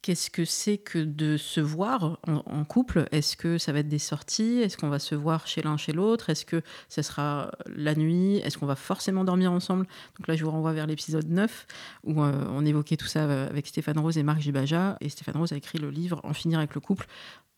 Qu'est-ce 0.00 0.30
que 0.30 0.44
c'est 0.44 0.78
que 0.78 1.00
de 1.00 1.36
se 1.36 1.60
voir 1.60 2.18
en, 2.26 2.64
couple? 2.64 3.08
Est-ce 3.10 3.36
que 3.36 3.58
ça 3.58 3.72
va 3.72 3.80
être 3.80 3.88
des 3.88 3.98
sorties? 3.98 4.60
Est-ce 4.60 4.76
qu'on 4.76 4.88
va 4.88 5.00
se 5.00 5.16
voir 5.16 5.48
chez 5.48 5.60
l'un, 5.60 5.76
chez 5.76 5.92
l'autre? 5.92 6.30
Est-ce 6.30 6.46
que 6.46 6.62
ça 6.88 7.02
sera 7.02 7.50
la 7.66 7.96
nuit? 7.96 8.36
Est-ce 8.36 8.58
qu'on 8.58 8.66
va 8.66 8.76
forcément 8.76 9.24
dormir 9.24 9.50
ensemble? 9.50 9.86
Donc 10.16 10.28
là, 10.28 10.36
je 10.36 10.44
vous 10.44 10.52
renvoie 10.52 10.72
vers 10.72 10.86
l'épisode 10.86 11.28
9, 11.28 11.66
où 12.04 12.22
euh, 12.22 12.44
on 12.48 12.64
évoquait 12.64 12.96
tout 12.96 13.06
ça 13.06 13.24
euh, 13.24 13.48
avec 13.48 13.66
Stéphane 13.66 13.98
Rose 13.98 14.18
et 14.18 14.22
Marc 14.22 14.40
Gibaja. 14.40 14.96
Et 15.00 15.08
Stéphane 15.08 15.36
Rose 15.36 15.52
a 15.52 15.56
écrit 15.56 15.78
le 15.78 15.90
livre 15.90 16.20
En 16.22 16.32
finir 16.32 16.58
avec 16.58 16.76
le 16.76 16.80
couple. 16.80 17.06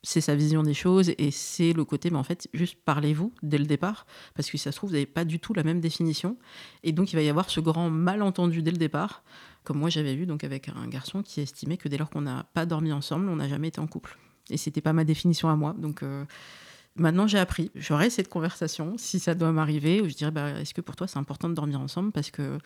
C'est 0.03 0.23
sa 0.23 0.35
vision 0.35 0.63
des 0.63 0.73
choses 0.73 1.13
et 1.19 1.31
c'est 1.31 1.75
le 1.75 1.85
côté, 1.85 2.09
mais 2.09 2.17
en 2.17 2.25
fait, 2.25 2.49
juste 2.55 2.79
parlez-vous 2.87 3.35
dès 3.43 3.59
le 3.59 3.67
départ, 3.67 4.07
parce 4.35 4.51
que 4.51 4.57
ça 4.57 4.73
se 4.73 4.77
trouve, 4.77 4.91
vous 4.91 4.97
n'avez 4.97 5.05
pas 5.05 5.27
du 5.27 5.41
tout 5.41 5.53
la 5.53 5.63
même 5.63 5.81
définition. 5.81 6.39
Et 6.83 6.93
donc, 6.93 7.13
il 7.13 7.17
va 7.17 7.23
y 7.23 7.29
avoir 7.29 7.51
ce 7.51 7.61
grand 7.61 7.91
malentendu 7.91 8.63
dès 8.63 8.71
le 8.71 8.79
départ, 8.79 9.23
comme 9.65 9.79
moi 9.79 9.91
j'avais 9.91 10.15
eu 10.15 10.27
donc 10.27 10.45
avec 10.45 10.69
un 10.69 10.87
garçon 10.89 11.23
qui 11.23 11.41
estimait 11.41 11.77
que 11.77 11.89
dès 11.89 11.99
lors 11.99 12.11
qu'on 12.11 12.23
n'a 12.23 12.45
pas 12.55 12.67
dormi 12.67 12.93
ensemble, 12.93 13.29
on 13.29 13.37
n'a 13.37 13.49
jamais 13.49 13.69
été 13.69 13.81
en 13.81 13.87
couple. 13.87 14.17
Et 14.51 14.57
c'était 14.57 14.81
pas 14.81 14.93
ma 14.93 15.05
définition 15.05 15.49
à 15.49 15.57
moi. 15.57 15.75
Donc, 15.79 16.03
euh, 16.03 16.25
maintenant, 16.97 17.27
j'ai 17.27 17.39
appris. 17.39 17.71
J'aurai 17.75 18.11
cette 18.11 18.29
conversation, 18.29 18.95
si 18.99 19.21
ça 19.21 19.35
doit 19.35 19.53
m'arriver, 19.53 20.01
où 20.01 20.09
je 20.09 20.15
dirais, 20.15 20.31
bah, 20.31 20.51
est-ce 20.61 20.75
que 20.75 20.81
pour 20.81 20.97
toi, 20.97 21.07
c'est 21.07 21.19
important 21.19 21.49
de 21.49 21.55
dormir 21.55 21.81
ensemble? 21.81 22.11
Parce 22.13 22.31
que 22.31 22.59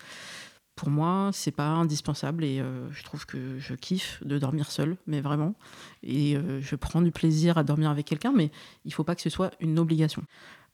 pour 0.75 0.89
moi, 0.89 1.29
c'est 1.31 1.51
pas 1.51 1.69
indispensable 1.69 2.43
et 2.43 2.59
euh, 2.59 2.91
je 2.91 3.03
trouve 3.03 3.25
que 3.25 3.59
je 3.59 3.75
kiffe 3.75 4.21
de 4.25 4.37
dormir 4.37 4.71
seul, 4.71 4.97
mais 5.07 5.21
vraiment. 5.21 5.55
Et 6.03 6.35
euh, 6.35 6.59
je 6.61 6.75
prends 6.75 7.01
du 7.01 7.11
plaisir 7.11 7.57
à 7.57 7.63
dormir 7.63 7.89
avec 7.89 8.05
quelqu'un, 8.05 8.33
mais 8.35 8.51
il 8.83 8.93
faut 8.93 9.05
pas 9.05 9.15
que 9.15 9.21
ce 9.21 9.29
soit 9.29 9.51
une 9.61 9.79
obligation. 9.79 10.23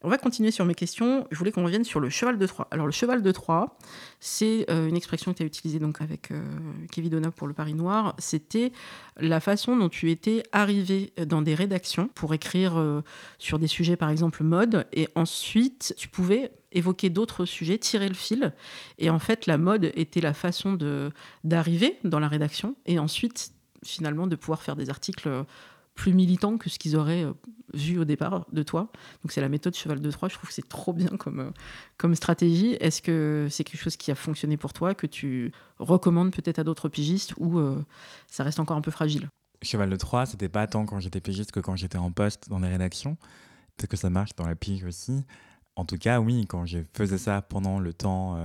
On 0.04 0.08
va 0.08 0.18
continuer 0.18 0.50
sur 0.50 0.64
mes 0.64 0.74
questions. 0.74 1.26
Je 1.30 1.38
voulais 1.38 1.52
qu'on 1.52 1.64
revienne 1.64 1.84
sur 1.84 2.00
le 2.00 2.10
cheval 2.10 2.38
de 2.38 2.46
Troie. 2.46 2.66
Alors, 2.70 2.86
le 2.86 2.92
cheval 2.92 3.22
de 3.22 3.30
Troie, 3.30 3.76
c'est 4.18 4.68
euh, 4.68 4.88
une 4.88 4.96
expression 4.96 5.32
que 5.32 5.38
tu 5.38 5.42
as 5.44 5.46
utilisée 5.46 5.78
donc, 5.78 6.00
avec 6.00 6.30
Kevin 6.90 7.10
Donna 7.10 7.30
pour 7.30 7.46
le 7.46 7.54
Paris 7.54 7.74
Noir. 7.74 8.14
C'était 8.18 8.72
la 9.16 9.40
façon 9.40 9.76
dont 9.76 9.88
tu 9.88 10.10
étais 10.10 10.42
arrivé 10.52 11.12
dans 11.26 11.42
des 11.42 11.54
rédactions 11.54 12.08
pour 12.14 12.34
écrire 12.34 13.02
sur 13.38 13.58
des 13.58 13.66
sujets, 13.68 13.96
par 13.96 14.10
exemple, 14.10 14.42
mode. 14.42 14.86
Et 14.92 15.08
ensuite, 15.14 15.94
tu 15.96 16.08
pouvais 16.08 16.50
évoquer 16.72 17.10
d'autres 17.10 17.44
sujets, 17.44 17.78
tirer 17.78 18.08
le 18.08 18.14
fil. 18.14 18.52
Et 18.98 19.10
en 19.10 19.18
fait, 19.18 19.46
la 19.46 19.58
mode 19.58 19.92
était 19.94 20.20
la 20.20 20.34
façon 20.34 20.76
d'arriver 21.44 21.98
dans 22.04 22.18
la 22.18 22.28
rédaction 22.28 22.76
et 22.86 22.98
ensuite, 22.98 23.52
finalement, 23.84 24.26
de 24.26 24.36
pouvoir 24.36 24.62
faire 24.62 24.76
des 24.76 24.90
articles 24.90 25.28
plus 25.94 26.14
militants 26.14 26.58
que 26.58 26.70
ce 26.70 26.78
qu'ils 26.78 26.96
auraient 26.96 27.24
euh, 27.24 27.32
vu 27.74 27.98
au 27.98 28.04
départ 28.04 28.46
de 28.52 28.62
toi. 28.62 28.90
Donc 29.22 29.32
c'est 29.32 29.40
la 29.40 29.48
méthode 29.48 29.74
cheval 29.74 30.00
de 30.00 30.10
Troie. 30.10 30.28
Je 30.28 30.34
trouve 30.34 30.48
que 30.48 30.54
c'est 30.54 30.68
trop 30.68 30.92
bien 30.92 31.08
comme, 31.18 31.40
euh, 31.40 31.50
comme 31.96 32.14
stratégie. 32.14 32.76
Est-ce 32.80 33.02
que 33.02 33.48
c'est 33.50 33.64
quelque 33.64 33.80
chose 33.80 33.96
qui 33.96 34.10
a 34.10 34.14
fonctionné 34.14 34.56
pour 34.56 34.72
toi, 34.72 34.94
que 34.94 35.06
tu 35.06 35.52
recommandes 35.78 36.32
peut-être 36.32 36.58
à 36.58 36.64
d'autres 36.64 36.88
pigistes 36.88 37.34
ou 37.36 37.58
euh, 37.58 37.84
ça 38.26 38.44
reste 38.44 38.60
encore 38.60 38.76
un 38.76 38.80
peu 38.80 38.90
fragile? 38.90 39.28
Cheval 39.62 39.90
de 39.90 39.96
Troie, 39.96 40.26
c'était 40.26 40.48
pas 40.48 40.66
tant 40.66 40.86
quand 40.86 40.98
j'étais 40.98 41.20
pigiste 41.20 41.52
que 41.52 41.60
quand 41.60 41.76
j'étais 41.76 41.98
en 41.98 42.10
poste 42.10 42.48
dans 42.48 42.58
les 42.58 42.68
rédactions. 42.68 43.16
Peut-être 43.76 43.90
que 43.90 43.96
ça 43.96 44.10
marche 44.10 44.34
dans 44.34 44.46
la 44.46 44.56
pige 44.56 44.84
aussi. 44.84 45.24
En 45.76 45.84
tout 45.84 45.98
cas, 45.98 46.20
oui, 46.20 46.46
quand 46.46 46.66
je 46.66 46.80
faisais 46.94 47.16
ça 47.16 47.42
pendant 47.42 47.78
le 47.78 47.94
temps 47.94 48.36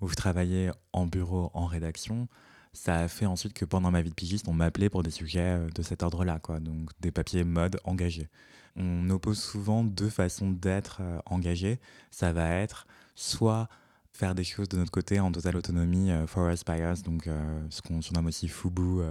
où 0.00 0.08
je 0.08 0.14
travaillais 0.14 0.70
en 0.92 1.06
bureau, 1.06 1.50
en 1.54 1.66
rédaction, 1.66 2.28
ça 2.74 2.96
a 2.96 3.08
fait 3.08 3.26
ensuite 3.26 3.54
que 3.54 3.64
pendant 3.64 3.90
ma 3.90 4.02
vie 4.02 4.10
de 4.10 4.14
pigiste, 4.14 4.48
on 4.48 4.52
m'appelait 4.52 4.90
pour 4.90 5.02
des 5.02 5.10
sujets 5.10 5.58
euh, 5.58 5.68
de 5.74 5.82
cet 5.82 6.02
ordre-là, 6.02 6.38
quoi. 6.40 6.60
Donc 6.60 6.90
des 7.00 7.10
papiers 7.10 7.44
mode 7.44 7.80
engagés. 7.84 8.28
On 8.76 9.08
oppose 9.10 9.38
souvent 9.38 9.84
deux 9.84 10.10
façons 10.10 10.50
d'être 10.50 10.98
euh, 11.00 11.18
engagé. 11.26 11.80
Ça 12.10 12.32
va 12.32 12.50
être 12.50 12.86
soit 13.14 13.68
faire 14.12 14.34
des 14.34 14.44
choses 14.44 14.68
de 14.68 14.76
notre 14.76 14.90
côté 14.90 15.20
en 15.20 15.32
totale 15.32 15.56
autonomie, 15.56 16.10
for 16.26 16.48
us 16.48 16.64
by 16.64 16.80
us, 16.80 17.02
donc 17.02 17.28
ce 17.68 17.82
qu'on 17.82 18.00
surnomme 18.00 18.26
aussi 18.26 18.46
FUBU, 18.46 19.02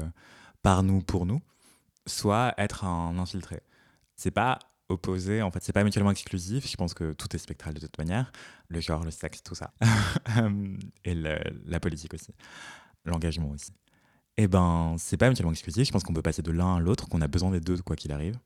par 0.62 0.82
nous, 0.82 1.02
pour 1.02 1.26
nous, 1.26 1.42
soit 2.06 2.54
être 2.58 2.86
un 2.86 3.18
infiltré. 3.18 3.62
C'est 4.16 4.32
pas 4.32 4.60
opposés. 4.88 5.42
En 5.42 5.52
fait, 5.52 5.62
c'est 5.62 5.74
pas 5.74 5.84
mutuellement 5.84 6.12
exclusif. 6.12 6.70
Je 6.70 6.78
pense 6.78 6.94
que 6.94 7.12
tout 7.12 7.28
est 7.36 7.40
spectral 7.40 7.74
de 7.74 7.82
toute 7.82 7.98
manière. 7.98 8.32
Le 8.70 8.80
genre, 8.80 9.04
le 9.04 9.12
sexe, 9.12 9.44
tout 9.44 9.56
ça. 9.56 9.74
et 11.04 11.16
la 11.16 11.80
politique 11.82 12.14
aussi. 12.14 12.34
L'engagement 13.06 13.50
aussi. 13.50 13.72
Eh 14.38 14.48
ben, 14.48 14.96
c'est 14.98 15.18
pas 15.18 15.30
mutuellement 15.30 15.52
exclusif. 15.52 15.88
Je 15.88 15.92
pense 15.92 16.04
qu'on 16.04 16.14
peut 16.14 16.22
passer 16.22 16.42
de 16.42 16.52
l'un 16.52 16.78
à 16.78 16.80
l'autre, 16.80 17.08
qu'on 17.08 17.22
a 17.22 17.28
besoin 17.28 17.52
des 17.52 17.60
deux, 17.60 17.78
quoi 17.78 17.96
qu'il 17.96 18.12
arrive. 18.12 18.38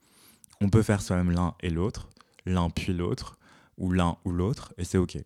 On 0.62 0.70
peut 0.70 0.82
faire 0.82 1.01
soi-même 1.01 1.32
l'un 1.32 1.53
et 1.62 1.70
l'autre, 1.70 2.10
l'un 2.45 2.70
puis 2.70 2.93
l'autre, 2.93 3.38
ou 3.78 3.91
l'un 3.91 4.18
ou 4.26 4.32
l'autre, 4.32 4.74
et 4.78 4.84
c'est 4.84 4.97
OK. 4.97 5.18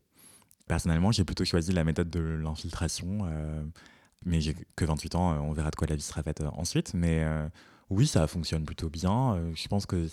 Personnellement, 0.67 1.11
j'ai 1.11 1.23
plutôt 1.23 1.45
choisi 1.45 1.71
la 1.71 1.84
méthode 1.84 2.09
de 2.09 2.19
l'infiltration. 2.19 3.19
Euh, 3.23 3.63
Mais 4.25 4.41
j'ai 4.41 4.55
que 4.75 4.86
28 4.86 5.15
ans, 5.15 5.32
on 5.41 5.53
verra 5.53 5.71
de 5.71 5.75
quoi 5.75 5.88
la 5.88 5.95
vie 5.95 6.01
sera 6.01 6.21
faite 6.21 6.43
ensuite. 6.53 6.93
Mais 6.93 7.25
oui, 7.89 8.05
ça 8.07 8.27
fonctionne 8.27 8.65
plutôt 8.65 8.89
bien. 8.89 9.39
je 9.55 9.67
pense 9.67 9.86
que 9.86 10.07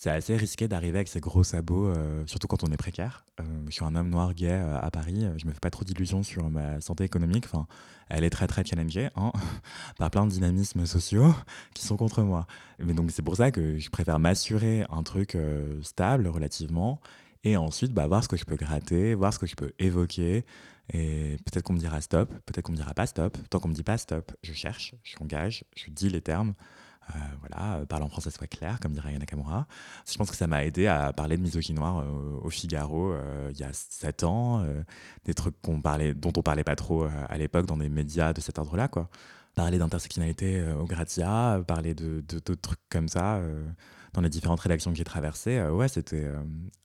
c'est 0.00 0.08
assez 0.08 0.34
risqué 0.34 0.66
d'arriver 0.66 0.96
avec 0.96 1.08
ces 1.08 1.20
gros 1.20 1.44
sabots, 1.44 1.88
euh, 1.88 2.22
surtout 2.26 2.46
quand 2.46 2.64
on 2.64 2.72
est 2.72 2.78
précaire. 2.78 3.26
Euh, 3.38 3.44
je 3.66 3.72
suis 3.72 3.84
un 3.84 3.94
homme 3.94 4.08
noir 4.08 4.32
gay 4.32 4.48
euh, 4.50 4.78
à 4.80 4.90
Paris, 4.90 5.26
je 5.36 5.46
me 5.46 5.52
fais 5.52 5.60
pas 5.60 5.68
trop 5.68 5.84
d'illusions 5.84 6.22
sur 6.22 6.48
ma 6.48 6.80
santé 6.80 7.04
économique. 7.04 7.44
Enfin, 7.44 7.66
elle 8.08 8.24
est 8.24 8.30
très 8.30 8.46
très 8.46 8.64
challengée 8.64 9.10
hein, 9.14 9.30
par 9.98 10.10
plein 10.10 10.24
de 10.24 10.30
dynamismes 10.30 10.86
sociaux 10.86 11.34
qui 11.74 11.84
sont 11.84 11.98
contre 11.98 12.22
moi. 12.22 12.46
Mais 12.78 12.94
donc 12.94 13.10
c'est 13.10 13.20
pour 13.20 13.36
ça 13.36 13.50
que 13.50 13.76
je 13.76 13.90
préfère 13.90 14.18
m'assurer 14.18 14.86
un 14.88 15.02
truc 15.02 15.36
stable 15.82 16.28
relativement 16.28 16.98
et 17.44 17.58
ensuite 17.58 17.92
bah, 17.92 18.06
voir 18.06 18.24
ce 18.24 18.28
que 18.28 18.38
je 18.38 18.46
peux 18.46 18.56
gratter, 18.56 19.14
voir 19.14 19.34
ce 19.34 19.38
que 19.38 19.46
je 19.46 19.54
peux 19.54 19.72
évoquer. 19.78 20.46
Et 20.94 21.36
peut-être 21.44 21.62
qu'on 21.62 21.74
me 21.74 21.78
dira 21.78 22.00
stop, 22.00 22.32
peut-être 22.46 22.64
qu'on 22.64 22.72
me 22.72 22.78
dira 22.78 22.94
pas 22.94 23.06
stop. 23.06 23.36
Tant 23.50 23.60
qu'on 23.60 23.68
me 23.68 23.74
dit 23.74 23.82
pas 23.82 23.98
stop, 23.98 24.32
je 24.42 24.54
cherche, 24.54 24.94
je 25.02 25.16
m'engage, 25.20 25.64
je 25.76 25.90
dis 25.90 26.08
les 26.08 26.22
termes. 26.22 26.54
Euh, 27.08 27.18
voilà, 27.40 27.78
euh, 27.78 27.86
parler 27.86 28.04
en 28.04 28.08
français 28.08 28.30
soit 28.30 28.46
clair, 28.46 28.78
comme 28.80 28.92
dirait 28.92 29.16
Nakamura. 29.18 29.66
Je 30.10 30.16
pense 30.16 30.30
que 30.30 30.36
ça 30.36 30.46
m'a 30.46 30.64
aidé 30.64 30.86
à 30.86 31.12
parler 31.12 31.36
de 31.36 31.42
misogynie 31.42 31.78
noire 31.78 32.00
euh, 32.00 32.38
au 32.42 32.50
Figaro 32.50 33.14
il 33.50 33.58
y 33.58 33.64
a 33.64 33.72
7 33.72 34.24
ans, 34.24 34.64
des 35.24 35.34
trucs 35.34 35.56
dont 35.62 36.32
on 36.36 36.42
parlait 36.42 36.64
pas 36.64 36.76
trop 36.76 37.04
à 37.28 37.38
l'époque 37.38 37.66
dans 37.66 37.76
des 37.76 37.88
médias 37.88 38.32
de 38.32 38.40
cet 38.40 38.58
ordre-là, 38.58 38.88
quoi. 38.88 39.08
Parler 39.54 39.78
d'intersectionnalité 39.78 40.62
au 40.78 40.84
Gratia, 40.84 41.60
parler 41.66 41.94
de 41.94 42.20
d'autres 42.20 42.54
trucs 42.54 42.88
comme 42.88 43.08
ça 43.08 43.40
dans 44.12 44.20
les 44.20 44.28
différentes 44.28 44.60
rédactions 44.60 44.92
que 44.92 44.96
j'ai 44.96 45.04
traversées, 45.04 45.60
ouais, 45.62 45.88
c'était 45.88 46.30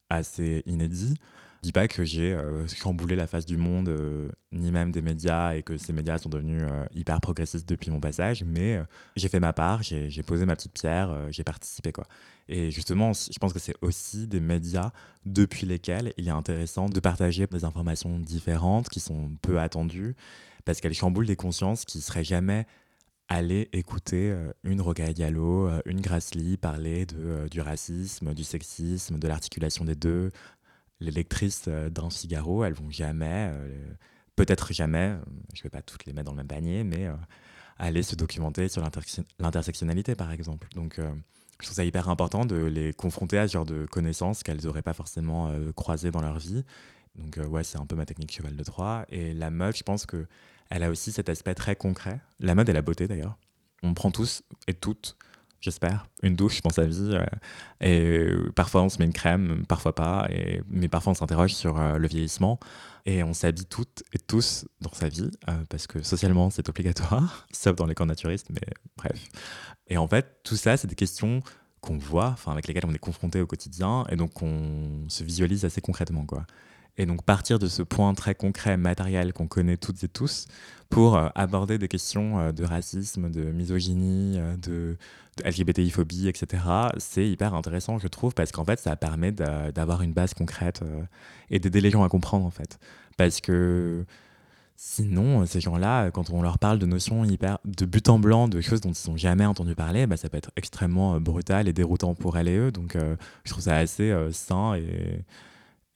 assez 0.10 0.64
inédit 0.66 1.16
dis 1.62 1.72
pas 1.72 1.88
que 1.88 2.04
j'ai 2.04 2.34
euh, 2.34 2.68
chamboulé 2.68 3.16
la 3.16 3.28
face 3.28 3.46
du 3.46 3.58
monde, 3.58 3.90
euh, 3.90 4.30
ni 4.52 4.72
même 4.72 4.92
des 4.92 5.02
médias, 5.02 5.56
et 5.56 5.64
que 5.64 5.78
ces 5.78 5.94
médias 5.94 6.18
sont 6.18 6.30
devenus 6.30 6.62
euh, 6.64 6.86
hyper 6.94 7.20
progressistes 7.22 7.68
depuis 7.68 7.90
mon 7.92 8.00
passage, 8.00 8.44
mais 8.44 8.80
j'ai 9.16 9.30
fait 9.30 9.40
ma 9.40 9.54
part, 9.54 9.82
j'ai 9.84 10.24
posé 10.24 10.46
ma 10.46 10.56
petite 10.56 10.74
pierre, 10.74 11.32
j'ai 11.32 11.44
participé. 11.44 11.92
quoi. 11.92 12.06
Et 12.48 12.72
justement, 12.72 13.14
je 13.14 13.38
pense 13.40 13.54
que 13.54 13.60
c'est 13.60 13.76
aussi 13.82 14.28
des 14.28 14.40
médias 14.40 14.92
depuis 15.26 15.66
lesquels 15.66 16.14
il 16.18 16.28
est 16.28 16.32
intéressant 16.32 16.88
de 16.88 17.00
partager 17.00 17.48
des 17.48 17.66
informations 17.66 18.20
différentes 18.20 18.90
qui 18.90 19.00
sont 19.00 19.32
peu 19.42 19.60
attendues, 19.60 20.16
parce 20.66 20.82
qu'elles 20.82 20.94
chamboulent 20.94 21.28
des 21.28 21.36
consciences 21.36 21.86
qui 21.86 22.02
seraient 22.02 22.24
jamais 22.24 22.66
allées 23.28 23.70
écouter 23.74 24.36
une 24.64 24.82
Rocaille 24.82 25.16
Diallo, 25.16 25.68
une 25.86 26.00
Grassley 26.00 26.58
parler 26.58 27.08
de, 27.08 27.48
du 27.50 27.60
racisme, 27.60 28.36
du 28.36 28.44
sexisme, 28.44 29.18
de 29.18 29.28
l'articulation 29.28 29.84
des 29.84 29.96
deux, 29.96 30.30
les 31.00 31.12
lectrices 31.12 31.66
euh, 31.68 31.90
d'un 31.90 32.10
Figaro, 32.10 32.64
elles 32.64 32.74
vont 32.74 32.90
jamais, 32.90 33.50
euh, 33.52 33.94
peut-être 34.36 34.74
jamais, 34.74 35.16
je 35.54 35.60
ne 35.60 35.64
vais 35.64 35.70
pas 35.70 35.82
toutes 35.82 36.06
les 36.06 36.14
mettre 36.14 36.26
dans 36.26 36.32
le 36.32 36.38
même 36.38 36.48
panier, 36.48 36.84
mais 36.84 37.06
euh, 37.06 37.14
aller 37.78 38.04
se 38.04 38.16
documenter 38.16 38.68
sur 38.70 38.84
l'intersectionnalité, 39.40 40.16
par 40.16 40.32
exemple. 40.32 40.68
Donc, 40.76 40.98
je 40.98 41.66
trouve 41.66 41.76
ça 41.76 41.84
hyper 41.84 42.08
important 42.08 42.46
de 42.46 42.56
les 42.56 42.94
confronter 42.94 43.38
à 43.38 43.48
ce 43.48 43.54
genre 43.54 43.66
de 43.66 43.86
connaissances 43.86 44.44
qu'elles 44.44 44.64
n'auraient 44.64 44.82
pas 44.82 44.94
forcément 44.94 45.54
croisées 45.76 46.10
dans 46.10 46.22
leur 46.22 46.40
vie. 46.40 46.64
Donc, 47.16 47.38
ouais, 47.50 47.66
c'est 47.66 47.78
un 47.78 47.86
peu 47.86 47.98
ma 47.98 48.06
technique 48.06 48.32
cheval 48.32 48.56
de 48.56 48.64
Troie. 48.64 49.06
Et 49.10 49.34
la 49.34 49.50
mode, 49.50 49.76
je 49.76 49.84
pense 49.84 50.06
que 50.06 50.26
elle 50.70 50.84
a 50.84 50.90
aussi 50.90 51.12
cet 51.12 51.28
aspect 51.28 51.54
très 51.54 51.76
concret. 51.76 52.22
La 52.40 52.56
mode 52.56 52.70
et 52.70 52.74
la 52.74 52.82
beauté, 52.82 53.10
d'ailleurs. 53.10 53.38
On 53.84 53.94
prend 53.94 54.10
tous 54.10 54.44
et 54.68 54.74
toutes 54.74 55.18
j'espère, 55.66 56.08
une 56.22 56.36
douche 56.36 56.62
dans 56.62 56.70
sa 56.70 56.86
vie. 56.86 57.10
Euh, 57.12 57.26
et 57.82 58.52
parfois, 58.54 58.84
on 58.84 58.90
se 58.90 59.00
met 59.00 59.06
une 59.06 59.14
crème, 59.14 59.66
parfois 59.68 59.94
pas. 59.94 60.28
Et, 60.30 60.62
mais 60.70 60.88
parfois, 60.88 61.12
on 61.12 61.16
s'interroge 61.16 61.54
sur 61.54 61.80
euh, 61.80 61.98
le 61.98 62.08
vieillissement. 62.08 62.60
Et 63.06 63.24
on 63.24 63.34
s'habille 63.34 63.66
toutes 63.66 64.04
et 64.14 64.20
tous 64.20 64.66
dans 64.82 64.94
sa 64.94 65.10
vie, 65.10 65.30
euh, 65.50 65.54
parce 65.70 65.86
que 65.86 66.02
socialement, 66.02 66.50
c'est 66.50 66.70
obligatoire, 66.70 67.46
sauf 67.52 67.76
dans 67.76 67.86
les 67.86 67.94
camps 67.96 68.06
naturistes, 68.06 68.48
mais 68.50 68.68
bref. 68.98 69.28
Et 69.88 69.98
en 69.98 70.08
fait, 70.08 70.40
tout 70.44 70.56
ça, 70.56 70.78
c'est 70.78 70.88
des 70.88 70.96
questions 70.96 71.42
qu'on 71.82 71.98
voit, 71.98 72.30
enfin, 72.30 72.52
avec 72.52 72.68
lesquelles 72.68 72.88
on 72.88 72.94
est 72.94 73.00
confronté 73.00 73.42
au 73.42 73.46
quotidien, 73.46 74.06
et 74.10 74.16
donc 74.16 74.42
on 74.42 75.08
se 75.08 75.24
visualise 75.24 75.66
assez 75.66 75.82
concrètement, 75.82 76.26
quoi. 76.26 76.48
Et 76.98 77.06
donc 77.06 77.24
partir 77.24 77.60
de 77.60 77.68
ce 77.68 77.84
point 77.84 78.14
très 78.14 78.34
concret, 78.34 78.78
matériel 78.78 79.34
qu'on 79.34 79.48
connaît 79.48 79.78
toutes 79.78 80.04
et 80.04 80.08
tous, 80.08 80.48
pour 80.90 81.18
euh, 81.18 81.30
aborder 81.36 81.78
des 81.78 81.88
questions 81.88 82.40
euh, 82.40 82.52
de 82.52 82.64
racisme, 82.64 83.30
de 83.30 83.44
misogynie, 83.52 84.38
euh, 84.38 84.56
de, 84.58 84.98
LGBTI-phobie, 85.44 86.30
etc., 86.30 86.64
c'est 86.98 87.28
hyper 87.28 87.56
intéressant, 87.56 88.00
je 88.00 88.08
trouve, 88.08 88.34
parce 88.34 88.54
qu'en 88.54 88.64
fait, 88.64 88.80
ça 88.80 88.96
permet 88.96 89.34
d'avoir 89.34 90.02
une 90.02 90.14
base 90.14 90.34
concrète 90.34 90.82
et 91.50 91.60
d'aider 91.60 91.82
les 91.82 91.92
gens 91.92 92.06
à 92.06 92.08
comprendre, 92.08 92.46
en 92.46 92.52
fait. 92.52 92.80
Parce 93.18 93.42
que 93.42 94.06
sinon, 94.78 95.46
ces 95.46 95.60
gens-là, 95.60 96.10
quand 96.12 96.30
on 96.30 96.42
leur 96.42 96.58
parle 96.58 96.80
de 96.80 96.86
notions 96.86 97.26
hyper 97.26 97.58
de 97.66 97.86
but 97.86 98.08
en 98.08 98.18
blanc, 98.18 98.48
de 98.48 98.62
choses 98.62 98.80
dont 98.80 98.94
ils 98.94 99.10
n'ont 99.10 99.18
jamais 99.18 99.46
entendu 99.46 99.76
parler, 99.76 100.08
bah, 100.08 100.16
ça 100.16 100.30
peut 100.30 100.38
être 100.38 100.52
extrêmement 100.56 101.20
brutal 101.20 101.68
et 101.68 101.74
déroutant 101.74 102.16
pour 102.16 102.38
elles 102.38 102.48
et 102.48 102.56
eux. 102.56 102.72
Donc, 102.72 102.98
je 103.44 103.52
trouve 103.52 103.64
ça 103.64 103.76
assez 103.76 104.16
sain 104.32 104.76
et 104.76 105.20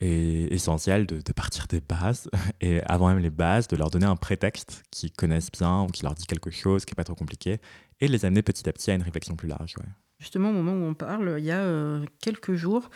est 0.02 0.52
essentiel 0.54 1.06
de, 1.06 1.34
partir 1.34 1.68
des 1.68 1.82
bases 1.82 2.30
et 2.62 2.82
avant 2.84 3.10
même 3.10 3.20
les 3.20 3.30
bases, 3.30 3.68
de 3.68 3.76
leur 3.76 3.90
donner 3.90 4.06
un 4.06 4.16
prétexte 4.16 4.84
qu'ils 4.92 5.12
connaissent 5.12 5.52
bien 5.52 5.82
ou 5.84 5.88
qui 5.88 6.04
leur 6.04 6.16
dit 6.16 6.26
quelque 6.26 6.52
chose 6.52 6.86
qui 6.86 6.94
n'est 6.94 6.98
pas 6.98 7.04
trop 7.04 7.16
compliqué 7.16 7.60
et 8.00 8.08
les 8.08 8.26
amener 8.26 8.42
petit 8.42 8.68
à 8.70 8.74
petit 8.74 8.92
à 8.92 8.96
une 8.96 9.04
réflexion 9.04 9.36
plus 9.36 9.48
large. 9.48 9.76
Justement, 10.20 10.50
au 10.50 10.54
moment 10.54 10.74
où 10.74 10.90
on 10.90 10.94
parle, 10.94 11.36
il 11.38 11.46
y 11.46 11.52
a 11.52 11.60
euh, 11.60 12.04
quelques 12.22 12.54
jours, 12.54 12.90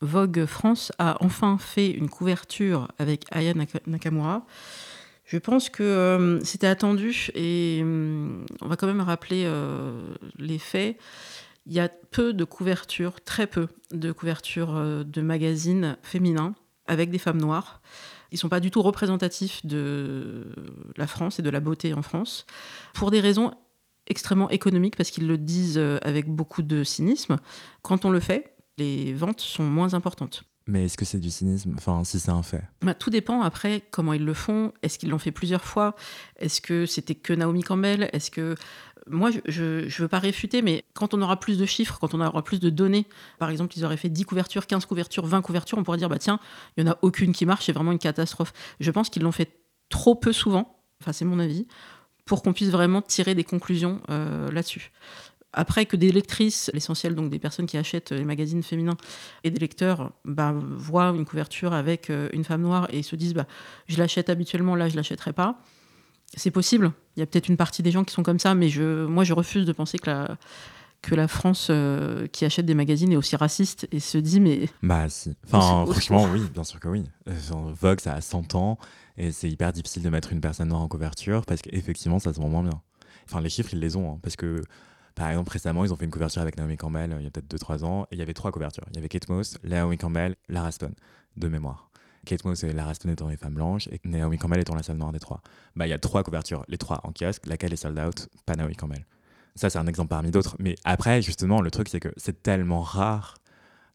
Vogue 0.00 0.46
France 0.46 0.92
a 0.98 1.22
enfin 1.22 1.58
fait 1.58 1.90
une 1.90 2.08
couverture 2.08 2.88
avec 2.98 3.24
Aya 3.30 3.52
Nakamura. 3.86 4.46
Je 5.26 5.38
pense 5.38 5.68
que 5.68 5.82
euh, 5.82 6.40
c'était 6.42 6.66
attendu 6.66 7.28
et 7.34 7.80
hum, 7.82 8.44
on 8.62 8.68
va 8.68 8.76
quand 8.76 8.86
même 8.86 9.00
rappeler 9.00 9.44
euh, 9.46 9.92
les 10.38 10.58
faits 10.58 10.96
il 11.70 11.76
y 11.76 11.80
a 11.80 11.88
peu 11.88 12.34
de 12.34 12.44
couvertures, 12.44 13.22
très 13.22 13.46
peu 13.46 13.68
de 13.92 14.10
couvertures 14.10 14.76
euh, 14.76 15.04
de 15.04 15.22
magazines 15.22 15.96
féminins 16.02 16.54
avec 16.86 17.10
des 17.10 17.18
femmes 17.18 17.40
noires. 17.40 17.80
Ils 18.32 18.34
ne 18.34 18.40
sont 18.40 18.48
pas 18.48 18.58
du 18.58 18.72
tout 18.72 18.82
représentatifs 18.82 19.64
de 19.64 20.52
la 20.96 21.06
France 21.06 21.38
et 21.38 21.42
de 21.42 21.50
la 21.50 21.60
beauté 21.60 21.94
en 21.94 22.02
France, 22.02 22.44
pour 22.92 23.12
des 23.12 23.20
raisons 23.20 23.52
extrêmement 24.08 24.50
économiques, 24.50 24.96
parce 24.96 25.10
qu'ils 25.10 25.28
le 25.28 25.38
disent 25.38 25.78
euh, 25.78 25.98
avec 26.02 26.28
beaucoup 26.28 26.62
de 26.62 26.82
cynisme. 26.82 27.38
Quand 27.82 28.04
on 28.04 28.10
le 28.10 28.20
fait, 28.20 28.56
les 28.76 29.14
ventes 29.14 29.40
sont 29.40 29.64
moins 29.64 29.94
importantes. 29.94 30.42
Mais 30.66 30.84
est-ce 30.84 30.96
que 30.96 31.04
c'est 31.04 31.18
du 31.18 31.30
cynisme? 31.30 31.74
Enfin, 31.76 32.04
si 32.04 32.20
c'est 32.20 32.30
un 32.30 32.42
fait. 32.42 32.62
Bah, 32.82 32.94
tout 32.94 33.10
dépend 33.10 33.42
après 33.42 33.82
comment 33.90 34.12
ils 34.12 34.24
le 34.24 34.34
font. 34.34 34.72
Est-ce 34.82 34.98
qu'ils 34.98 35.10
l'ont 35.10 35.18
fait 35.18 35.32
plusieurs 35.32 35.64
fois? 35.64 35.96
Est-ce 36.36 36.60
que 36.60 36.86
c'était 36.86 37.16
que 37.16 37.32
Naomi 37.32 37.62
Campbell? 37.62 38.08
Est-ce 38.12 38.30
que 38.30 38.54
moi, 39.10 39.30
je 39.46 39.84
ne 39.84 40.02
veux 40.02 40.08
pas 40.08 40.18
réfuter, 40.18 40.62
mais 40.62 40.84
quand 40.94 41.14
on 41.14 41.22
aura 41.22 41.38
plus 41.38 41.58
de 41.58 41.66
chiffres, 41.66 41.98
quand 42.00 42.14
on 42.14 42.20
aura 42.20 42.42
plus 42.42 42.60
de 42.60 42.70
données, 42.70 43.06
par 43.38 43.50
exemple, 43.50 43.76
ils 43.76 43.84
auraient 43.84 43.96
fait 43.96 44.08
10 44.08 44.24
couvertures, 44.24 44.66
15 44.66 44.86
couvertures, 44.86 45.26
20 45.26 45.42
couvertures, 45.42 45.78
on 45.78 45.84
pourrait 45.84 45.98
dire, 45.98 46.08
bah 46.08 46.18
tiens, 46.18 46.38
il 46.76 46.84
n'y 46.84 46.90
en 46.90 46.92
a 46.92 46.98
aucune 47.02 47.32
qui 47.32 47.46
marche, 47.46 47.66
c'est 47.66 47.72
vraiment 47.72 47.92
une 47.92 47.98
catastrophe. 47.98 48.52
Je 48.78 48.90
pense 48.90 49.10
qu'ils 49.10 49.22
l'ont 49.22 49.32
fait 49.32 49.50
trop 49.88 50.14
peu 50.14 50.32
souvent, 50.32 50.80
enfin 51.00 51.12
c'est 51.12 51.24
mon 51.24 51.38
avis, 51.38 51.66
pour 52.24 52.42
qu'on 52.42 52.52
puisse 52.52 52.70
vraiment 52.70 53.02
tirer 53.02 53.34
des 53.34 53.44
conclusions 53.44 54.00
euh, 54.10 54.50
là-dessus. 54.50 54.92
Après 55.52 55.84
que 55.84 55.96
des 55.96 56.12
lectrices, 56.12 56.70
l'essentiel 56.72 57.16
donc 57.16 57.28
des 57.28 57.40
personnes 57.40 57.66
qui 57.66 57.76
achètent 57.76 58.12
les 58.12 58.24
magazines 58.24 58.62
féminins 58.62 58.96
et 59.42 59.50
des 59.50 59.58
lecteurs, 59.58 60.12
bah, 60.24 60.54
voient 60.54 61.08
une 61.08 61.24
couverture 61.24 61.72
avec 61.72 62.08
euh, 62.08 62.28
une 62.32 62.44
femme 62.44 62.62
noire 62.62 62.86
et 62.92 63.02
se 63.02 63.16
disent 63.16 63.34
bah, 63.34 63.46
je 63.88 63.98
l'achète 63.98 64.30
habituellement, 64.30 64.76
là 64.76 64.88
je 64.88 64.94
l'achèterai 64.94 65.32
pas 65.32 65.60
c'est 66.36 66.50
possible. 66.50 66.92
Il 67.16 67.20
y 67.20 67.22
a 67.22 67.26
peut-être 67.26 67.48
une 67.48 67.56
partie 67.56 67.82
des 67.82 67.90
gens 67.90 68.04
qui 68.04 68.14
sont 68.14 68.22
comme 68.22 68.38
ça, 68.38 68.54
mais 68.54 68.68
je, 68.68 69.06
moi, 69.06 69.24
je 69.24 69.32
refuse 69.32 69.66
de 69.66 69.72
penser 69.72 69.98
que 69.98 70.10
la, 70.10 70.36
que 71.02 71.14
la 71.14 71.28
France 71.28 71.68
euh, 71.70 72.26
qui 72.28 72.44
achète 72.44 72.66
des 72.66 72.74
magazines 72.74 73.12
est 73.12 73.16
aussi 73.16 73.36
raciste 73.36 73.88
et 73.90 74.00
se 74.00 74.18
dit, 74.18 74.40
mais. 74.40 74.68
Bah, 74.82 75.08
si. 75.08 75.34
Enfin, 75.46 75.84
franchement, 75.90 76.28
oui, 76.32 76.42
bien 76.52 76.64
sûr 76.64 76.78
que 76.80 76.88
oui. 76.88 77.04
Euh, 77.28 77.34
Vogue, 77.80 78.00
ça 78.00 78.14
a 78.14 78.20
100 78.20 78.54
ans 78.54 78.78
et 79.16 79.32
c'est 79.32 79.50
hyper 79.50 79.72
difficile 79.72 80.02
de 80.02 80.08
mettre 80.08 80.32
une 80.32 80.40
personne 80.40 80.68
noire 80.68 80.82
en 80.82 80.88
couverture 80.88 81.44
parce 81.46 81.62
qu'effectivement, 81.62 82.18
ça 82.18 82.32
se 82.32 82.40
vend 82.40 82.48
moins 82.48 82.62
bien. 82.62 82.80
Enfin, 83.26 83.40
les 83.40 83.50
chiffres, 83.50 83.70
ils 83.72 83.80
les 83.80 83.96
ont. 83.96 84.12
Hein, 84.12 84.18
parce 84.22 84.36
que, 84.36 84.62
par 85.14 85.28
exemple, 85.30 85.50
récemment, 85.50 85.84
ils 85.84 85.92
ont 85.92 85.96
fait 85.96 86.04
une 86.04 86.10
couverture 86.10 86.42
avec 86.42 86.56
Naomi 86.56 86.76
Campbell 86.76 87.14
il 87.18 87.24
y 87.24 87.26
a 87.26 87.30
peut-être 87.30 87.52
2-3 87.54 87.84
ans 87.84 88.04
et 88.04 88.14
il 88.14 88.18
y 88.18 88.22
avait 88.22 88.34
trois 88.34 88.52
couvertures. 88.52 88.84
Il 88.90 88.96
y 88.96 88.98
avait 88.98 89.08
Kate 89.08 89.28
Moss, 89.28 89.58
Naomi 89.64 89.98
Campbell, 89.98 90.36
Lara 90.48 90.70
Stone, 90.70 90.94
de 91.36 91.48
mémoire. 91.48 91.89
Kate 92.26 92.44
Moss 92.44 92.64
et 92.64 92.72
Lara 92.72 92.94
Stone 92.94 93.12
étant 93.12 93.28
les 93.28 93.36
femmes 93.36 93.54
blanches 93.54 93.88
et 93.88 94.00
Naomi 94.04 94.38
Campbell 94.38 94.60
étant 94.60 94.74
la 94.74 94.82
seule 94.82 94.96
noire 94.96 95.12
des 95.12 95.20
trois. 95.20 95.40
Bah, 95.76 95.86
il 95.86 95.90
y 95.90 95.92
a 95.92 95.98
trois 95.98 96.22
couvertures, 96.22 96.64
les 96.68 96.78
trois 96.78 97.00
en 97.04 97.12
kiosque, 97.12 97.46
laquelle 97.46 97.72
est 97.72 97.76
sold 97.76 97.98
out, 97.98 98.28
pas 98.46 98.54
Naomi 98.54 98.76
Campbell. 98.76 99.06
Ça, 99.54 99.68
c'est 99.70 99.78
un 99.78 99.86
exemple 99.86 100.08
parmi 100.08 100.30
d'autres. 100.30 100.56
Mais 100.58 100.76
après, 100.84 101.22
justement, 101.22 101.60
le 101.60 101.70
truc, 101.70 101.88
c'est 101.88 102.00
que 102.00 102.12
c'est 102.16 102.42
tellement 102.42 102.82
rare 102.82 103.36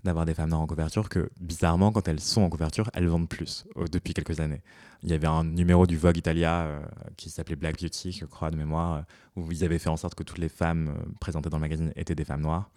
d'avoir 0.04 0.26
des 0.26 0.34
femmes 0.34 0.50
noires 0.50 0.62
en 0.62 0.68
couverture 0.68 1.10
que, 1.10 1.30
bizarrement, 1.40 1.92
quand 1.92 2.08
elles 2.08 2.20
sont 2.20 2.42
en 2.42 2.50
couverture, 2.50 2.90
elles 2.94 3.08
vendent 3.08 3.28
plus 3.28 3.66
depuis 3.92 4.14
quelques 4.14 4.40
années. 4.40 4.62
Il 5.02 5.10
y 5.10 5.14
avait 5.14 5.28
un 5.28 5.44
numéro 5.44 5.88
du 5.88 5.98
Vogue 5.98 6.18
Italia 6.18 6.64
euh, 6.64 6.80
qui 7.18 7.30
s'appelait 7.30 7.56
Black 7.56 7.82
Beauty, 7.82 8.12
je 8.12 8.26
crois, 8.26 8.52
de 8.52 8.56
mémoire, 8.56 9.04
où 9.36 9.52
ils 9.52 9.64
avaient 9.64 9.80
fait 9.80 9.90
en 9.90 9.98
sorte 9.98 10.16
que 10.16 10.24
toutes 10.24 10.38
les 10.38 10.50
femmes 10.50 10.90
euh, 10.90 11.06
présentées 11.20 11.50
dans 11.50 11.58
le 11.58 11.62
magazine 11.62 11.92
étaient 11.96 12.16
des 12.16 12.26
femmes 12.26 12.42
noires. 12.42 12.70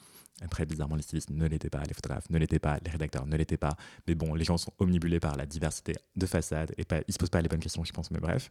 Après, 0.42 0.64
bizarrement, 0.66 0.94
les 0.96 1.02
stylistes 1.02 1.30
ne 1.30 1.46
l'étaient 1.46 1.70
pas, 1.70 1.82
les 1.82 1.94
photographes 1.94 2.30
ne 2.30 2.38
l'étaient 2.38 2.58
pas, 2.60 2.78
les 2.84 2.90
rédacteurs 2.90 3.26
ne 3.26 3.36
l'étaient 3.36 3.56
pas. 3.56 3.76
Mais 4.06 4.14
bon, 4.14 4.34
les 4.34 4.44
gens 4.44 4.56
sont 4.56 4.72
omnibulés 4.78 5.18
par 5.20 5.36
la 5.36 5.46
diversité 5.46 5.94
de 6.16 6.26
façade 6.26 6.72
et 6.78 6.84
pas, 6.84 7.00
ils 7.08 7.12
se 7.12 7.18
posent 7.18 7.30
pas 7.30 7.42
les 7.42 7.48
bonnes 7.48 7.60
questions, 7.60 7.84
je 7.84 7.92
pense, 7.92 8.10
mais 8.10 8.20
bref. 8.20 8.48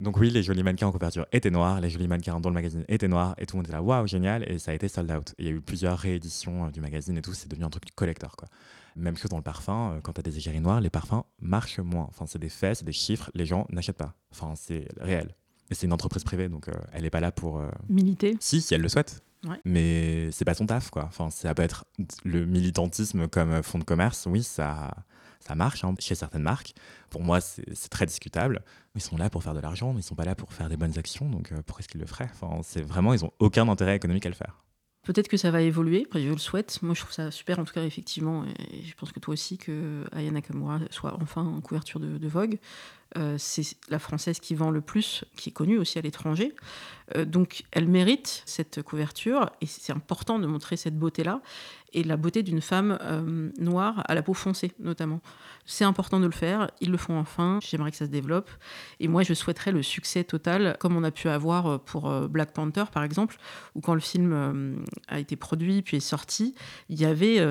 Donc 0.00 0.18
oui, 0.18 0.30
les 0.30 0.42
jolis 0.42 0.62
mannequins 0.62 0.86
en 0.86 0.92
couverture 0.92 1.26
étaient 1.32 1.50
noirs, 1.50 1.80
les 1.80 1.88
jolis 1.88 2.08
mannequins 2.08 2.38
dans 2.38 2.50
le 2.50 2.54
magazine 2.54 2.84
étaient 2.88 3.08
noirs 3.08 3.34
et 3.38 3.46
tout 3.46 3.56
le 3.56 3.58
monde 3.58 3.66
était 3.66 3.74
là, 3.74 3.82
waouh, 3.82 4.06
génial, 4.06 4.48
et 4.50 4.58
ça 4.58 4.72
a 4.72 4.74
été 4.74 4.88
sold 4.88 5.10
out. 5.10 5.34
Il 5.38 5.46
y 5.46 5.48
a 5.48 5.52
eu 5.52 5.60
plusieurs 5.60 5.98
rééditions 5.98 6.66
euh, 6.66 6.70
du 6.70 6.80
magazine 6.80 7.16
et 7.16 7.22
tout, 7.22 7.32
c'est 7.32 7.48
devenu 7.48 7.64
un 7.64 7.70
truc 7.70 7.84
collector, 7.94 8.36
quoi. 8.36 8.48
Même 8.94 9.16
chose 9.16 9.30
dans 9.30 9.38
le 9.38 9.42
parfum, 9.42 9.94
euh, 9.94 10.00
quand 10.02 10.12
tu 10.12 10.20
as 10.20 10.22
des 10.22 10.36
égéries 10.36 10.60
noires, 10.60 10.82
les 10.82 10.90
parfums 10.90 11.24
marchent 11.40 11.78
moins. 11.80 12.06
Enfin, 12.10 12.26
c'est 12.26 12.38
des 12.38 12.50
faits, 12.50 12.78
c'est 12.78 12.84
des 12.84 12.92
chiffres, 12.92 13.30
les 13.34 13.46
gens 13.46 13.66
n'achètent 13.70 13.96
pas. 13.96 14.14
Enfin, 14.30 14.52
c'est 14.54 14.86
réel. 15.00 15.34
Et 15.70 15.74
c'est 15.74 15.86
une 15.86 15.94
entreprise 15.94 16.24
privée, 16.24 16.50
donc 16.50 16.68
euh, 16.68 16.72
elle 16.92 17.02
n'est 17.02 17.10
pas 17.10 17.20
là 17.20 17.32
pour. 17.32 17.62
Militer 17.88 18.36
Si, 18.38 18.60
si 18.60 18.74
elle 18.74 18.82
le 18.82 18.90
souhaite. 18.90 19.22
Ouais. 19.46 19.60
Mais 19.64 20.30
c'est 20.30 20.44
pas 20.44 20.54
son 20.54 20.66
taf, 20.66 20.90
quoi. 20.90 21.04
Enfin, 21.04 21.30
ça 21.30 21.52
peut 21.54 21.62
être 21.62 21.84
le 22.24 22.46
militantisme 22.46 23.28
comme 23.28 23.62
fonds 23.62 23.78
de 23.78 23.84
commerce, 23.84 24.26
oui, 24.26 24.42
ça, 24.42 24.92
ça 25.40 25.54
marche 25.54 25.84
hein, 25.84 25.94
chez 25.98 26.14
certaines 26.14 26.42
marques. 26.42 26.74
Pour 27.10 27.22
moi, 27.22 27.40
c'est 27.40 27.88
très 27.90 28.06
discutable. 28.06 28.62
Ils 28.94 29.00
sont 29.00 29.16
là 29.16 29.30
pour 29.30 29.42
faire 29.42 29.54
de 29.54 29.60
l'argent, 29.60 29.92
mais 29.92 30.00
ils 30.00 30.04
sont 30.04 30.14
pas 30.14 30.24
là 30.24 30.34
pour 30.34 30.52
faire 30.52 30.68
des 30.68 30.76
bonnes 30.76 30.98
actions, 30.98 31.28
donc 31.28 31.52
pourquoi 31.66 31.80
est-ce 31.80 31.88
qu'ils 31.88 32.00
le 32.00 32.06
feraient? 32.06 32.30
Enfin, 32.32 32.60
C'est 32.62 32.82
vraiment, 32.82 33.14
ils 33.14 33.24
ont 33.24 33.32
aucun 33.38 33.68
intérêt 33.68 33.96
économique 33.96 34.26
à 34.26 34.28
le 34.28 34.34
faire. 34.34 34.62
Peut-être 35.02 35.26
que 35.26 35.36
ça 35.36 35.50
va 35.50 35.62
évoluer, 35.62 36.06
je 36.14 36.28
le 36.28 36.38
souhaite. 36.38 36.80
Moi, 36.82 36.94
je 36.94 37.00
trouve 37.00 37.12
ça 37.12 37.32
super, 37.32 37.58
en 37.58 37.64
tout 37.64 37.74
cas, 37.74 37.82
effectivement, 37.82 38.44
et 38.44 38.82
je 38.84 38.94
pense 38.94 39.10
que 39.10 39.18
toi 39.18 39.32
aussi, 39.32 39.58
que 39.58 40.04
Aya 40.12 40.30
Nakamura 40.30 40.78
soit 40.90 41.18
enfin 41.20 41.42
en 41.42 41.60
couverture 41.60 41.98
de, 41.98 42.28
Vogue. 42.28 42.58
Euh, 43.18 43.34
c'est 43.36 43.76
la 43.88 43.98
française 43.98 44.38
qui 44.38 44.54
vend 44.54 44.70
le 44.70 44.80
plus, 44.80 45.24
qui 45.36 45.50
est 45.50 45.52
connue 45.52 45.76
aussi 45.76 45.98
à 45.98 46.02
l'étranger. 46.02 46.54
Euh, 47.16 47.24
donc, 47.24 47.64
elle 47.72 47.88
mérite 47.88 48.44
cette 48.46 48.80
couverture, 48.82 49.50
et 49.60 49.66
c'est 49.66 49.92
important 49.92 50.38
de 50.38 50.46
montrer 50.46 50.76
cette 50.76 50.96
beauté-là 50.96 51.42
et 51.92 52.02
la 52.02 52.16
beauté 52.16 52.42
d'une 52.42 52.60
femme 52.60 52.98
euh, 53.02 53.50
noire 53.58 54.02
à 54.06 54.14
la 54.14 54.22
peau 54.22 54.34
foncée 54.34 54.72
notamment. 54.78 55.20
C'est 55.64 55.84
important 55.84 56.18
de 56.18 56.26
le 56.26 56.32
faire, 56.32 56.70
ils 56.80 56.90
le 56.90 56.96
font 56.96 57.18
enfin, 57.18 57.60
j'aimerais 57.62 57.90
que 57.90 57.96
ça 57.96 58.06
se 58.06 58.10
développe. 58.10 58.50
Et 59.00 59.08
moi 59.08 59.22
je 59.22 59.34
souhaiterais 59.34 59.72
le 59.72 59.82
succès 59.82 60.24
total 60.24 60.76
comme 60.80 60.96
on 60.96 61.04
a 61.04 61.10
pu 61.10 61.28
avoir 61.28 61.66
euh, 61.66 61.78
pour 61.78 62.10
euh, 62.10 62.28
Black 62.28 62.52
Panther 62.52 62.84
par 62.92 63.04
exemple, 63.04 63.36
où 63.74 63.80
quand 63.80 63.94
le 63.94 64.00
film 64.00 64.82
a 65.08 65.18
été 65.18 65.36
produit 65.36 65.82
puis 65.82 65.98
est 65.98 66.00
sorti, 66.00 66.54
il 66.88 67.00
y 67.00 67.04
avait 67.04 67.44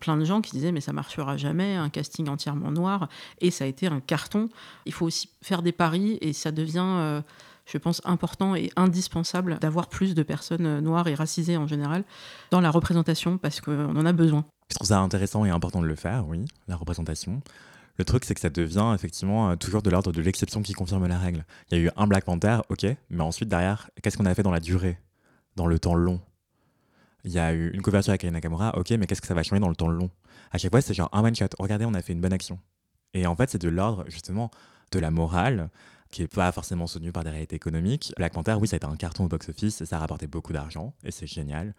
plein 0.00 0.16
de 0.16 0.24
gens 0.24 0.40
qui 0.40 0.52
disaient 0.52 0.72
mais 0.72 0.80
ça 0.80 0.92
marchera 0.92 1.36
jamais, 1.36 1.74
un 1.74 1.88
casting 1.88 2.28
entièrement 2.28 2.70
noir, 2.70 3.08
et 3.40 3.50
ça 3.50 3.64
a 3.64 3.66
été 3.66 3.86
un 3.86 4.00
carton. 4.00 4.48
Il 4.86 4.92
faut 4.92 5.06
aussi 5.06 5.30
faire 5.42 5.62
des 5.62 5.72
paris 5.72 6.18
et 6.20 6.32
ça 6.32 6.52
devient 6.52 7.22
je 7.70 7.78
pense, 7.78 8.00
important 8.04 8.54
et 8.54 8.70
indispensable 8.76 9.58
d'avoir 9.58 9.88
plus 9.88 10.14
de 10.14 10.22
personnes 10.22 10.80
noires 10.80 11.06
et 11.06 11.14
racisées 11.14 11.56
en 11.56 11.66
général 11.66 12.04
dans 12.50 12.60
la 12.60 12.70
représentation 12.70 13.38
parce 13.38 13.60
qu'on 13.60 13.96
en 13.96 14.06
a 14.06 14.12
besoin. 14.12 14.44
Je 14.70 14.76
trouve 14.76 14.88
ça 14.88 15.00
intéressant 15.00 15.44
et 15.44 15.50
important 15.50 15.80
de 15.80 15.86
le 15.86 15.94
faire, 15.94 16.26
oui, 16.26 16.44
la 16.66 16.76
représentation. 16.76 17.42
Le 17.98 18.04
truc, 18.04 18.24
c'est 18.24 18.34
que 18.34 18.40
ça 18.40 18.50
devient 18.50 18.92
effectivement 18.94 19.50
euh, 19.50 19.56
toujours 19.56 19.82
de 19.82 19.90
l'ordre 19.90 20.12
de 20.12 20.22
l'exception 20.22 20.62
qui 20.62 20.72
confirme 20.72 21.06
la 21.06 21.18
règle. 21.18 21.44
Il 21.70 21.78
y 21.78 21.80
a 21.80 21.84
eu 21.84 21.90
un 21.96 22.06
Black 22.06 22.24
Panther, 22.24 22.60
ok, 22.68 22.86
mais 23.10 23.22
ensuite, 23.22 23.48
derrière, 23.48 23.90
qu'est-ce 24.02 24.16
qu'on 24.16 24.26
a 24.26 24.34
fait 24.34 24.44
dans 24.44 24.52
la 24.52 24.60
durée, 24.60 24.98
dans 25.56 25.66
le 25.66 25.78
temps 25.78 25.94
long? 25.94 26.20
Il 27.24 27.32
y 27.32 27.38
a 27.38 27.52
eu 27.52 27.70
une 27.70 27.82
couverture 27.82 28.10
avec 28.10 28.22
Ayana 28.22 28.36
Nakamura, 28.36 28.78
ok, 28.78 28.90
mais 28.92 29.06
qu'est-ce 29.06 29.20
que 29.20 29.26
ça 29.26 29.34
va 29.34 29.42
changer 29.42 29.60
dans 29.60 29.68
le 29.68 29.74
temps 29.74 29.88
long? 29.88 30.10
À 30.52 30.58
chaque 30.58 30.70
fois, 30.70 30.80
c'est 30.80 30.94
genre 30.94 31.10
un 31.12 31.24
one-shot. 31.24 31.48
Regardez, 31.58 31.84
on 31.84 31.94
a 31.94 32.00
fait 32.00 32.12
une 32.12 32.20
bonne 32.20 32.32
action. 32.32 32.58
Et 33.14 33.26
en 33.26 33.34
fait, 33.34 33.50
c'est 33.50 33.60
de 33.60 33.68
l'ordre, 33.68 34.04
justement, 34.06 34.50
de 34.92 34.98
la 35.00 35.10
morale, 35.10 35.68
qui 36.10 36.22
n'est 36.22 36.28
pas 36.28 36.50
forcément 36.52 36.86
soutenu 36.86 37.12
par 37.12 37.24
des 37.24 37.30
réalités 37.30 37.56
économiques. 37.56 38.12
Black 38.16 38.32
Panther, 38.32 38.54
oui, 38.54 38.68
ça 38.68 38.76
a 38.76 38.78
été 38.78 38.86
un 38.86 38.96
carton 38.96 39.24
au 39.24 39.28
box-office, 39.28 39.84
ça 39.84 39.96
a 39.96 39.98
rapporté 39.98 40.26
beaucoup 40.26 40.52
d'argent, 40.52 40.94
et 41.04 41.10
c'est 41.10 41.26
génial. 41.26 41.74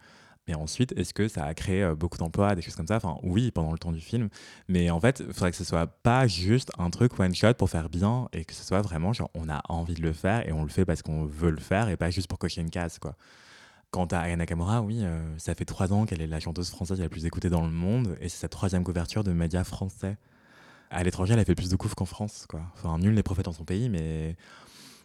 Mais 0.48 0.54
ensuite, 0.54 0.92
est-ce 0.96 1.12
que 1.12 1.28
ça 1.28 1.44
a 1.44 1.54
créé 1.54 1.82
euh, 1.82 1.94
beaucoup 1.94 2.18
d'emplois, 2.18 2.54
des 2.54 2.62
choses 2.62 2.74
comme 2.74 2.86
ça? 2.86 2.96
Enfin, 2.96 3.18
oui, 3.22 3.50
pendant 3.50 3.72
le 3.72 3.78
temps 3.78 3.92
du 3.92 4.00
film. 4.00 4.30
Mais 4.68 4.90
en 4.90 4.98
fait, 4.98 5.22
il 5.26 5.32
faudrait 5.32 5.50
que 5.50 5.56
ce 5.56 5.64
soit 5.64 5.86
pas 5.86 6.26
juste 6.26 6.72
un 6.78 6.90
truc 6.90 7.18
one-shot 7.20 7.54
pour 7.54 7.70
faire 7.70 7.88
bien, 7.88 8.28
et 8.32 8.44
que 8.44 8.54
ce 8.54 8.64
soit 8.64 8.80
vraiment 8.80 9.12
genre, 9.12 9.30
on 9.34 9.48
a 9.48 9.60
envie 9.68 9.94
de 9.94 10.02
le 10.02 10.12
faire, 10.12 10.48
et 10.48 10.52
on 10.52 10.62
le 10.62 10.70
fait 10.70 10.84
parce 10.84 11.02
qu'on 11.02 11.24
veut 11.24 11.50
le 11.50 11.60
faire, 11.60 11.88
et 11.88 11.96
pas 11.96 12.10
juste 12.10 12.28
pour 12.28 12.38
cocher 12.38 12.62
une 12.62 12.70
case, 12.70 12.98
quoi. 12.98 13.16
Quant 13.90 14.06
à 14.06 14.18
Ayana 14.18 14.36
Nakamura, 14.38 14.82
oui, 14.82 15.00
euh, 15.02 15.20
ça 15.36 15.54
fait 15.54 15.64
trois 15.64 15.92
ans 15.92 16.06
qu'elle 16.06 16.22
est 16.22 16.28
la 16.28 16.38
chanteuse 16.38 16.70
française 16.70 17.00
la 17.00 17.08
plus 17.08 17.26
écoutée 17.26 17.50
dans 17.50 17.64
le 17.64 17.72
monde, 17.72 18.16
et 18.20 18.28
c'est 18.28 18.38
sa 18.38 18.48
troisième 18.48 18.84
couverture 18.84 19.24
de 19.24 19.32
médias 19.32 19.64
français 19.64 20.16
à 20.90 21.02
l'étranger, 21.02 21.34
elle 21.34 21.40
a 21.40 21.44
fait 21.44 21.54
plus 21.54 21.70
de 21.70 21.76
coups 21.76 21.94
qu'en 21.94 22.04
France. 22.04 22.46
Quoi. 22.48 22.60
Enfin, 22.74 22.98
nul 22.98 23.14
n'est 23.14 23.22
prophète 23.22 23.44
dans 23.44 23.52
son 23.52 23.64
pays, 23.64 23.88
mais, 23.88 24.36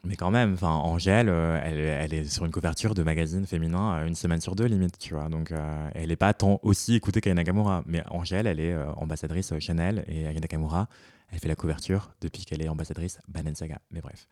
mais 0.03 0.15
quand 0.15 0.31
même, 0.31 0.53
enfin, 0.53 0.71
Angèle, 0.71 1.29
euh, 1.29 1.59
elle, 1.63 2.13
est 2.13 2.25
sur 2.25 2.45
une 2.45 2.51
couverture 2.51 2.95
de 2.95 3.03
magazine 3.03 3.45
féminin 3.45 3.99
euh, 3.99 4.07
une 4.07 4.15
semaine 4.15 4.41
sur 4.41 4.55
deux, 4.55 4.65
limite, 4.65 4.97
tu 4.97 5.13
vois. 5.13 5.29
Donc, 5.29 5.51
euh, 5.51 5.89
elle 5.93 6.09
n'est 6.09 6.15
pas 6.15 6.33
tant 6.33 6.59
aussi 6.63 6.95
écoutée 6.95 7.21
qu'Aya 7.21 7.36
Nakamura. 7.36 7.83
Mais 7.86 8.03
Angèle, 8.09 8.47
elle 8.47 8.59
est 8.59 8.75
ambassadrice 8.97 9.57
Chanel 9.59 10.03
et 10.07 10.27
Aya 10.27 10.39
Nakamura, 10.39 10.88
elle 11.31 11.39
fait 11.39 11.47
la 11.47 11.55
couverture 11.55 12.11
depuis 12.21 12.45
qu'elle 12.45 12.61
est 12.61 12.69
ambassadrice 12.69 13.19
Balenciaga. 13.27 13.79
Mais 13.91 14.01
bref, 14.01 14.27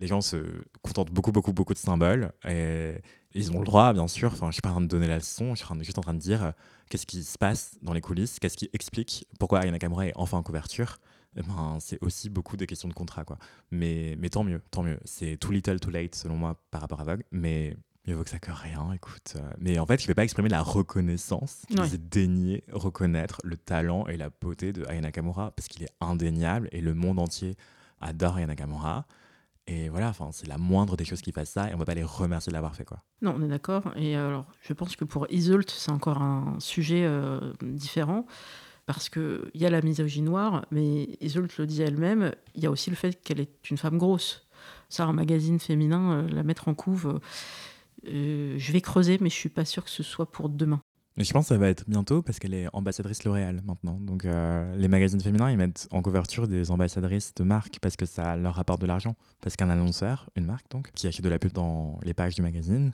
les 0.00 0.06
gens 0.06 0.20
se 0.20 0.36
contentent 0.82 1.10
beaucoup, 1.10 1.32
beaucoup, 1.32 1.52
beaucoup 1.52 1.74
de 1.74 1.78
symboles. 1.78 2.32
Et 2.48 2.94
ils 3.36 3.52
ont 3.52 3.58
le 3.58 3.64
droit, 3.64 3.92
bien 3.92 4.08
sûr. 4.08 4.32
Enfin, 4.32 4.48
je 4.48 4.54
suis 4.54 4.62
pas 4.62 4.70
en 4.70 4.72
train 4.72 4.80
de 4.80 4.86
donner 4.86 5.06
la 5.06 5.16
leçon, 5.16 5.54
je 5.54 5.64
suis 5.64 5.84
juste 5.84 5.98
en 5.98 6.02
train 6.02 6.14
de 6.14 6.18
dire 6.18 6.52
qu'est-ce 6.88 7.06
qui 7.06 7.22
se 7.22 7.38
passe 7.38 7.76
dans 7.82 7.92
les 7.92 8.00
coulisses, 8.00 8.38
qu'est-ce 8.38 8.56
qui 8.56 8.70
explique 8.72 9.26
pourquoi 9.38 9.60
Ayana 9.60 9.72
Nakamura 9.72 10.06
est 10.06 10.12
enfin 10.16 10.38
en 10.38 10.42
couverture. 10.42 10.98
Eh 11.36 11.42
ben, 11.42 11.76
c'est 11.80 12.02
aussi 12.02 12.30
beaucoup 12.30 12.56
des 12.56 12.66
questions 12.66 12.88
de 12.88 12.94
contrat. 12.94 13.24
Quoi. 13.24 13.38
Mais, 13.70 14.16
mais 14.18 14.30
tant 14.30 14.42
mieux, 14.42 14.62
tant 14.70 14.82
mieux. 14.82 14.98
C'est 15.04 15.36
too 15.36 15.52
little, 15.52 15.78
too 15.80 15.90
late, 15.90 16.14
selon 16.14 16.36
moi, 16.36 16.58
par 16.70 16.80
rapport 16.80 17.00
à 17.00 17.04
Vogue. 17.04 17.24
Mais 17.30 17.76
mieux 18.06 18.14
vaut 18.14 18.24
que 18.24 18.30
ça 18.30 18.38
que 18.38 18.50
rien, 18.50 18.92
écoute. 18.92 19.34
Euh. 19.36 19.50
Mais 19.58 19.78
en 19.78 19.86
fait, 19.86 19.98
je 19.98 20.04
ne 20.04 20.08
vais 20.08 20.14
pas 20.14 20.24
exprimer 20.24 20.48
la 20.48 20.62
reconnaissance, 20.62 21.62
c'est 21.68 22.08
daigner 22.08 22.64
reconnaître 22.72 23.40
le 23.44 23.56
talent 23.56 24.06
et 24.06 24.16
la 24.16 24.30
beauté 24.30 24.72
de 24.72 24.84
Ayana 24.84 25.08
Nakamura, 25.08 25.50
parce 25.50 25.68
qu'il 25.68 25.82
est 25.82 25.92
indéniable 26.00 26.68
et 26.72 26.80
le 26.80 26.94
monde 26.94 27.18
entier 27.18 27.56
adore 28.00 28.36
Ayana 28.36 28.52
Nakamura. 28.52 29.06
Et 29.68 29.88
voilà, 29.88 30.08
enfin, 30.08 30.30
c'est 30.32 30.46
la 30.46 30.58
moindre 30.58 30.96
des 30.96 31.04
choses 31.04 31.22
qui 31.22 31.32
fassent 31.32 31.50
ça 31.50 31.68
et 31.68 31.70
on 31.70 31.74
ne 31.74 31.78
va 31.78 31.84
pas 31.84 31.94
les 31.94 32.04
remercier 32.04 32.50
de 32.50 32.54
l'avoir 32.54 32.76
fait. 32.76 32.84
Quoi. 32.84 33.02
Non, 33.20 33.34
on 33.36 33.42
est 33.42 33.48
d'accord. 33.48 33.92
Et 33.96 34.14
alors, 34.14 34.46
je 34.62 34.72
pense 34.72 34.94
que 34.94 35.04
pour 35.04 35.26
Isolt, 35.30 35.68
c'est 35.70 35.90
encore 35.90 36.22
un 36.22 36.56
sujet 36.60 37.04
euh, 37.04 37.52
différent 37.62 38.26
parce 38.86 39.08
qu'il 39.08 39.50
y 39.54 39.66
a 39.66 39.70
la 39.70 39.82
misogynie 39.82 40.26
noire, 40.26 40.64
mais 40.70 41.08
Isolt 41.20 41.58
le 41.58 41.66
dit 41.66 41.82
elle-même, 41.82 42.32
il 42.54 42.62
y 42.62 42.66
a 42.66 42.70
aussi 42.70 42.90
le 42.90 42.96
fait 42.96 43.20
qu'elle 43.20 43.40
est 43.40 43.70
une 43.70 43.76
femme 43.76 43.98
grosse. 43.98 44.46
Ça, 44.88 45.04
un 45.04 45.12
magazine 45.12 45.58
féminin, 45.58 46.12
euh, 46.12 46.28
la 46.28 46.44
mettre 46.44 46.68
en 46.68 46.74
couve, 46.74 47.20
euh, 48.06 48.54
je 48.56 48.72
vais 48.72 48.80
creuser, 48.80 49.18
mais 49.20 49.30
je 49.30 49.34
suis 49.34 49.48
pas 49.48 49.64
sûre 49.64 49.84
que 49.84 49.90
ce 49.90 50.04
soit 50.04 50.30
pour 50.30 50.48
demain. 50.48 50.80
Je 51.18 51.32
pense 51.32 51.46
que 51.46 51.48
ça 51.48 51.58
va 51.58 51.68
être 51.68 51.84
bientôt 51.88 52.20
parce 52.20 52.38
qu'elle 52.38 52.52
est 52.52 52.68
ambassadrice 52.74 53.24
L'Oréal 53.24 53.62
maintenant. 53.64 53.98
Donc 54.00 54.26
euh, 54.26 54.76
les 54.76 54.88
magazines 54.88 55.20
féminins, 55.20 55.50
ils 55.50 55.56
mettent 55.56 55.88
en 55.90 56.02
couverture 56.02 56.46
des 56.46 56.70
ambassadrices 56.70 57.32
de 57.34 57.42
marques 57.42 57.78
parce 57.80 57.96
que 57.96 58.04
ça 58.04 58.36
leur 58.36 58.54
rapporte 58.54 58.82
de 58.82 58.86
l'argent. 58.86 59.16
Parce 59.40 59.56
qu'un 59.56 59.70
annonceur, 59.70 60.28
une 60.36 60.44
marque 60.44 60.70
donc, 60.70 60.90
qui 60.92 61.06
achète 61.06 61.24
de 61.24 61.30
la 61.30 61.38
pub 61.38 61.52
dans 61.52 61.98
les 62.02 62.12
pages 62.12 62.34
du 62.34 62.42
magazine, 62.42 62.92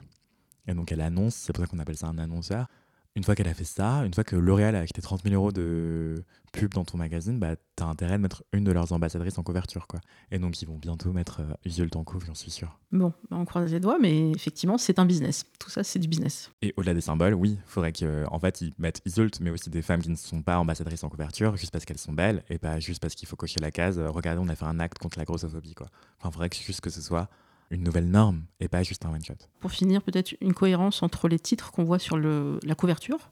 et 0.67 0.73
donc 0.73 0.91
elle 0.93 1.01
annonce, 1.01 1.35
c'est 1.35 1.51
pour 1.51 1.63
ça 1.63 1.69
qu'on 1.69 1.79
appelle 1.79 1.97
ça 1.97 2.07
un 2.07 2.17
annonceur, 2.17 2.67
une 3.15 3.23
fois 3.23 3.35
qu'elle 3.35 3.47
a 3.47 3.53
fait 3.53 3.63
ça, 3.63 3.97
une 4.05 4.13
fois 4.13 4.23
que 4.23 4.35
L'Oréal 4.35 4.75
a 4.75 4.79
acheté 4.79 5.01
30 5.01 5.23
000 5.23 5.35
euros 5.35 5.51
de 5.51 6.23
pub 6.51 6.73
dans 6.73 6.83
ton 6.83 6.97
magazine, 6.97 7.37
bah, 7.37 7.55
tu 7.75 7.83
as 7.83 7.87
intérêt 7.87 8.17
de 8.17 8.23
mettre 8.23 8.43
une 8.53 8.63
de 8.63 8.71
leurs 8.71 8.91
ambassadrices 8.91 9.37
en 9.37 9.43
couverture. 9.43 9.87
Quoi. 9.87 9.99
Et 10.31 10.39
donc, 10.39 10.59
ils 10.61 10.67
vont 10.67 10.77
bientôt 10.77 11.11
mettre 11.13 11.41
euh, 11.41 11.87
en 11.95 12.03
couve, 12.03 12.25
j'en 12.25 12.33
suis 12.33 12.49
sûr. 12.49 12.79
Bon, 12.91 13.13
bah, 13.29 13.37
on 13.37 13.45
croise 13.45 13.71
les 13.71 13.79
doigts, 13.79 13.97
mais 13.99 14.31
effectivement, 14.31 14.79
c'est 14.79 14.97
un 14.97 15.05
business. 15.05 15.45
Tout 15.59 15.69
ça, 15.69 15.83
c'est 15.83 15.99
du 15.99 16.07
business. 16.07 16.51
Et 16.63 16.73
au-delà 16.75 16.95
des 16.95 17.01
symboles, 17.01 17.35
oui, 17.35 17.59
il 17.59 17.69
faudrait 17.69 17.93
qu'en 17.93 18.25
en 18.31 18.39
fait, 18.39 18.61
ils 18.61 18.73
mettent 18.79 19.01
Isolt, 19.05 19.39
mais 19.41 19.51
aussi 19.51 19.69
des 19.69 19.83
femmes 19.83 20.01
qui 20.01 20.09
ne 20.09 20.15
sont 20.15 20.41
pas 20.41 20.57
ambassadrices 20.57 21.03
en 21.03 21.09
couverture, 21.09 21.55
juste 21.55 21.71
parce 21.71 21.85
qu'elles 21.85 21.99
sont 21.99 22.13
belles, 22.13 22.43
et 22.49 22.57
pas 22.57 22.79
juste 22.79 23.01
parce 23.01 23.13
qu'il 23.13 23.27
faut 23.27 23.35
cocher 23.35 23.59
la 23.59 23.71
case. 23.71 23.99
Euh, 23.99 24.09
regardez, 24.09 24.41
on 24.43 24.49
a 24.49 24.55
fait 24.55 24.65
un 24.65 24.79
acte 24.79 24.97
contre 24.97 25.19
la 25.19 25.25
grossophobie. 25.25 25.75
Quoi. 25.75 25.87
Enfin, 26.19 26.29
il 26.29 26.33
faudrait 26.33 26.49
que, 26.49 26.57
juste 26.57 26.81
que 26.81 26.89
ce 26.89 27.01
soit 27.01 27.29
une 27.73 27.83
nouvelle 27.83 28.09
norme 28.09 28.43
et 28.59 28.67
pas 28.67 28.83
juste 28.83 29.05
un 29.05 29.13
one-shot. 29.13 29.35
Pour 29.59 29.71
finir, 29.71 30.01
peut-être 30.01 30.35
une 30.41 30.53
cohérence 30.53 31.03
entre 31.03 31.27
les 31.27 31.39
titres 31.39 31.71
qu'on 31.71 31.83
voit 31.83 31.99
sur 31.99 32.17
la 32.17 32.75
couverture 32.75 33.29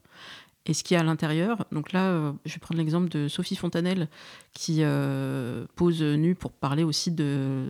et 0.64 0.74
ce 0.74 0.84
qu'il 0.84 0.94
y 0.94 0.98
a 0.98 1.00
à 1.00 1.04
l'intérieur. 1.04 1.66
Donc 1.72 1.92
là, 1.92 2.06
euh, 2.06 2.32
je 2.44 2.54
vais 2.54 2.60
prendre 2.60 2.78
l'exemple 2.78 3.08
de 3.08 3.26
Sophie 3.26 3.56
Fontanelle 3.56 4.08
qui 4.52 4.78
euh, 4.80 5.64
pose 5.74 6.02
nue 6.02 6.34
pour 6.34 6.52
parler 6.52 6.84
aussi 6.84 7.10
de 7.10 7.66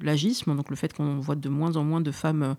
l'agisme, 0.00 0.56
donc 0.56 0.70
le 0.70 0.76
fait 0.76 0.92
qu'on 0.94 1.18
voit 1.18 1.34
de 1.34 1.48
moins 1.48 1.76
en 1.76 1.84
moins 1.84 2.00
de 2.00 2.10
femmes 2.10 2.56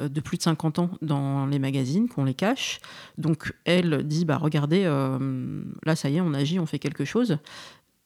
euh, 0.00 0.08
de 0.08 0.20
plus 0.20 0.38
de 0.38 0.42
50 0.42 0.78
ans 0.78 0.90
dans 1.02 1.46
les 1.46 1.58
magazines, 1.58 2.08
qu'on 2.08 2.24
les 2.24 2.34
cache. 2.34 2.80
Donc 3.18 3.52
elle 3.64 4.06
dit, 4.06 4.24
bah 4.24 4.38
regardez, 4.38 4.84
là 5.84 5.96
ça 5.96 6.08
y 6.08 6.16
est, 6.16 6.20
on 6.20 6.32
agit, 6.32 6.58
on 6.58 6.66
fait 6.66 6.78
quelque 6.78 7.04
chose. 7.04 7.38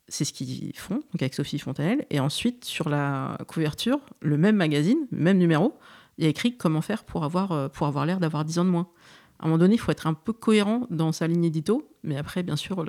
C'est 0.09 0.25
ce 0.25 0.33
qu'ils 0.33 0.77
font, 0.77 0.97
donc 0.97 1.23
avec 1.23 1.35
Sophie 1.35 1.59
Fontanelle. 1.59 2.05
Et 2.11 2.21
ensuite, 2.21 2.65
sur 2.65 2.89
la 2.89 3.39
couverture, 3.47 3.99
le 4.21 4.37
même 4.37 4.57
magazine, 4.57 5.07
même 5.11 5.39
numéro, 5.39 5.79
il 6.19 6.25
y 6.25 6.27
a 6.27 6.31
écrit 6.31 6.57
comment 6.57 6.83
faire 6.83 7.05
pour 7.05 7.25
avoir, 7.25 7.71
pour 7.71 7.87
avoir 7.87 8.05
l'air 8.07 8.21
d'avoir 8.21 8.45
10 8.45 8.59
ans 8.59 8.65
de 8.65 8.71
moins 8.71 8.89
à 9.39 9.45
un 9.45 9.49
moment 9.49 9.59
donné, 9.59 9.75
il 9.75 9.79
faut 9.79 9.93
être 9.93 10.07
un 10.07 10.15
peu 10.15 10.33
cohérent 10.33 10.87
dans 10.91 11.13
sa 11.13 11.27
ligne 11.27 11.45
édito, 11.45 11.89
mais 12.03 12.17
après, 12.17 12.43
bien 12.43 12.57
sûr, 12.57 12.85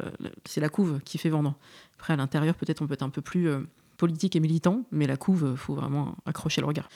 c'est 0.46 0.62
la 0.62 0.70
couve 0.70 1.00
qui 1.04 1.18
fait 1.18 1.30
vendre. 1.30 1.56
Après, 1.96 2.14
à 2.14 2.16
l'intérieur, 2.16 2.56
peut-être 2.56 2.82
on 2.82 2.88
peut 2.88 2.94
être 2.94 3.04
un 3.04 3.10
peu 3.10 3.22
plus 3.22 3.50
euh, 3.50 3.60
politique 3.98 4.36
et 4.36 4.40
militant, 4.40 4.84
mais 4.92 5.08
la 5.08 5.18
couve, 5.18 5.48
il 5.52 5.58
faut 5.58 5.74
vraiment 5.74 6.16
accrocher 6.26 6.62
le 6.62 6.68
regard. 6.68 6.88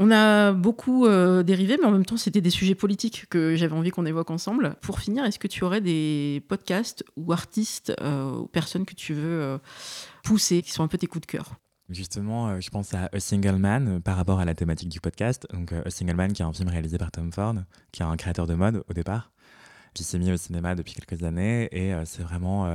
On 0.00 0.12
a 0.12 0.52
beaucoup 0.52 1.06
euh, 1.06 1.42
dérivé, 1.42 1.76
mais 1.76 1.86
en 1.86 1.90
même 1.90 2.04
temps, 2.04 2.16
c'était 2.16 2.40
des 2.40 2.50
sujets 2.50 2.76
politiques 2.76 3.26
que 3.28 3.56
j'avais 3.56 3.74
envie 3.74 3.90
qu'on 3.90 4.06
évoque 4.06 4.30
ensemble. 4.30 4.76
Pour 4.80 5.00
finir, 5.00 5.24
est-ce 5.24 5.40
que 5.40 5.48
tu 5.48 5.64
aurais 5.64 5.80
des 5.80 6.44
podcasts 6.46 7.04
ou 7.16 7.32
artistes 7.32 7.92
euh, 8.00 8.36
ou 8.36 8.46
personnes 8.46 8.86
que 8.86 8.94
tu 8.94 9.12
veux 9.12 9.42
euh, 9.42 9.58
pousser, 10.22 10.62
qui 10.62 10.70
sont 10.70 10.84
un 10.84 10.88
peu 10.88 10.98
tes 10.98 11.08
coups 11.08 11.26
de 11.26 11.32
cœur? 11.32 11.56
Justement, 11.88 12.60
je 12.60 12.70
pense 12.70 12.94
à 12.94 13.08
A 13.12 13.18
Single 13.18 13.56
Man 13.56 14.00
par 14.00 14.16
rapport 14.16 14.38
à 14.38 14.44
la 14.44 14.54
thématique 14.54 14.88
du 14.88 15.00
podcast. 15.00 15.48
Donc, 15.52 15.72
A 15.72 15.90
Single 15.90 16.14
Man, 16.14 16.32
qui 16.32 16.42
est 16.42 16.44
un 16.44 16.52
film 16.52 16.68
réalisé 16.68 16.96
par 16.96 17.10
Tom 17.10 17.32
Ford, 17.32 17.56
qui 17.90 18.02
est 18.02 18.06
un 18.06 18.16
créateur 18.16 18.46
de 18.46 18.54
mode 18.54 18.84
au 18.88 18.92
départ, 18.92 19.32
qui 19.94 20.04
s'est 20.04 20.20
mis 20.20 20.30
au 20.30 20.36
cinéma 20.36 20.76
depuis 20.76 20.94
quelques 20.94 21.24
années. 21.24 21.68
Et 21.72 21.94
c'est 22.04 22.22
vraiment 22.22 22.66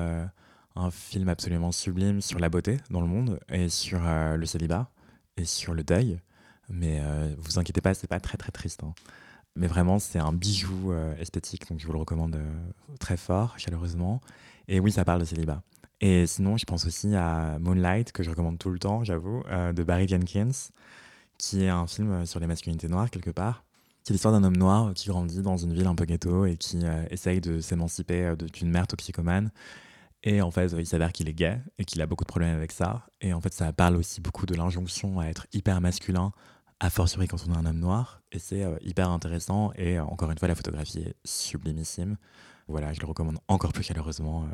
un 0.76 0.92
film 0.92 1.30
absolument 1.30 1.72
sublime 1.72 2.22
sur 2.22 2.40
la 2.40 2.50
beauté 2.50 2.78
dans 2.90 3.02
le 3.02 3.08
monde 3.08 3.40
et 3.50 3.70
sur 3.70 4.02
le 4.02 4.46
célibat 4.48 4.90
et 5.38 5.46
sur 5.46 5.76
le 5.76 5.84
deuil. 5.84 6.20
Mais 6.70 7.00
euh, 7.02 7.34
vous 7.38 7.60
inquiétez 7.60 7.82
pas, 7.82 7.94
c'est 7.94 8.08
pas 8.08 8.20
très 8.20 8.38
très 8.38 8.52
triste. 8.52 8.84
Hein. 8.84 8.94
Mais 9.56 9.68
vraiment, 9.68 10.00
c'est 10.00 10.20
un 10.20 10.34
bijou 10.34 10.92
euh, 10.92 11.16
esthétique, 11.18 11.70
donc 11.70 11.80
je 11.80 11.86
vous 11.86 11.94
le 11.94 12.00
recommande 12.00 12.36
euh, 12.36 12.52
très 13.00 13.18
fort, 13.18 13.58
chaleureusement. 13.58 14.22
Et 14.68 14.80
oui, 14.80 14.92
ça 14.92 15.06
parle 15.06 15.20
de 15.20 15.26
célibat. 15.26 15.62
Et 16.02 16.26
sinon, 16.26 16.58
je 16.58 16.66
pense 16.66 16.86
aussi 16.86 17.16
à 17.16 17.58
Moonlight, 17.60 18.12
que 18.12 18.24
je 18.24 18.30
recommande 18.30 18.58
tout 18.58 18.70
le 18.70 18.80
temps, 18.80 19.04
j'avoue, 19.04 19.44
de 19.74 19.84
Barry 19.84 20.06
Jenkins, 20.06 20.52
qui 21.38 21.64
est 21.64 21.70
un 21.70 21.88
film 21.88 22.26
sur 22.26 22.42
les 22.42 22.48
masculinités 22.48 22.90
noires, 22.90 23.10
quelque 23.10 23.30
part. 23.30 23.64
C'est 24.04 24.12
l'histoire 24.12 24.34
d'un 24.34 24.44
homme 24.46 24.58
noir 24.58 24.94
qui 24.94 25.08
grandit 25.08 25.42
dans 25.42 25.56
une 25.56 25.74
ville 25.74 25.88
un 25.88 25.96
peu 25.96 26.04
ghetto 26.04 26.46
et 26.46 26.58
qui 26.58 26.80
essaye 27.10 27.40
de 27.40 27.62
s'émanciper 27.62 28.34
d'une 28.54 28.70
mère 28.70 28.86
toxicomane. 28.86 29.50
Et 30.24 30.42
en 30.42 30.52
fait, 30.52 30.74
il 30.78 30.86
s'avère 30.86 31.14
qu'il 31.14 31.30
est 31.30 31.34
gay 31.34 31.62
et 31.78 31.86
qu'il 31.86 32.02
a 32.02 32.06
beaucoup 32.06 32.24
de 32.24 32.30
problèmes 32.30 32.56
avec 32.56 32.74
ça. 32.74 33.06
Et 33.22 33.34
en 33.34 33.40
fait, 33.40 33.54
ça 33.54 33.72
parle 33.72 33.96
aussi 33.96 34.20
beaucoup 34.20 34.46
de 34.46 34.56
l'injonction 34.56 35.22
à 35.22 35.28
être 35.28 35.48
hyper 35.54 35.80
masculin, 35.80 36.34
a 36.84 36.90
fortiori 36.90 37.30
quand 37.30 37.38
on 37.48 37.54
est 37.54 37.58
un 37.58 37.66
homme 37.66 37.80
noir. 37.80 38.22
Et 38.34 38.40
c'est 38.40 38.64
euh, 38.64 38.76
hyper 38.82 39.10
intéressant. 39.10 39.72
Et 39.76 39.98
euh, 39.98 40.04
encore 40.04 40.30
une 40.30 40.38
fois, 40.38 40.50
la 40.50 40.56
photographie 40.56 41.00
est 41.00 41.16
sublimissime. 41.24 42.18
Voilà, 42.68 42.92
je 42.92 43.00
le 43.00 43.08
recommande 43.08 43.38
encore 43.48 43.72
plus 43.72 43.84
chaleureusement. 43.84 44.44
Euh, 44.44 44.48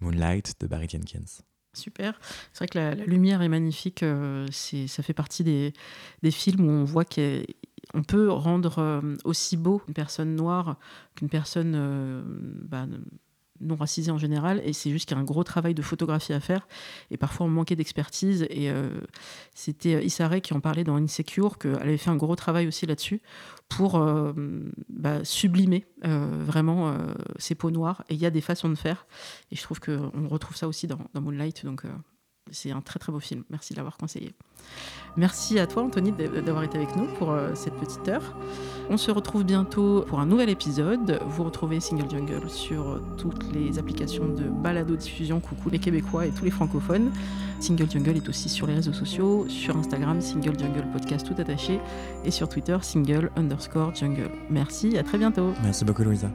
Moonlight 0.00 0.60
de 0.60 0.66
Barry 0.66 0.86
Jenkins. 0.88 1.42
Super. 1.72 2.20
C'est 2.52 2.58
vrai 2.58 2.68
que 2.68 2.78
la, 2.78 2.94
lumière 3.06 3.40
est 3.40 3.48
magnifique. 3.48 4.04
c'est, 4.50 4.86
ça 4.86 5.02
fait 5.02 5.14
partie 5.14 5.44
des, 5.44 5.72
films 6.30 6.66
où 6.66 6.70
on 6.70 6.84
voit 6.84 7.04
qu'on 7.06 8.02
peut 8.06 8.30
rendre 8.30 9.02
aussi 9.24 9.56
beau 9.56 9.82
une 9.88 9.94
personne 9.94 10.36
noire 10.36 10.78
qu'une 11.14 11.28
personne 11.28 12.22
bah, 12.62 12.86
non 13.60 13.76
racisés 13.76 14.10
en 14.10 14.18
général, 14.18 14.60
et 14.64 14.72
c'est 14.72 14.90
juste 14.90 15.08
qu'il 15.08 15.16
y 15.16 15.18
a 15.18 15.22
un 15.22 15.24
gros 15.24 15.44
travail 15.44 15.74
de 15.74 15.82
photographie 15.82 16.32
à 16.32 16.40
faire, 16.40 16.66
et 17.10 17.16
parfois 17.16 17.46
on 17.46 17.48
manquait 17.48 17.76
d'expertise, 17.76 18.46
et 18.50 18.70
euh, 18.70 18.88
c'était 19.54 19.94
euh, 19.94 20.02
Issa 20.02 20.28
Rae 20.28 20.40
qui 20.40 20.54
en 20.54 20.60
parlait 20.60 20.84
dans 20.84 20.96
Insecure, 20.96 21.58
qu'elle 21.58 21.74
avait 21.74 21.96
fait 21.96 22.10
un 22.10 22.16
gros 22.16 22.36
travail 22.36 22.66
aussi 22.66 22.86
là-dessus, 22.86 23.20
pour 23.68 23.96
euh, 23.96 24.32
bah, 24.88 25.24
sublimer 25.24 25.86
vraiment 26.02 26.96
ces 27.38 27.54
peaux 27.54 27.70
noires, 27.70 28.04
et 28.08 28.14
il 28.14 28.20
y 28.20 28.26
a 28.26 28.30
des 28.30 28.40
façons 28.40 28.68
de 28.68 28.74
faire, 28.76 29.06
et 29.50 29.56
je 29.56 29.62
trouve 29.62 29.80
qu'on 29.80 30.28
retrouve 30.28 30.56
ça 30.56 30.68
aussi 30.68 30.86
dans, 30.86 31.00
dans 31.14 31.20
Moonlight, 31.20 31.64
donc 31.64 31.84
c'est 32.50 32.70
un 32.70 32.80
très 32.80 32.98
très 32.98 33.12
beau 33.12 33.20
film. 33.20 33.44
Merci 33.50 33.72
de 33.72 33.78
l'avoir 33.78 33.96
conseillé. 33.96 34.34
Merci 35.16 35.58
à 35.58 35.66
toi 35.66 35.82
Anthony 35.82 36.12
d'avoir 36.12 36.62
été 36.64 36.76
avec 36.76 36.94
nous 36.96 37.06
pour 37.18 37.30
euh, 37.30 37.54
cette 37.54 37.74
petite 37.74 38.06
heure. 38.08 38.36
On 38.90 38.96
se 38.96 39.10
retrouve 39.10 39.44
bientôt 39.44 40.04
pour 40.06 40.20
un 40.20 40.26
nouvel 40.26 40.50
épisode. 40.50 41.20
Vous 41.26 41.44
retrouvez 41.44 41.80
Single 41.80 42.10
Jungle 42.10 42.50
sur 42.50 42.88
euh, 42.88 43.02
toutes 43.16 43.50
les 43.52 43.78
applications 43.78 44.28
de 44.28 44.44
balado 44.44 44.96
diffusion. 44.96 45.40
Coucou 45.40 45.70
les 45.70 45.78
Québécois 45.78 46.26
et 46.26 46.30
tous 46.30 46.44
les 46.44 46.50
francophones. 46.50 47.10
Single 47.60 47.90
Jungle 47.90 48.16
est 48.16 48.28
aussi 48.28 48.50
sur 48.50 48.66
les 48.66 48.74
réseaux 48.74 48.92
sociaux, 48.92 49.46
sur 49.48 49.76
Instagram 49.76 50.20
Single 50.20 50.58
Jungle 50.58 50.86
Podcast 50.92 51.26
tout 51.26 51.40
attaché 51.40 51.80
et 52.24 52.30
sur 52.30 52.48
Twitter 52.48 52.76
Single 52.82 53.30
underscore 53.36 53.94
Jungle. 53.94 54.30
Merci, 54.50 54.98
à 54.98 55.02
très 55.02 55.16
bientôt. 55.16 55.52
Merci 55.62 55.84
beaucoup 55.84 56.02
Louisa. 56.02 56.30